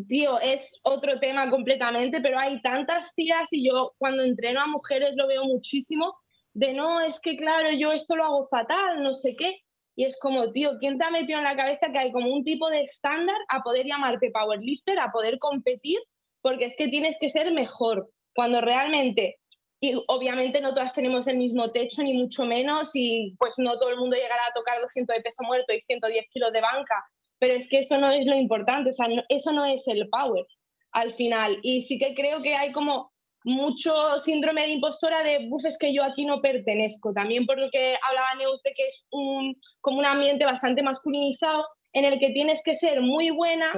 tío, 0.07 0.39
es 0.39 0.79
otro 0.83 1.19
tema 1.19 1.49
completamente, 1.49 2.21
pero 2.21 2.39
hay 2.39 2.61
tantas 2.61 3.13
tías 3.13 3.51
y 3.51 3.67
yo 3.67 3.93
cuando 3.97 4.23
entreno 4.23 4.61
a 4.61 4.67
mujeres 4.67 5.11
lo 5.15 5.27
veo 5.27 5.43
muchísimo, 5.43 6.13
de 6.53 6.73
no, 6.73 7.01
es 7.01 7.19
que 7.19 7.35
claro, 7.35 7.71
yo 7.71 7.91
esto 7.91 8.15
lo 8.15 8.23
hago 8.23 8.43
fatal, 8.45 9.03
no 9.03 9.13
sé 9.13 9.35
qué. 9.35 9.59
Y 9.95 10.05
es 10.05 10.17
como, 10.21 10.49
tío, 10.53 10.77
¿quién 10.79 10.97
te 10.97 11.03
ha 11.03 11.11
metido 11.11 11.39
en 11.39 11.43
la 11.43 11.57
cabeza 11.57 11.91
que 11.91 11.99
hay 11.99 12.11
como 12.13 12.31
un 12.31 12.45
tipo 12.45 12.69
de 12.69 12.81
estándar 12.81 13.35
a 13.49 13.61
poder 13.61 13.85
llamarte 13.85 14.31
powerlifter, 14.31 14.97
a 14.97 15.11
poder 15.11 15.37
competir? 15.39 15.99
Porque 16.41 16.65
es 16.65 16.75
que 16.75 16.87
tienes 16.87 17.17
que 17.19 17.29
ser 17.29 17.51
mejor. 17.51 18.09
Cuando 18.33 18.61
realmente 18.61 19.37
y 19.81 19.93
obviamente 20.07 20.59
no 20.59 20.73
todas 20.73 20.93
tenemos 20.93 21.25
el 21.27 21.37
mismo 21.37 21.71
techo, 21.71 22.03
ni 22.03 22.13
mucho 22.13 22.43
menos, 22.43 22.91
y 22.95 23.33
pues 23.39 23.53
no 23.59 23.77
todo 23.79 23.89
el 23.91 23.97
mundo 23.97 24.17
llegará 24.17 24.41
a 24.49 24.53
tocar 24.53 24.81
200 24.81 25.15
de 25.15 25.21
peso 25.21 25.41
muerto 25.43 25.73
y 25.73 25.79
110 25.79 26.25
kilos 26.29 26.51
de 26.51 26.59
banca, 26.59 26.95
pero 27.39 27.53
es 27.53 27.69
que 27.69 27.79
eso 27.79 27.97
no 27.97 28.11
es 28.11 28.25
lo 28.25 28.35
importante, 28.35 28.89
o 28.89 28.93
sea, 28.93 29.07
no- 29.07 29.23
eso 29.29 29.53
no 29.53 29.63
es 29.63 29.87
el 29.87 30.09
power 30.09 30.45
al 30.91 31.13
final. 31.13 31.59
Y 31.63 31.83
sí 31.83 31.97
que 31.97 32.13
creo 32.13 32.41
que 32.41 32.55
hay 32.55 32.73
como 32.73 33.13
mucho 33.45 34.19
síndrome 34.19 34.63
de 34.63 34.71
impostora 34.71 35.23
de, 35.23 35.47
buf, 35.47 35.65
es 35.65 35.77
que 35.77 35.93
yo 35.93 36.03
aquí 36.03 36.25
no 36.25 36.41
pertenezco, 36.41 37.13
también 37.13 37.45
por 37.45 37.57
lo 37.57 37.69
que 37.71 37.95
hablaba 38.05 38.35
Neus 38.35 38.61
de 38.63 38.73
que 38.73 38.85
es 38.85 39.07
un, 39.11 39.55
como 39.79 39.99
un 39.99 40.05
ambiente 40.05 40.43
bastante 40.43 40.83
masculinizado 40.83 41.65
en 41.93 42.03
el 42.03 42.19
que 42.19 42.31
tienes 42.31 42.61
que 42.65 42.75
ser 42.75 42.99
muy 42.99 43.29
buena. 43.29 43.71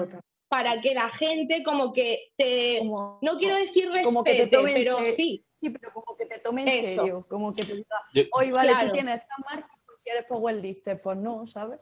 Para 0.52 0.82
que 0.82 0.94
la 0.94 1.10
gente 1.10 1.64
como 1.64 1.94
que 1.94 2.34
te... 2.36 2.80
Como- 2.80 3.20
No 3.22 3.38
quiero 3.38 3.56
decir 3.56 3.86
respete, 3.86 4.04
como 4.04 4.22
que 4.26 4.34
te 4.36 4.48
tomen 4.48 4.74
pero 4.74 4.98
sí. 5.16 5.46
Sí, 5.54 5.70
pero 5.70 5.94
como 5.94 6.18
que 6.18 6.26
te 6.26 6.40
tome 6.40 6.64
en 6.64 6.68
Eso. 6.68 6.82
serio, 6.82 7.26
como 7.30 7.54
que 7.54 7.64
te 7.64 7.74
diga, 7.74 7.96
oye, 8.34 8.52
vale, 8.52 8.72
Claro. 8.72 8.88
tú 8.88 8.94
tienes 8.94 9.16
esta 9.22 9.34
marca, 9.50 9.70
pues 9.86 10.02
si 10.02 10.10
eres 10.10 10.26
powerlifter, 10.26 11.02
pues 11.02 11.18
no, 11.18 11.48
¿sabes? 11.48 11.80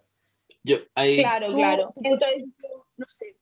yo, 0.62 0.78
ahí, 0.94 1.18
Claro, 1.18 1.48
Tú- 1.48 1.54
claro. 1.56 1.92
tú, 1.96 2.02
Entonces, 2.04 2.48
no 2.96 3.06
sé. 3.10 3.38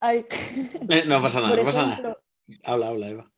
Ay, 0.00 0.26
eh, 0.88 1.04
no 1.06 1.22
pasa 1.22 1.38
nada, 1.40 1.50
por 1.50 1.58
no 1.60 1.64
pasa 1.64 1.82
nada. 1.82 1.92
ejemplo, 1.92 2.22
Habla, 2.64 2.88
habla, 2.88 3.08
Eva. 3.10 3.32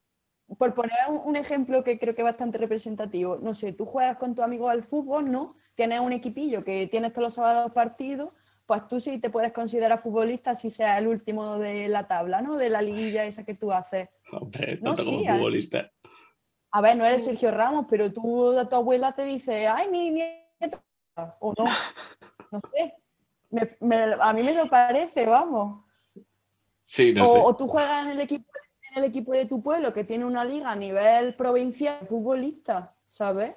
por 0.56 0.72
poner 0.74 0.96
un, 1.10 1.20
un 1.22 1.36
ejemplo 1.36 1.84
que 1.84 1.98
creo 1.98 2.14
que 2.14 2.22
es 2.22 2.24
bastante 2.24 2.56
representativo, 2.56 3.36
no 3.36 3.54
sé, 3.54 3.74
tú 3.74 3.84
juegas 3.84 4.16
con 4.16 4.34
tu 4.34 4.40
amigo 4.42 4.70
al 4.70 4.84
fútbol, 4.84 5.30
¿no? 5.30 5.56
Tienes 5.74 6.00
un 6.00 6.14
equipillo 6.14 6.64
que 6.64 6.86
tienes 6.86 7.12
todos 7.12 7.24
los 7.24 7.34
sábados 7.34 7.72
partidos, 7.72 8.30
pues 8.66 8.86
tú 8.88 9.00
sí 9.00 9.18
te 9.18 9.30
puedes 9.30 9.52
considerar 9.52 9.98
futbolista 9.98 10.54
si 10.54 10.70
seas 10.70 10.98
el 10.98 11.06
último 11.08 11.58
de 11.58 11.88
la 11.88 12.06
tabla, 12.08 12.40
¿no? 12.40 12.56
De 12.56 12.70
la 12.70 12.80
liguilla 12.82 13.24
esa 13.24 13.44
que 13.44 13.54
tú 13.54 13.72
haces. 13.72 14.08
Hombre, 14.32 14.78
No, 14.80 14.96
sí, 14.96 15.26
a- 15.26 15.34
futbolista. 15.34 15.90
A 16.70 16.80
ver, 16.80 16.96
no 16.96 17.04
eres 17.04 17.24
Sergio 17.24 17.50
Ramos, 17.52 17.86
pero 17.88 18.12
tú 18.12 18.58
a 18.58 18.68
tu 18.68 18.74
abuela 18.74 19.12
te 19.12 19.24
dice, 19.24 19.68
ay, 19.68 19.88
mi 19.90 20.10
nieto, 20.10 20.82
o 21.38 21.54
no, 21.56 21.64
no 22.50 22.60
sé. 22.72 22.94
Me- 23.50 23.76
me- 23.80 24.14
a 24.20 24.32
mí 24.32 24.42
me 24.42 24.54
lo 24.54 24.66
parece, 24.68 25.24
vamos. 25.26 25.84
Sí, 26.82 27.12
no 27.14 27.24
o, 27.24 27.26
sé. 27.28 27.38
o 27.44 27.56
tú 27.56 27.68
juegas 27.68 28.06
en 28.06 28.12
el, 28.12 28.20
equipo, 28.20 28.50
en 28.90 28.98
el 28.98 29.04
equipo 29.08 29.32
de 29.32 29.46
tu 29.46 29.62
pueblo 29.62 29.92
que 29.94 30.02
tiene 30.04 30.24
una 30.24 30.44
liga 30.44 30.70
a 30.72 30.76
nivel 30.76 31.36
provincial 31.36 32.00
de 32.00 32.06
futbolistas, 32.06 32.90
¿sabes? 33.08 33.54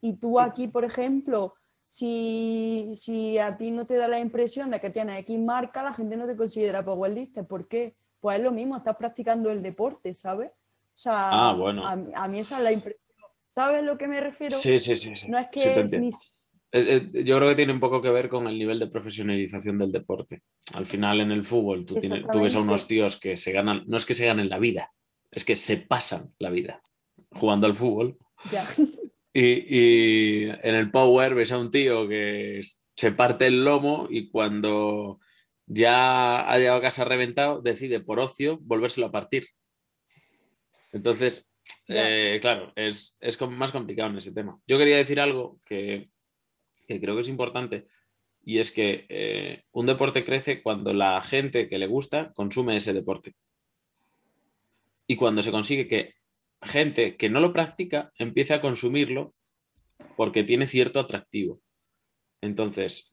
Y 0.00 0.14
tú 0.14 0.40
aquí, 0.40 0.66
por 0.66 0.84
ejemplo, 0.84 1.54
si, 1.88 2.92
si 2.94 3.38
a 3.38 3.56
ti 3.56 3.70
no 3.70 3.86
te 3.86 3.94
da 3.94 4.08
la 4.08 4.20
impresión 4.20 4.70
de 4.70 4.80
que 4.80 4.90
tienes 4.90 5.20
X 5.20 5.38
marca, 5.38 5.82
la 5.82 5.94
gente 5.94 6.16
no 6.16 6.26
te 6.26 6.36
considera 6.36 6.84
powerlifter. 6.84 7.46
¿Por 7.46 7.66
qué? 7.68 7.94
Pues 8.20 8.38
es 8.38 8.44
lo 8.44 8.52
mismo, 8.52 8.76
estás 8.76 8.96
practicando 8.96 9.50
el 9.50 9.62
deporte, 9.62 10.12
¿sabes? 10.14 10.50
O 10.50 11.00
sea, 11.00 11.16
Ah, 11.16 11.54
bueno. 11.54 11.86
a, 11.86 11.92
a 11.92 12.28
mí 12.28 12.40
esa 12.40 12.58
es 12.58 12.64
la 12.64 12.72
impresión. 12.72 13.02
¿Sabes 13.48 13.78
a 13.78 13.82
lo 13.82 13.96
que 13.96 14.08
me 14.08 14.20
refiero? 14.20 14.56
Sí, 14.56 14.78
sí, 14.78 14.96
sí. 14.96 15.16
sí. 15.16 15.28
No 15.28 15.38
es 15.38 15.48
que 15.50 15.84
ni, 15.98 16.08
eh, 16.70 17.10
eh, 17.12 17.24
yo 17.24 17.36
creo 17.38 17.48
que 17.48 17.54
tiene 17.54 17.72
un 17.72 17.80
poco 17.80 18.02
que 18.02 18.10
ver 18.10 18.28
con 18.28 18.46
el 18.46 18.58
nivel 18.58 18.78
de 18.78 18.88
profesionalización 18.88 19.78
del 19.78 19.90
deporte. 19.90 20.42
Al 20.74 20.84
final, 20.84 21.20
en 21.20 21.32
el 21.32 21.44
fútbol, 21.44 21.86
tú, 21.86 21.94
tienes, 21.94 22.26
tú 22.30 22.42
ves 22.42 22.54
a 22.54 22.60
unos 22.60 22.86
tíos 22.86 23.18
que 23.18 23.36
se 23.38 23.52
ganan, 23.52 23.84
no 23.86 23.96
es 23.96 24.04
que 24.04 24.14
se 24.14 24.26
ganen 24.26 24.50
la 24.50 24.58
vida, 24.58 24.92
es 25.30 25.44
que 25.44 25.56
se 25.56 25.78
pasan 25.78 26.34
la 26.38 26.50
vida 26.50 26.82
jugando 27.32 27.66
al 27.66 27.74
fútbol. 27.74 28.18
Y, 29.40 30.48
en 30.48 30.74
el 30.74 30.90
Power 30.90 31.34
ves 31.34 31.52
a 31.52 31.58
un 31.58 31.70
tío 31.70 32.08
que 32.08 32.60
se 32.96 33.12
parte 33.12 33.46
el 33.46 33.64
lomo 33.64 34.08
y 34.10 34.28
cuando 34.30 35.20
ya 35.66 36.50
ha 36.50 36.58
llegado 36.58 36.78
a 36.78 36.82
casa 36.82 37.04
reventado, 37.04 37.62
decide 37.62 38.00
por 38.00 38.18
ocio 38.18 38.58
volvérselo 38.62 39.06
a 39.06 39.12
partir. 39.12 39.46
Entonces, 40.90 41.48
eh, 41.86 42.38
claro, 42.40 42.72
es, 42.74 43.16
es, 43.20 43.40
más 43.42 43.70
complicado 43.70 44.10
en 44.10 44.16
ese 44.16 44.32
tema. 44.32 44.58
Yo 44.66 44.76
quería 44.76 44.96
decir 44.96 45.20
algo 45.20 45.60
que, 45.64 46.10
que 46.88 47.00
creo 47.00 47.14
que 47.14 47.20
es 47.20 47.28
importante 47.28 47.84
y 48.44 48.58
es 48.58 48.72
que 48.72 49.06
eh, 49.08 49.62
un 49.70 49.86
deporte 49.86 50.24
crece 50.24 50.64
cuando 50.64 50.92
la 50.92 51.22
gente 51.22 51.68
que 51.68 51.78
le 51.78 51.86
gusta 51.86 52.32
consume 52.32 52.74
ese 52.74 52.92
deporte. 52.92 53.36
Y 55.06 55.14
cuando 55.14 55.44
se 55.44 55.52
consigue 55.52 55.86
que 55.86 56.17
gente 56.62 57.16
que 57.16 57.30
no 57.30 57.40
lo 57.40 57.52
practica 57.52 58.12
empiece 58.18 58.54
a 58.54 58.60
consumirlo 58.60 59.34
porque 60.16 60.44
tiene 60.44 60.66
cierto 60.66 61.00
atractivo. 61.00 61.60
Entonces, 62.40 63.10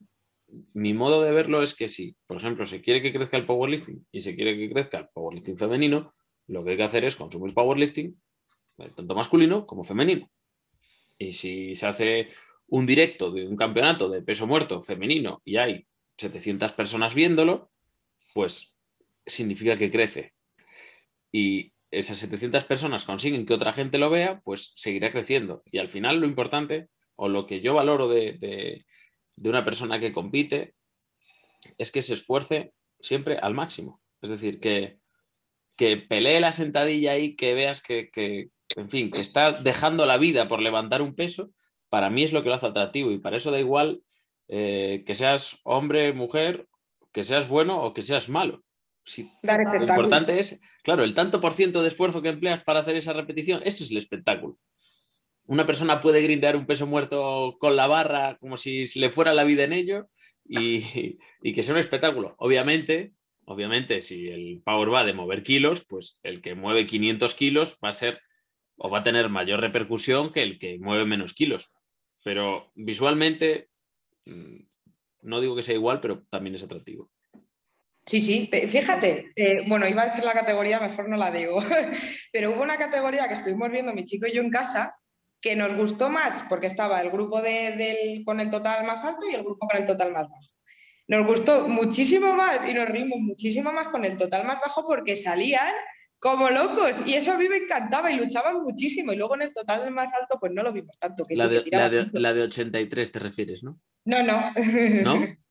mi 0.73 0.93
modo 0.93 1.21
de 1.21 1.31
verlo 1.31 1.63
es 1.63 1.73
que 1.73 1.89
si, 1.89 2.15
por 2.25 2.37
ejemplo, 2.37 2.65
se 2.65 2.81
quiere 2.81 3.01
que 3.01 3.13
crezca 3.13 3.37
el 3.37 3.45
powerlifting 3.45 4.05
y 4.11 4.21
se 4.21 4.35
quiere 4.35 4.57
que 4.57 4.69
crezca 4.71 4.97
el 4.99 5.09
powerlifting 5.13 5.57
femenino, 5.57 6.13
lo 6.47 6.63
que 6.63 6.71
hay 6.71 6.77
que 6.77 6.83
hacer 6.83 7.05
es 7.05 7.15
consumir 7.15 7.53
powerlifting, 7.53 8.19
eh, 8.79 8.91
tanto 8.95 9.15
masculino 9.15 9.65
como 9.65 9.83
femenino. 9.83 10.29
Y 11.17 11.31
si 11.31 11.75
se 11.75 11.87
hace 11.87 12.29
un 12.67 12.85
directo 12.85 13.31
de 13.31 13.47
un 13.47 13.55
campeonato 13.55 14.09
de 14.09 14.21
peso 14.21 14.47
muerto 14.47 14.81
femenino 14.81 15.41
y 15.45 15.57
hay 15.57 15.87
700 16.17 16.73
personas 16.73 17.15
viéndolo, 17.15 17.71
pues 18.33 18.75
significa 19.25 19.75
que 19.77 19.91
crece. 19.91 20.33
Y 21.31 21.73
esas 21.91 22.17
700 22.17 22.65
personas 22.65 23.05
consiguen 23.05 23.45
que 23.45 23.53
otra 23.53 23.73
gente 23.73 23.97
lo 23.97 24.09
vea, 24.09 24.41
pues 24.43 24.71
seguirá 24.75 25.11
creciendo. 25.11 25.63
Y 25.71 25.77
al 25.77 25.87
final 25.87 26.19
lo 26.19 26.27
importante, 26.27 26.89
o 27.15 27.29
lo 27.29 27.45
que 27.45 27.61
yo 27.61 27.73
valoro 27.73 28.07
de, 28.07 28.85
una 29.37 29.63
persona 29.63 29.99
que 29.99 30.11
compite, 30.11 30.75
es 31.77 31.91
que 31.91 32.01
se 32.01 32.13
esfuerce 32.13 32.73
siempre 32.99 33.37
al 33.37 33.53
máximo. 33.53 34.01
Es 34.21 34.29
decir, 34.29 34.59
que, 34.59 34.99
que 35.75 35.97
pelee 35.97 36.39
la 36.39 36.51
sentadilla 36.51 37.17
y 37.17 37.35
que 37.35 37.53
veas 37.53 37.81
que, 37.81 38.09
que, 38.11 38.49
en 38.69 38.89
fin, 38.89 39.11
que 39.11 39.21
está 39.21 39.51
dejando 39.51 40.05
la 40.05 40.17
vida 40.17 40.47
por 40.47 40.61
levantar 40.61 41.01
un 41.01 41.15
peso, 41.15 41.51
para 41.89 42.09
mí 42.09 42.23
es 42.23 42.33
lo 42.33 42.43
que 42.43 42.49
lo 42.49 42.55
hace 42.55 42.67
atractivo. 42.67 43.11
Y 43.11 43.19
para 43.19 43.37
eso 43.37 43.51
da 43.51 43.59
igual 43.59 44.01
eh, 44.47 45.03
que 45.05 45.15
seas 45.15 45.59
hombre, 45.63 46.13
mujer, 46.13 46.67
que 47.11 47.23
seas 47.23 47.47
bueno 47.47 47.81
o 47.81 47.93
que 47.93 48.01
seas 48.01 48.27
malo 48.29 48.65
lo 49.43 49.83
importante 49.83 50.39
es, 50.39 50.59
claro, 50.83 51.03
el 51.03 51.13
tanto 51.13 51.39
por 51.39 51.53
ciento 51.53 51.81
de 51.81 51.89
esfuerzo 51.89 52.21
que 52.21 52.29
empleas 52.29 52.63
para 52.63 52.79
hacer 52.79 52.95
esa 52.95 53.13
repetición, 53.13 53.61
eso 53.63 53.83
es 53.83 53.91
el 53.91 53.97
espectáculo. 53.97 54.57
Una 55.45 55.65
persona 55.65 56.01
puede 56.01 56.23
grindear 56.23 56.55
un 56.55 56.65
peso 56.65 56.87
muerto 56.87 57.57
con 57.59 57.75
la 57.75 57.87
barra 57.87 58.37
como 58.39 58.57
si, 58.57 58.85
le 58.99 59.09
fuera 59.09 59.33
la 59.33 59.43
vida 59.43 59.63
en 59.63 59.73
ello 59.73 60.09
y, 60.43 61.17
que 61.53 61.63
sea 61.63 61.75
un 61.75 61.79
espectáculo. 61.79 62.35
Obviamente, 62.39 63.13
obviamente, 63.45 64.01
si 64.01 64.27
el 64.27 64.61
power 64.65 64.91
va 64.91 65.05
de 65.05 65.13
mover 65.13 65.43
kilos, 65.43 65.85
pues 65.87 66.19
el 66.23 66.41
que 66.41 66.55
mueve 66.55 66.87
500 66.87 67.35
kilos 67.35 67.77
va 67.83 67.89
a 67.89 67.93
ser 67.93 68.21
o 68.77 68.89
va 68.89 68.99
a 68.99 69.03
tener 69.03 69.29
mayor 69.29 69.61
repercusión 69.61 70.31
que 70.31 70.41
el 70.41 70.57
que 70.57 70.79
mueve 70.79 71.05
menos 71.05 71.33
kilos. 71.33 71.71
Pero 72.23 72.71
visualmente, 72.73 73.69
mm, 74.25 74.63
no 75.21 75.41
digo 75.41 75.55
que 75.55 75.63
sea 75.63 75.75
igual, 75.75 75.99
pero 75.99 76.23
también 76.29 76.55
es 76.55 76.63
atractivo. 76.63 77.11
Sí, 78.07 78.21
sí, 78.21 78.49
fíjate, 78.51 79.31
eh, 79.35 79.67
bueno, 79.67 79.87
iba 79.87 80.03
a 80.03 80.07
decir 80.09 80.23
la 80.23 80.33
categoría, 80.33 80.79
mejor 80.79 81.09
no 81.09 81.17
la 81.17 81.31
digo, 81.31 81.57
pero 82.31 82.51
hubo 82.51 82.61
una 82.61 82.77
categoría 82.77 83.27
que 83.27 83.33
estuvimos 83.33 83.71
viendo 83.71 83.93
mi 83.93 84.05
chico 84.05 84.27
y 84.27 84.33
yo 84.35 84.41
en 84.41 84.51
casa 84.51 84.95
que 85.41 85.55
nos 85.55 85.75
gustó 85.75 86.09
más 86.09 86.43
porque 86.47 86.67
estaba 86.67 87.01
el 87.01 87.09
grupo 87.09 87.41
del, 87.41 88.23
con 88.23 88.39
el 88.39 88.51
total 88.51 88.85
más 88.85 89.03
alto 89.03 89.25
y 89.29 89.33
el 89.33 89.43
grupo 89.43 89.67
con 89.67 89.77
el 89.79 89.85
total 89.85 90.11
más 90.11 90.23
bajo. 90.29 90.51
Nos 91.07 91.25
gustó 91.25 91.67
muchísimo 91.67 92.33
más 92.33 92.67
y 92.67 92.73
nos 92.73 92.87
rimos 92.89 93.19
muchísimo 93.19 93.71
más 93.71 93.89
con 93.89 94.05
el 94.05 94.17
total 94.17 94.45
más 94.45 94.59
bajo 94.59 94.85
porque 94.87 95.15
salían 95.15 95.73
como 96.17 96.49
locos 96.49 97.01
y 97.05 97.13
eso 97.13 97.33
a 97.33 97.37
mí 97.37 97.47
me 97.47 97.57
encantaba 97.57 98.11
y 98.11 98.17
luchaban 98.17 98.63
muchísimo 98.63 99.13
y 99.13 99.15
luego 99.15 99.35
en 99.35 99.43
el 99.43 99.53
total 99.53 99.91
más 99.91 100.13
alto 100.13 100.37
pues 100.39 100.51
no 100.51 100.63
lo 100.63 100.73
vimos 100.73 100.97
tanto. 100.97 101.23
Que 101.23 101.35
la, 101.35 101.47
de, 101.47 101.63
la, 101.71 101.89
de, 101.89 102.07
la 102.13 102.33
de 102.33 102.41
83 102.43 103.11
te 103.11 103.19
refieres, 103.19 103.63
¿no? 103.63 103.79
No, 104.05 104.23
no. 104.23 104.51
¿No? 105.03 105.23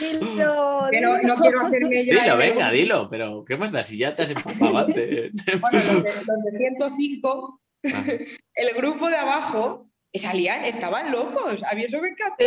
Dilo, 0.00 0.88
no, 1.22 1.36
quiero 1.36 1.60
hacerme 1.60 2.04
ya. 2.06 2.22
Dilo, 2.22 2.36
venga, 2.36 2.70
dilo, 2.70 3.08
pero 3.08 3.44
¿qué 3.44 3.56
más 3.56 3.72
da 3.72 3.82
si 3.82 3.98
ya 3.98 4.14
te 4.14 4.22
has 4.22 4.30
empujado 4.30 4.78
antes? 4.78 5.32
Bueno, 5.60 5.78
los 5.92 6.04
de, 6.04 6.58
105, 6.58 7.60
ah. 7.92 8.04
el 8.54 8.74
grupo 8.74 9.08
de 9.10 9.16
abajo 9.16 9.90
salían, 10.18 10.64
estaban 10.64 11.12
locos. 11.12 11.62
A 11.62 11.74
mí 11.74 11.84
eso 11.84 12.00
me 12.00 12.08
encantó. 12.08 12.44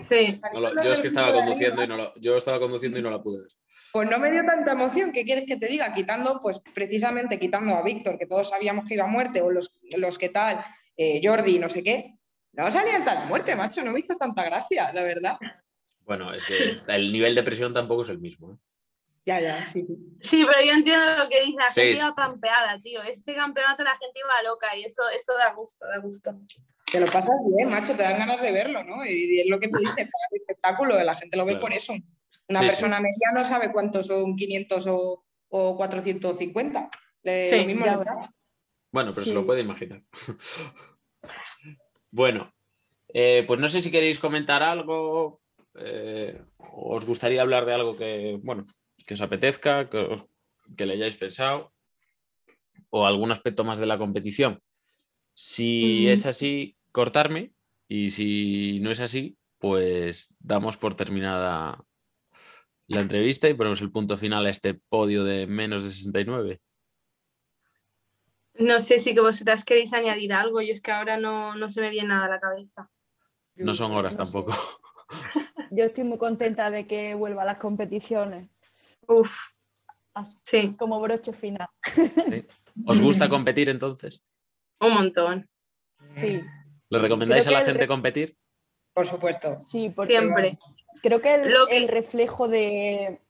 Sí. 0.00 0.36
yo 0.82 0.92
es 0.92 1.00
que 1.00 1.06
estaba 1.06 1.32
conduciendo 1.32 1.84
y 1.84 1.88
no 1.88 1.96
lo, 1.96 2.14
yo 2.20 2.36
estaba 2.36 2.58
conduciendo 2.58 2.98
y 2.98 3.02
no 3.02 3.10
la 3.10 3.22
pude 3.22 3.40
ver. 3.40 3.48
Pues 3.92 4.10
no 4.10 4.18
me 4.18 4.30
dio 4.30 4.44
tanta 4.44 4.72
emoción. 4.72 5.12
¿Qué 5.12 5.24
quieres 5.24 5.44
que 5.46 5.56
te 5.56 5.66
diga? 5.66 5.94
Quitando, 5.94 6.40
pues 6.42 6.60
precisamente 6.74 7.38
quitando 7.38 7.74
a 7.74 7.82
Víctor, 7.82 8.18
que 8.18 8.26
todos 8.26 8.48
sabíamos 8.48 8.86
que 8.86 8.94
iba 8.94 9.04
a 9.04 9.08
muerte, 9.08 9.42
o 9.42 9.50
los, 9.50 9.70
los 9.96 10.18
que 10.18 10.30
tal, 10.30 10.64
eh, 10.96 11.20
Jordi, 11.22 11.58
no 11.58 11.68
sé 11.68 11.82
qué. 11.82 12.16
No 12.52 12.70
salían 12.70 13.04
tan 13.04 13.28
muerte, 13.28 13.56
macho. 13.56 13.82
No 13.82 13.92
me 13.92 14.00
hizo 14.00 14.16
tanta 14.16 14.44
gracia, 14.44 14.92
la 14.92 15.02
verdad. 15.02 15.38
Bueno, 16.00 16.32
es 16.34 16.44
que 16.44 16.76
el 16.88 17.12
nivel 17.12 17.34
de 17.34 17.42
presión 17.42 17.72
tampoco 17.72 18.02
es 18.02 18.10
el 18.10 18.18
mismo. 18.18 18.52
¿eh? 18.52 18.56
Ya, 19.24 19.40
ya, 19.40 19.68
sí, 19.68 19.82
sí. 19.82 19.96
Sí, 20.20 20.44
pero 20.44 20.64
yo 20.64 20.72
entiendo 20.72 21.04
lo 21.16 21.28
que 21.28 21.40
dice, 21.42 21.56
la 21.56 21.72
gente 21.72 21.98
iba 21.98 22.14
pampeada, 22.14 22.80
tío. 22.82 23.02
Este 23.02 23.34
campeonato 23.34 23.84
la 23.84 23.96
gente 23.96 24.18
iba 24.18 24.50
loca 24.50 24.76
y 24.76 24.84
eso, 24.84 25.02
eso 25.14 25.32
da 25.34 25.52
gusto, 25.54 25.86
da 25.86 25.98
gusto. 25.98 26.40
Te 26.90 27.00
lo 27.00 27.06
pasas 27.06 27.36
bien, 27.56 27.70
macho, 27.70 27.94
te 27.94 28.02
dan 28.02 28.18
ganas 28.18 28.42
de 28.42 28.52
verlo, 28.52 28.82
¿no? 28.84 29.06
Y, 29.06 29.40
es 29.40 29.46
lo 29.46 29.60
que 29.60 29.68
tú 29.68 29.78
dices, 29.78 30.10
el 30.30 30.40
espectáculo, 30.40 31.02
la 31.02 31.14
gente 31.14 31.36
lo 31.36 31.46
ve 31.46 31.56
por 31.56 31.72
eso. 31.72 31.94
Una 32.48 32.60
persona 32.60 33.00
media 33.00 33.30
no 33.32 33.44
sabe 33.44 33.72
cuántos 33.72 34.08
son 34.08 34.36
500 34.36 34.86
o, 34.88 35.24
o 35.48 35.76
450. 35.76 36.90
lo 37.22 37.64
mismo 37.64 37.86
bueno, 38.90 39.10
pero 39.14 39.24
se 39.24 39.32
lo 39.32 39.46
puede 39.46 39.62
imaginar. 39.62 40.02
bueno, 42.12 42.54
eh, 43.08 43.44
pues 43.46 43.58
no 43.58 43.68
sé 43.68 43.82
si 43.82 43.90
queréis 43.90 44.20
comentar 44.20 44.62
algo, 44.62 45.40
eh, 45.74 46.40
os 46.58 47.04
gustaría 47.04 47.42
hablar 47.42 47.66
de 47.66 47.74
algo 47.74 47.96
que, 47.96 48.38
bueno, 48.42 48.66
que 49.04 49.14
os 49.14 49.20
apetezca, 49.20 49.90
que, 49.90 50.16
que 50.76 50.86
le 50.86 50.94
hayáis 50.94 51.16
pensado, 51.16 51.72
o 52.90 53.06
algún 53.06 53.32
aspecto 53.32 53.64
más 53.64 53.78
de 53.78 53.86
la 53.86 53.98
competición. 53.98 54.60
Si 55.34 56.06
es 56.08 56.26
así, 56.26 56.76
cortarme, 56.92 57.52
y 57.88 58.10
si 58.10 58.78
no 58.80 58.90
es 58.90 59.00
así, 59.00 59.38
pues 59.58 60.34
damos 60.38 60.76
por 60.76 60.94
terminada 60.94 61.82
la 62.88 63.00
entrevista 63.00 63.48
y 63.48 63.54
ponemos 63.54 63.80
el 63.80 63.90
punto 63.90 64.16
final 64.16 64.44
a 64.44 64.50
este 64.50 64.74
podio 64.74 65.24
de 65.24 65.46
menos 65.46 65.82
de 65.82 65.88
69. 65.88 66.60
No 68.54 68.80
sé 68.80 68.98
si 68.98 69.14
que 69.14 69.20
vosotras 69.20 69.64
queréis 69.64 69.92
añadir 69.92 70.32
algo, 70.32 70.60
y 70.60 70.70
es 70.70 70.80
que 70.80 70.92
ahora 70.92 71.16
no, 71.16 71.54
no 71.54 71.68
se 71.68 71.80
me 71.80 71.90
viene 71.90 72.08
nada 72.08 72.26
a 72.26 72.30
la 72.30 72.40
cabeza. 72.40 72.90
No 73.56 73.74
son 73.74 73.92
horas 73.92 74.16
tampoco. 74.16 74.52
Yo 75.70 75.84
estoy 75.84 76.04
muy 76.04 76.18
contenta 76.18 76.70
de 76.70 76.86
que 76.86 77.14
vuelva 77.14 77.42
a 77.42 77.46
las 77.46 77.56
competiciones. 77.56 78.50
Uf. 79.06 79.34
sí. 80.44 80.74
Como 80.78 81.00
broche 81.00 81.32
final. 81.32 81.68
¿Os 82.86 83.00
gusta 83.00 83.28
competir 83.28 83.68
entonces? 83.68 84.22
Un 84.80 84.94
montón. 84.94 85.48
Sí. 86.18 86.40
¿Le 86.90 86.98
recomendáis 86.98 87.46
a 87.46 87.50
la 87.52 87.64
gente 87.64 87.86
competir? 87.86 88.36
Por 88.92 89.06
supuesto. 89.06 89.58
Sí, 89.60 89.90
porque 89.90 90.12
siempre. 90.12 90.58
Creo 91.02 91.20
que 91.20 91.34
el, 91.34 91.54
el 91.70 91.88
reflejo 91.88 92.48
de, 92.48 93.20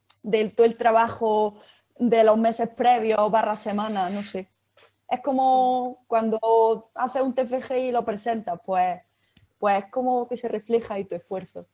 todo 0.56 0.66
el 0.66 0.76
trabajo 0.76 1.60
de 1.96 2.24
los 2.24 2.36
meses 2.38 2.70
previos 2.70 3.30
barra 3.30 3.54
semana, 3.54 4.10
no 4.10 4.22
sé. 4.22 4.48
Es 5.12 5.20
como 5.20 6.04
cuando 6.08 6.90
haces 6.94 7.22
un 7.22 7.34
TFG 7.34 7.72
y 7.76 7.92
lo 7.92 8.04
presentas, 8.04 8.58
pues 8.64 8.98
pues 9.62 9.78
es 9.78 9.90
como 9.90 10.26
que 10.26 10.36
se 10.36 10.48
refleja 10.48 10.94
ahí 10.94 11.04
tu 11.04 11.14
esfuerzo. 11.14 11.68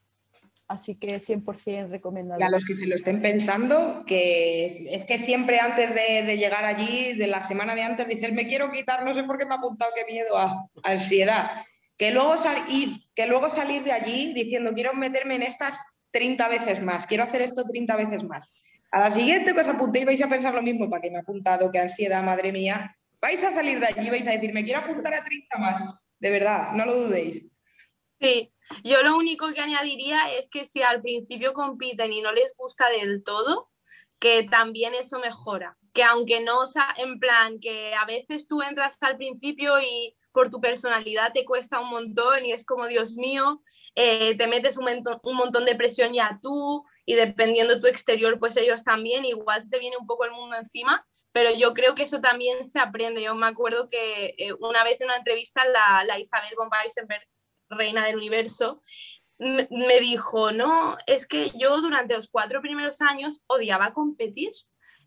Así 0.67 0.93
que 0.93 1.19
100% 1.19 1.89
recomendable. 1.89 2.45
Y 2.45 2.47
a 2.47 2.51
los 2.51 2.63
que 2.63 2.75
se 2.75 2.85
lo 2.85 2.93
estén 2.93 3.19
pensando, 3.19 4.03
que 4.05 4.67
es, 4.67 5.05
que 5.05 5.17
siempre 5.17 5.59
antes 5.59 5.95
de, 5.95 6.37
llegar 6.37 6.65
allí, 6.65 7.13
de 7.13 7.25
la 7.25 7.41
semana 7.41 7.73
de 7.73 7.81
antes, 7.81 8.07
dices, 8.07 8.31
me 8.31 8.47
quiero 8.47 8.71
quitar, 8.71 9.03
no 9.03 9.15
sé 9.15 9.23
por 9.23 9.39
qué 9.39 9.47
me 9.47 9.55
ha 9.55 9.57
apuntado, 9.57 9.89
qué 9.95 10.05
miedo, 10.05 10.37
a, 10.37 10.69
ansiedad. 10.83 11.63
Que 11.97 12.11
luego, 12.11 12.35
que 13.15 13.25
luego 13.25 13.49
salir 13.49 13.83
de 13.83 13.91
allí 13.91 14.33
diciendo, 14.35 14.71
quiero 14.75 14.93
meterme 14.93 15.33
en 15.33 15.41
estas 15.41 15.79
30 16.11 16.47
veces 16.47 16.83
más, 16.83 17.07
quiero 17.07 17.23
hacer 17.23 17.41
esto 17.41 17.63
30 17.63 17.95
veces 17.95 18.23
más. 18.23 18.47
A 18.91 18.99
la 18.99 19.09
siguiente 19.09 19.55
que 19.55 19.61
os 19.61 19.67
apuntéis 19.67 20.05
vais 20.05 20.21
a 20.21 20.29
pensar 20.29 20.53
lo 20.53 20.61
mismo, 20.61 20.87
para 20.91 21.01
que 21.01 21.09
me 21.09 21.17
ha 21.17 21.21
apuntado, 21.21 21.71
qué 21.71 21.79
ansiedad, 21.79 22.21
madre 22.21 22.51
mía. 22.51 22.95
Vais 23.21 23.43
a 23.43 23.51
salir 23.51 23.79
de 23.79 23.87
allí, 23.87 24.09
vais 24.09 24.27
a 24.27 24.31
decir, 24.31 24.53
me 24.53 24.63
quiero 24.63 24.79
apuntar 24.79 25.13
a 25.13 25.23
30 25.23 25.57
más. 25.57 25.83
De 26.19 26.29
verdad, 26.29 26.71
no 26.73 26.85
lo 26.85 26.95
dudéis. 26.95 27.43
Sí, 28.19 28.53
yo 28.83 29.01
lo 29.03 29.17
único 29.17 29.51
que 29.53 29.61
añadiría 29.61 30.31
es 30.33 30.49
que 30.49 30.65
si 30.65 30.81
al 30.81 31.01
principio 31.01 31.53
compiten 31.53 32.13
y 32.13 32.21
no 32.21 32.31
les 32.31 32.53
gusta 32.55 32.89
del 32.89 33.23
todo, 33.23 33.69
que 34.19 34.43
también 34.43 34.93
eso 34.93 35.19
mejora. 35.19 35.77
Que 35.93 36.03
aunque 36.03 36.41
no, 36.41 36.65
en 36.97 37.19
plan, 37.19 37.59
que 37.59 37.93
a 37.95 38.05
veces 38.05 38.47
tú 38.47 38.61
entras 38.61 38.97
al 39.01 39.17
principio 39.17 39.79
y 39.79 40.15
por 40.31 40.49
tu 40.49 40.61
personalidad 40.61 41.33
te 41.33 41.45
cuesta 41.45 41.79
un 41.79 41.89
montón 41.89 42.45
y 42.45 42.51
es 42.51 42.65
como, 42.65 42.87
Dios 42.87 43.13
mío, 43.13 43.63
eh, 43.95 44.37
te 44.37 44.47
metes 44.47 44.77
un, 44.77 44.87
un, 44.87 45.35
montón 45.35 45.65
de 45.65 45.75
presión 45.75 46.13
ya 46.13 46.39
tú 46.41 46.85
y 47.05 47.15
dependiendo 47.15 47.75
de 47.75 47.81
tu 47.81 47.87
exterior, 47.87 48.39
pues 48.39 48.55
ellos 48.57 48.83
también, 48.83 49.25
igual 49.25 49.61
se 49.61 49.69
te 49.69 49.79
viene 49.79 49.97
un 49.97 50.05
poco 50.05 50.25
el 50.25 50.31
mundo 50.31 50.55
encima, 50.55 51.05
pero 51.39 51.55
yo 51.55 51.73
creo 51.73 51.95
que 51.95 52.03
eso 52.03 52.19
también 52.19 52.65
se 52.65 52.79
aprende. 52.79 53.23
Yo 53.23 53.33
me 53.33 53.47
acuerdo 53.47 53.87
que 53.87 54.35
eh, 54.37 54.51
una 54.59 54.83
vez 54.83 54.99
en 54.99 55.05
una 55.05 55.15
entrevista 55.15 55.63
la, 55.63 56.03
la 56.03 56.19
Isabel 56.19 56.51
von 56.57 56.67
Weissenberg, 56.69 57.25
reina 57.69 58.05
del 58.05 58.17
universo, 58.17 58.81
me 59.37 60.01
dijo, 60.01 60.51
no, 60.51 60.97
es 61.07 61.25
que 61.25 61.49
yo 61.51 61.79
durante 61.79 62.13
los 62.13 62.27
cuatro 62.27 62.61
primeros 62.61 62.99
años 62.99 63.45
odiaba 63.47 63.93
competir. 63.93 64.51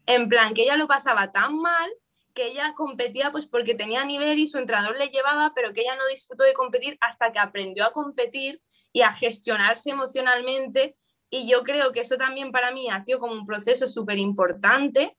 En 0.07 0.31
plan, 0.31 0.55
que 0.55 0.63
ella 0.63 0.79
lo 0.79 0.89
pasaba 0.89 1.33
tan 1.33 1.59
mal 1.59 1.93
que 2.33 2.47
ella 2.47 2.73
competía 2.75 3.31
pues 3.31 3.47
porque 3.47 3.75
tenía 3.75 4.03
nivel 4.07 4.39
y 4.39 4.47
su 4.47 4.57
entrenador 4.57 4.97
le 4.97 5.09
llevaba, 5.09 5.53
pero 5.55 5.75
que 5.75 5.83
ella 5.83 5.97
no 5.97 6.07
disfrutó 6.07 6.45
de 6.45 6.55
competir 6.55 6.97
hasta 7.03 7.31
que 7.31 7.41
aprendió 7.41 7.85
a 7.85 7.93
competir 7.93 8.63
y 8.91 9.03
a 9.03 9.13
gestionarse 9.13 9.91
emocionalmente. 9.91 10.97
Y 11.29 11.47
yo 11.47 11.63
creo 11.63 11.93
que 11.93 12.01
eso 12.01 12.17
también 12.17 12.53
para 12.53 12.71
mí 12.71 12.89
ha 12.89 13.03
sido 13.03 13.21
como 13.21 13.35
un 13.35 13.45
proceso 13.45 13.87
súper 13.87 14.17
importante 14.17 15.15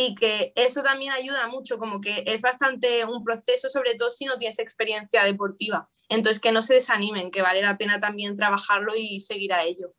y 0.00 0.14
que 0.14 0.52
eso 0.54 0.80
también 0.84 1.10
ayuda 1.12 1.48
mucho, 1.48 1.76
como 1.76 2.00
que 2.00 2.22
es 2.24 2.40
bastante 2.40 3.04
un 3.04 3.24
proceso, 3.24 3.68
sobre 3.68 3.96
todo 3.96 4.12
si 4.12 4.26
no 4.26 4.38
tienes 4.38 4.60
experiencia 4.60 5.24
deportiva. 5.24 5.90
Entonces, 6.08 6.38
que 6.38 6.52
no 6.52 6.62
se 6.62 6.74
desanimen, 6.74 7.32
que 7.32 7.42
vale 7.42 7.62
la 7.62 7.76
pena 7.76 7.98
también 7.98 8.36
trabajarlo 8.36 8.94
y 8.94 9.18
seguir 9.18 9.52
a 9.52 9.64
ello. 9.64 9.92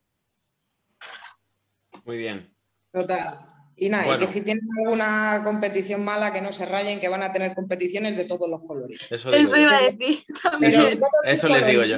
Muy 2.05 2.17
bien. 2.17 2.55
Total. 2.93 3.39
Y 3.75 3.89
nada, 3.89 4.15
y 4.15 4.19
que 4.19 4.27
si 4.27 4.39
tienen 4.39 4.63
alguna 4.85 5.41
competición 5.43 6.01
mala, 6.01 6.31
que 6.31 6.39
no 6.39 6.53
se 6.53 6.65
rayen, 6.65 7.01
que 7.01 7.09
van 7.09 7.23
a 7.23 7.33
tener 7.33 7.53
competiciones 7.53 8.15
de 8.15 8.23
todos 8.23 8.49
los 8.49 8.61
colores. 8.61 9.05
Eso, 9.11 9.35
iba 9.35 9.77
a 9.77 9.81
decir. 9.81 10.23
Eso, 10.61 10.87
eso 11.25 11.47
les 11.49 11.65
digo 11.65 11.83
yo. 11.83 11.97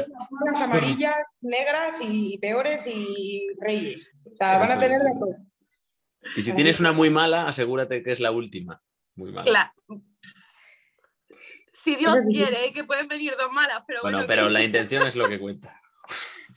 Amarillas, 0.56 1.22
negras 1.41 1.97
y 2.02 2.39
peores 2.39 2.88
y 2.88 3.47
reyes. 3.60 4.12
O 4.26 4.36
sea, 4.36 4.58
van 4.58 4.72
a 4.72 4.80
tener 4.80 5.02
de 5.02 5.14
todo. 5.20 5.51
Y 6.36 6.41
si 6.43 6.53
tienes 6.53 6.80
una 6.80 6.91
muy 6.91 7.09
mala, 7.09 7.47
asegúrate 7.47 8.03
que 8.03 8.11
es 8.11 8.19
la 8.19 8.32
última. 8.32 8.82
Muy 9.15 9.32
mala. 9.32 9.45
Claro. 9.49 9.72
Si 11.74 11.95
Dios 11.95 12.19
quiere, 12.32 12.67
¿eh? 12.67 12.74
que 12.74 12.84
pueden 12.84 13.07
venir 13.07 13.36
dos 13.38 13.51
malas, 13.51 13.82
pero 13.88 14.01
bueno. 14.03 14.19
bueno 14.19 14.28
pero 14.28 14.49
la 14.49 14.61
intención 14.61 15.05
es 15.05 15.15
lo 15.15 15.28
que 15.28 15.39
cuenta. 15.39 15.80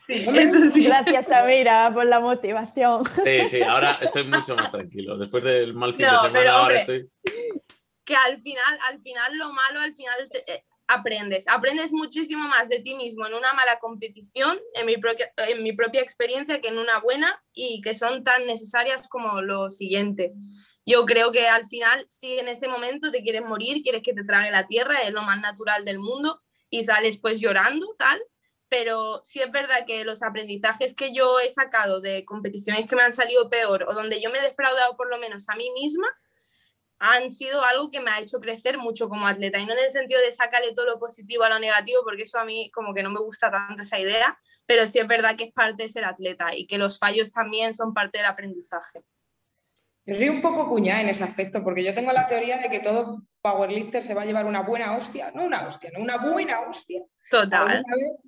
Sí, 0.07 0.13
eso 0.13 0.61
sí. 0.71 0.85
Gracias, 0.85 1.29
Samira, 1.29 1.91
por 1.95 2.05
la 2.05 2.21
motivación. 2.21 3.05
Sí, 3.25 3.47
sí, 3.47 3.63
ahora 3.63 3.99
estoy 4.03 4.25
mucho 4.25 4.55
más 4.55 4.71
tranquilo. 4.71 5.17
Después 5.17 5.43
del 5.43 5.73
mal 5.73 5.95
fin 5.95 6.05
de 6.05 6.19
semana, 6.19 6.53
ahora 6.53 6.77
estoy. 6.77 7.09
Que 8.05 8.15
al 8.15 8.43
final, 8.43 8.79
al 8.91 9.01
final, 9.01 9.39
lo 9.39 9.51
malo, 9.51 9.81
al 9.81 9.95
final 9.95 10.29
te, 10.31 10.53
eh, 10.53 10.65
aprendes. 10.87 11.47
Aprendes 11.49 11.93
muchísimo 11.93 12.49
más 12.49 12.69
de 12.69 12.81
ti 12.81 12.95
mismo 12.95 13.27
en 13.27 13.35
una 13.35 13.53
mala 13.53 13.79
competición, 13.79 14.59
en 14.75 14.87
mi, 14.87 14.95
en 15.49 15.63
mi 15.63 15.73
propia 15.73 16.01
experiencia, 16.01 16.61
que 16.61 16.69
en 16.69 16.79
una 16.79 17.01
buena 17.01 17.43
y 17.53 17.81
que 17.81 17.95
son 17.95 18.25
tan 18.25 18.47
necesarias 18.47 19.09
como 19.09 19.43
lo 19.43 19.71
siguiente. 19.71 20.33
Yo 20.87 21.07
creo 21.07 21.33
que 21.33 21.49
al 21.49 21.67
final, 21.67 22.05
si 22.09 22.39
en 22.39 22.49
ese 22.49 22.69
momento 22.69 23.11
te 23.11 23.23
quieres 23.23 23.43
morir, 23.43 23.83
quieres 23.83 24.03
que 24.03 24.13
te 24.13 24.25
trague 24.25 24.51
la 24.51 24.67
tierra, 24.67 25.03
es 25.03 25.13
lo 25.13 25.23
más 25.23 25.41
natural 25.41 25.85
del 25.85 25.99
mundo 25.99 26.43
y 26.69 26.85
sales 26.85 27.19
pues 27.19 27.41
llorando, 27.41 27.95
tal. 27.99 28.21
Pero 28.69 29.21
sí 29.25 29.41
es 29.41 29.51
verdad 29.51 29.87
que 29.87 30.05
los 30.05 30.23
aprendizajes 30.23 30.95
que 30.95 31.15
yo 31.15 31.39
he 31.39 31.49
sacado 31.49 32.01
de 32.01 32.25
competiciones 32.25 32.87
que 32.87 32.97
me 32.97 33.03
han 33.03 33.13
salido 33.13 33.49
peor 33.49 33.85
o 33.89 33.95
donde 33.95 34.21
yo 34.21 34.31
me 34.31 34.39
he 34.39 34.43
defraudado 34.43 34.97
por 34.97 35.09
lo 35.09 35.19
menos 35.19 35.49
a 35.49 35.55
mí 35.55 35.71
misma, 35.71 36.09
han 37.13 37.31
sido 37.31 37.63
algo 37.63 37.91
que 37.91 38.01
me 38.01 38.11
ha 38.11 38.21
hecho 38.21 38.41
crecer 38.41 38.79
mucho 38.79 39.11
como 39.11 39.27
atleta 39.27 39.59
y 39.59 39.67
no 39.67 39.75
en 39.75 39.85
el 39.85 39.91
sentido 39.91 40.21
de 40.23 40.33
sacarle 40.33 40.73
todo 40.73 40.87
lo 40.87 40.99
positivo 40.99 41.45
a 41.45 41.51
lo 41.51 41.59
negativo, 41.59 42.01
porque 42.03 42.23
eso 42.23 42.39
a 42.39 42.47
mí 42.47 42.71
como 42.71 42.95
que 42.95 43.03
no 43.03 43.11
me 43.11 43.21
gusta 43.21 43.51
tanto 43.51 43.83
esa 43.83 43.99
idea, 43.99 44.39
pero 44.65 44.87
sí 44.87 44.99
es 44.99 45.07
verdad 45.07 45.37
que 45.37 45.45
es 45.45 45.53
parte 45.53 45.83
de 45.83 45.89
ser 45.91 46.07
atleta 46.07 46.55
y 46.55 46.67
que 46.67 46.79
los 46.79 46.99
fallos 46.99 47.31
también 47.31 47.75
son 47.75 47.93
parte 47.93 48.19
del 48.19 48.27
aprendizaje. 48.27 49.03
Yo 50.07 50.15
soy 50.15 50.29
un 50.31 50.41
poco 50.41 50.69
cuñada 50.69 51.03
en 51.03 51.11
ese 51.11 51.25
aspecto, 51.25 51.63
porque 51.63 51.85
yo 51.85 51.95
tengo 51.95 52.13
la 52.13 52.27
teoría 52.27 52.59
de 52.59 52.71
que 52.71 52.81
todo 52.81 53.23
powerlifter 53.43 54.03
se 54.03 54.15
va 54.15 54.23
a 54.23 54.27
llevar 54.27 54.47
una 54.47 54.63
buena 54.63 54.97
hostia, 54.97 55.31
no 55.35 55.45
una 55.45 55.67
hostia, 55.67 55.91
no 55.95 56.03
una 56.03 56.17
buena 56.17 56.61
hostia. 56.61 57.03
Total. 57.31 57.83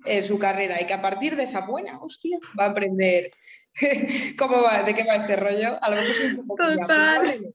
en 0.06 0.24
su 0.24 0.38
carrera 0.38 0.80
y 0.80 0.86
que 0.86 0.94
a 0.94 1.02
partir 1.02 1.36
de 1.36 1.42
esa 1.42 1.60
buena 1.60 2.00
hostia 2.00 2.38
va 2.58 2.64
a 2.64 2.70
aprender 2.70 3.30
cómo 4.38 4.62
va, 4.62 4.82
de 4.82 4.94
qué 4.94 5.04
va 5.04 5.16
este 5.16 5.36
rollo. 5.36 5.78
A 5.82 5.90
lo 5.90 5.96
mejor 5.96 6.14
soy 6.14 6.26
un 6.26 6.46
poco 6.46 6.66
Total. 6.66 7.54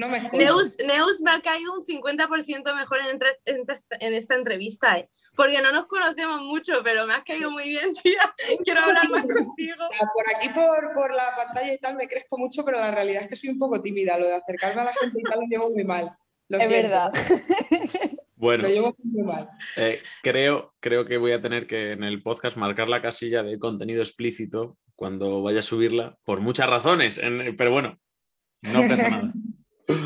No 0.00 0.08
me 0.08 0.22
Neus, 0.32 0.78
Neus, 0.78 1.20
me 1.20 1.30
ha 1.30 1.42
caído 1.42 1.74
un 1.74 1.84
50% 1.84 2.74
mejor 2.74 3.00
en, 3.00 3.66
en, 4.00 4.14
esta 4.14 4.34
entrevista, 4.34 4.98
¿eh? 4.98 5.10
porque 5.36 5.60
no 5.60 5.72
nos 5.72 5.84
conocemos 5.88 6.40
mucho, 6.40 6.80
pero 6.82 7.06
me 7.06 7.12
has 7.12 7.22
caído 7.22 7.50
muy 7.50 7.68
bien, 7.68 7.90
tía. 8.02 8.34
Quiero 8.64 8.80
hablar 8.80 9.10
más 9.10 9.26
contigo. 9.28 9.74
O 9.84 9.88
sea, 9.92 10.08
por 10.14 10.34
aquí, 10.34 10.48
por, 10.48 10.94
por, 10.94 11.14
la 11.14 11.36
pantalla 11.36 11.74
y 11.74 11.78
tal, 11.78 11.96
me 11.96 12.08
crezco 12.08 12.38
mucho, 12.38 12.64
pero 12.64 12.80
la 12.80 12.90
realidad 12.90 13.24
es 13.24 13.28
que 13.28 13.36
soy 13.36 13.50
un 13.50 13.58
poco 13.58 13.82
tímida. 13.82 14.16
Lo 14.16 14.26
de 14.26 14.36
acercarme 14.36 14.80
a 14.80 14.84
la 14.84 14.94
gente 14.94 15.18
y 15.20 15.22
tal 15.22 15.40
lo 15.40 15.46
llevo 15.46 15.70
muy 15.70 15.84
mal. 15.84 16.16
Lo 16.48 16.58
es 16.58 16.68
verdad. 16.68 17.12
Bueno, 18.36 18.62
lo 18.62 18.68
llevo 18.70 18.96
muy 19.02 19.22
mal. 19.22 19.50
Eh, 19.76 20.00
creo, 20.22 20.72
creo 20.80 21.04
que 21.04 21.18
voy 21.18 21.32
a 21.32 21.42
tener 21.42 21.66
que 21.66 21.92
en 21.92 22.02
el 22.02 22.22
podcast 22.22 22.56
marcar 22.56 22.88
la 22.88 23.02
casilla 23.02 23.42
de 23.42 23.58
contenido 23.58 24.00
explícito 24.00 24.78
cuando 24.96 25.42
vaya 25.42 25.58
a 25.58 25.62
subirla, 25.62 26.16
por 26.24 26.40
muchas 26.40 26.66
razones, 26.66 27.20
pero 27.58 27.70
bueno, 27.70 28.00
no 28.62 28.80
pasa 28.88 29.10
nada. 29.10 29.32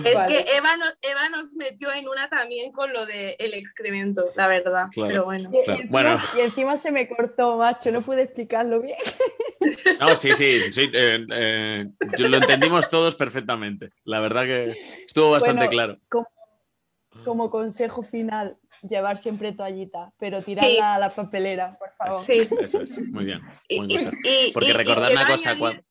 Es 0.04 0.20
que 0.22 0.44
Eva, 0.56 0.74
Eva, 1.02 1.28
nos 1.30 1.52
metió 1.52 1.92
en 1.92 2.08
una 2.08 2.28
también 2.28 2.72
con 2.72 2.92
lo 2.92 3.06
del 3.06 3.36
el 3.38 3.54
excremento, 3.54 4.30
la 4.36 4.48
verdad. 4.48 4.86
pero 4.94 5.24
bueno. 5.24 5.50
Y, 5.52 5.58
encima, 5.58 5.88
bueno. 5.90 6.16
y, 6.36 6.40
encima, 6.40 6.76
se 6.76 6.92
me 6.92 7.08
cortó, 7.08 7.56
macho, 7.56 7.90
no 7.92 8.02
pude 8.02 8.22
explicarlo 8.22 8.80
bien. 8.80 8.98
No, 9.98 10.14
sí, 10.14 10.34
sí, 10.34 10.60
sí 10.72 10.90
eh, 10.92 11.24
eh, 11.30 11.86
lo 12.18 12.36
entendimos 12.36 12.90
todos 12.90 13.16
perfectamente. 13.16 13.92
La 14.04 14.20
verdad 14.20 14.44
que 14.44 14.76
estuvo 15.06 15.30
bastante 15.30 15.66
bueno, 15.66 15.70
claro. 15.70 15.98
Como, 16.10 16.26
como, 17.24 17.50
consejo 17.50 18.02
final, 18.02 18.58
llevar 18.86 19.16
siempre 19.16 19.52
toallita, 19.52 20.12
pero 20.18 20.42
tirarla 20.42 20.96
a 20.96 20.98
la 20.98 21.10
papelera, 21.10 21.78
por 21.78 21.92
favor. 21.96 22.26
Sí. 22.26 22.46
Eso 22.60 22.82
es, 22.82 22.98
muy 22.98 23.24
bien. 23.24 23.40
Muy 23.70 24.12
y, 24.22 24.52
Porque 24.52 24.74
recordar 24.74 25.12
una 25.12 25.26
cosa, 25.26 25.56
cuando, 25.56 25.82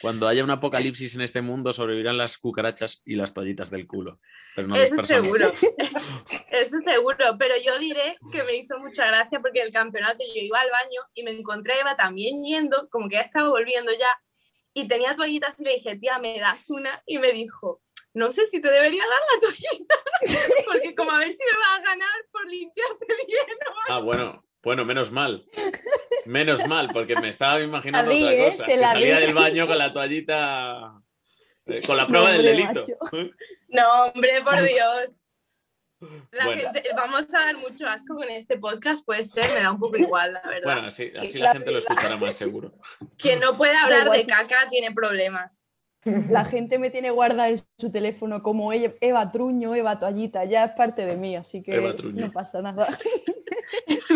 cuando 0.00 0.28
haya 0.28 0.44
un 0.44 0.50
apocalipsis 0.50 1.14
en 1.14 1.22
este 1.22 1.42
mundo 1.42 1.72
sobrevivirán 1.72 2.18
las 2.18 2.38
cucarachas 2.38 3.02
y 3.04 3.16
las 3.16 3.34
toallitas 3.34 3.70
del 3.70 3.86
culo. 3.86 4.20
Pero 4.54 4.68
no 4.68 4.76
Eso 4.76 5.04
seguro. 5.04 5.52
Eso 6.50 6.80
seguro. 6.80 7.36
Pero 7.38 7.54
yo 7.64 7.78
diré 7.78 8.16
que 8.32 8.42
me 8.44 8.56
hizo 8.56 8.78
mucha 8.78 9.06
gracia 9.06 9.40
porque 9.40 9.62
el 9.62 9.72
campeonato 9.72 10.24
yo 10.34 10.42
iba 10.42 10.60
al 10.60 10.70
baño 10.70 11.00
y 11.14 11.22
me 11.22 11.32
encontré 11.32 11.74
a 11.74 11.80
Eva 11.80 11.96
también 11.96 12.42
yendo, 12.42 12.88
como 12.90 13.08
que 13.08 13.16
ya 13.16 13.22
estaba 13.22 13.48
volviendo 13.48 13.92
ya, 13.92 14.08
y 14.74 14.88
tenía 14.88 15.14
toallitas 15.14 15.58
y 15.58 15.64
le 15.64 15.74
dije, 15.74 15.96
tía, 15.96 16.18
¿me 16.18 16.38
das 16.38 16.70
una? 16.70 17.02
Y 17.06 17.18
me 17.18 17.32
dijo, 17.32 17.82
no 18.12 18.30
sé 18.30 18.46
si 18.46 18.60
te 18.60 18.68
debería 18.68 19.02
dar 19.06 19.20
la 19.34 19.40
toallita, 19.40 19.94
porque 20.66 20.94
como 20.94 21.10
a 21.12 21.18
ver 21.18 21.28
si 21.28 21.38
me 21.38 21.58
va 21.58 21.74
a 21.74 21.80
ganar 21.80 22.26
por 22.32 22.46
limpiarte 22.46 23.06
bien. 23.26 23.58
¿no? 23.66 23.94
Ah, 23.94 23.98
bueno, 24.00 24.45
bueno, 24.62 24.84
menos 24.84 25.10
mal. 25.10 25.44
Menos 26.26 26.66
mal, 26.66 26.88
porque 26.92 27.14
me 27.16 27.28
estaba 27.28 27.60
imaginando 27.60 28.10
otra 28.10 28.32
¿eh? 28.32 28.44
cosa. 28.50 28.66
Que 28.66 28.80
salía 28.80 29.20
del 29.20 29.34
baño 29.34 29.66
con 29.66 29.78
la 29.78 29.92
toallita. 29.92 31.00
Eh, 31.66 31.82
con 31.86 31.96
la 31.96 32.06
prueba 32.06 32.26
no, 32.26 32.32
del 32.32 32.42
delito. 32.42 32.82
No, 33.68 34.04
hombre, 34.04 34.42
por 34.44 34.62
Dios. 34.62 35.26
La 36.30 36.44
bueno. 36.46 36.62
gente, 36.62 36.82
vamos 36.94 37.22
a 37.32 37.46
dar 37.46 37.56
mucho 37.56 37.86
asco 37.88 38.14
con 38.14 38.28
este 38.28 38.58
podcast, 38.58 39.04
puede 39.04 39.24
ser, 39.24 39.46
me 39.54 39.62
da 39.62 39.72
un 39.72 39.78
poco 39.78 39.96
igual, 39.96 40.34
la 40.34 40.42
verdad. 40.42 40.74
Bueno, 40.74 40.88
así, 40.88 41.10
así 41.18 41.38
la, 41.38 41.46
la 41.46 41.52
gente 41.54 41.70
lo 41.70 41.78
escuchará 41.78 42.16
más 42.16 42.34
seguro. 42.34 42.74
Quien 43.16 43.40
no 43.40 43.56
puede 43.56 43.74
hablar 43.74 44.10
de 44.10 44.26
caca 44.26 44.68
tiene 44.68 44.92
problemas. 44.92 45.68
La 46.30 46.44
gente 46.44 46.78
me 46.78 46.90
tiene 46.90 47.10
guardada 47.10 47.48
en 47.48 47.58
su 47.78 47.90
teléfono 47.90 48.42
como 48.42 48.72
Eva 48.72 49.32
Truño, 49.32 49.74
Eva 49.74 49.98
Toallita, 49.98 50.44
ya 50.44 50.64
es 50.64 50.72
parte 50.72 51.04
de 51.04 51.16
mí, 51.16 51.34
así 51.34 51.62
que 51.62 51.80
no 51.80 52.32
pasa 52.32 52.62
nada. 52.62 52.86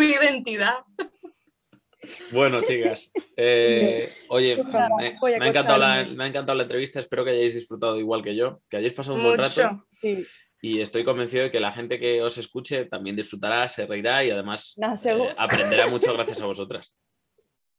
Su 0.01 0.07
identidad. 0.07 0.78
Bueno, 2.32 2.62
chicas, 2.62 3.11
eh, 3.36 4.11
oye, 4.30 4.57
me, 4.57 5.18
me, 5.38 5.44
ha 5.44 5.48
encantado 5.48 5.78
la, 5.78 6.05
me, 6.05 6.24
ha 6.24 6.26
encantado 6.26 6.57
la, 6.57 6.62
entrevista, 6.62 6.98
espero 6.98 7.22
que 7.22 7.32
hayáis 7.32 7.53
disfrutado 7.53 7.98
igual 7.98 8.22
que 8.22 8.34
yo, 8.34 8.59
que 8.70 8.78
hayáis 8.78 8.94
pasado 8.94 9.16
un 9.16 9.22
Mucho. 9.22 9.36
buen 9.36 9.48
rato. 9.48 9.84
Sí. 9.92 10.26
Y 10.62 10.80
estoy 10.80 11.05
convencido 11.05 11.42
de 11.42 11.51
que 11.51 11.61
la 11.61 11.72
gente 11.72 11.98
que 11.98 12.22
os 12.22 12.38
escuche 12.38 12.86
también 12.86 13.16
disfrutará, 13.16 13.68
se 13.68 13.86
reirá 13.86 14.24
y 14.24 14.30
además 14.30 14.76
no, 14.78 14.94
eh, 14.94 15.34
aprenderá 15.36 15.86
mucho 15.90 16.14
gracias 16.14 16.40
a 16.40 16.46
vosotras. 16.46 16.96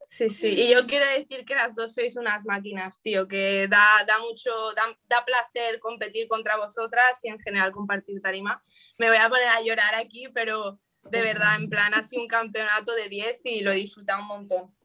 Sí, 0.07 0.29
sí, 0.29 0.49
y 0.49 0.71
yo 0.71 0.85
quiero 0.85 1.07
decir 1.07 1.43
que 1.43 1.55
las 1.55 1.73
dos 1.73 1.95
sois 1.95 2.15
unas 2.17 2.45
máquinas, 2.45 3.01
tío, 3.01 3.27
que 3.27 3.67
da, 3.67 4.03
da 4.05 4.19
mucho, 4.19 4.51
da, 4.75 4.83
da, 5.07 5.25
placer 5.25 5.79
competir 5.79 6.27
contra 6.27 6.57
vosotras 6.57 7.17
y 7.23 7.29
en 7.29 7.39
general 7.39 7.71
compartir 7.71 8.21
tarima. 8.21 8.61
Me 8.99 9.07
voy 9.07 9.17
a 9.17 9.29
poner 9.29 9.47
a 9.47 9.61
llorar 9.63 9.95
aquí, 9.95 10.27
pero 10.31 10.79
de 11.09 11.21
verdad, 11.21 11.55
en 11.59 11.69
plan, 11.69 11.93
ha 11.93 12.03
sido 12.03 12.21
un 12.23 12.27
campeonato 12.27 12.93
de 12.95 13.09
10 13.09 13.39
y 13.45 13.61
lo 13.61 13.71
he 13.71 13.75
disfrutado 13.75 14.21
un 14.21 14.27
montón. 14.27 14.75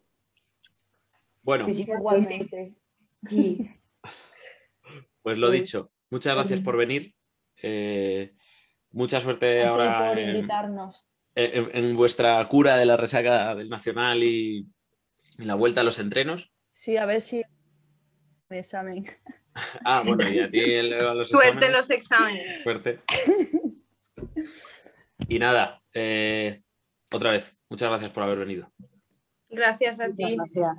Bueno, 1.43 1.69
Igualmente. 1.69 2.75
Sí. 3.23 3.71
pues 5.23 5.39
lo 5.39 5.49
Pues- 5.49 5.61
dicho, 5.61 5.93
muchas 6.11 6.35
gracias 6.35 6.61
por 6.61 6.77
venir. 6.77 7.15
Eh, 7.63 8.35
mucha 8.91 9.21
suerte 9.21 9.65
ahora 9.65 10.09
por 10.11 10.19
en, 10.19 10.37
invitarnos. 10.37 11.07
en- 11.35 11.71
en 11.75 11.97
vuestra 11.97 12.47
cura 12.49 12.77
de 12.77 12.87
la 12.87 12.97
resaca 12.97 13.55
del 13.55 13.69
Nacional 13.69 14.23
y 14.23 14.67
en 15.39 15.47
la 15.47 15.55
vuelta 15.55 15.81
a 15.83 15.85
los 15.85 15.99
entrenos. 15.99 16.53
Sí, 16.73 16.97
a 16.97 17.07
ver 17.07 17.23
si 17.23 17.43
de 18.49 18.59
examen. 18.59 19.05
Ah, 19.87 20.03
bueno, 20.05 20.29
y 20.29 20.39
a 20.39 20.51
ti 20.51 20.61
el- 20.61 20.93
a 20.93 21.15
los 21.15 21.29
Suerte 21.31 21.49
exámenes. 21.67 21.79
los 21.79 21.91
exámenes. 21.91 22.63
Suerte. 22.63 23.01
Y 25.29 25.39
nada, 25.39 25.83
eh, 25.97 26.63
otra 27.13 27.31
vez, 27.31 27.57
muchas 27.71 27.89
gracias 27.89 28.11
por 28.11 28.23
haber 28.23 28.39
venido. 28.39 28.71
Gracias 29.49 30.01
a 30.01 30.13
ti. 30.13 30.37
Gracias. 30.37 30.77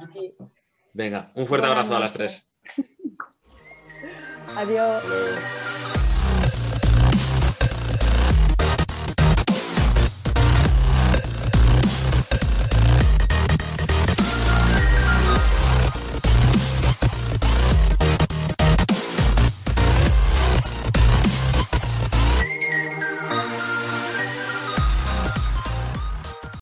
Venga, 0.93 1.32
un 1.36 1.45
fuerte 1.45 1.68
Buenas 1.68 1.89
abrazo 1.89 1.97
a 1.97 1.99
las 1.99 2.13
tres. 2.13 2.53
Adiós. 4.55 5.03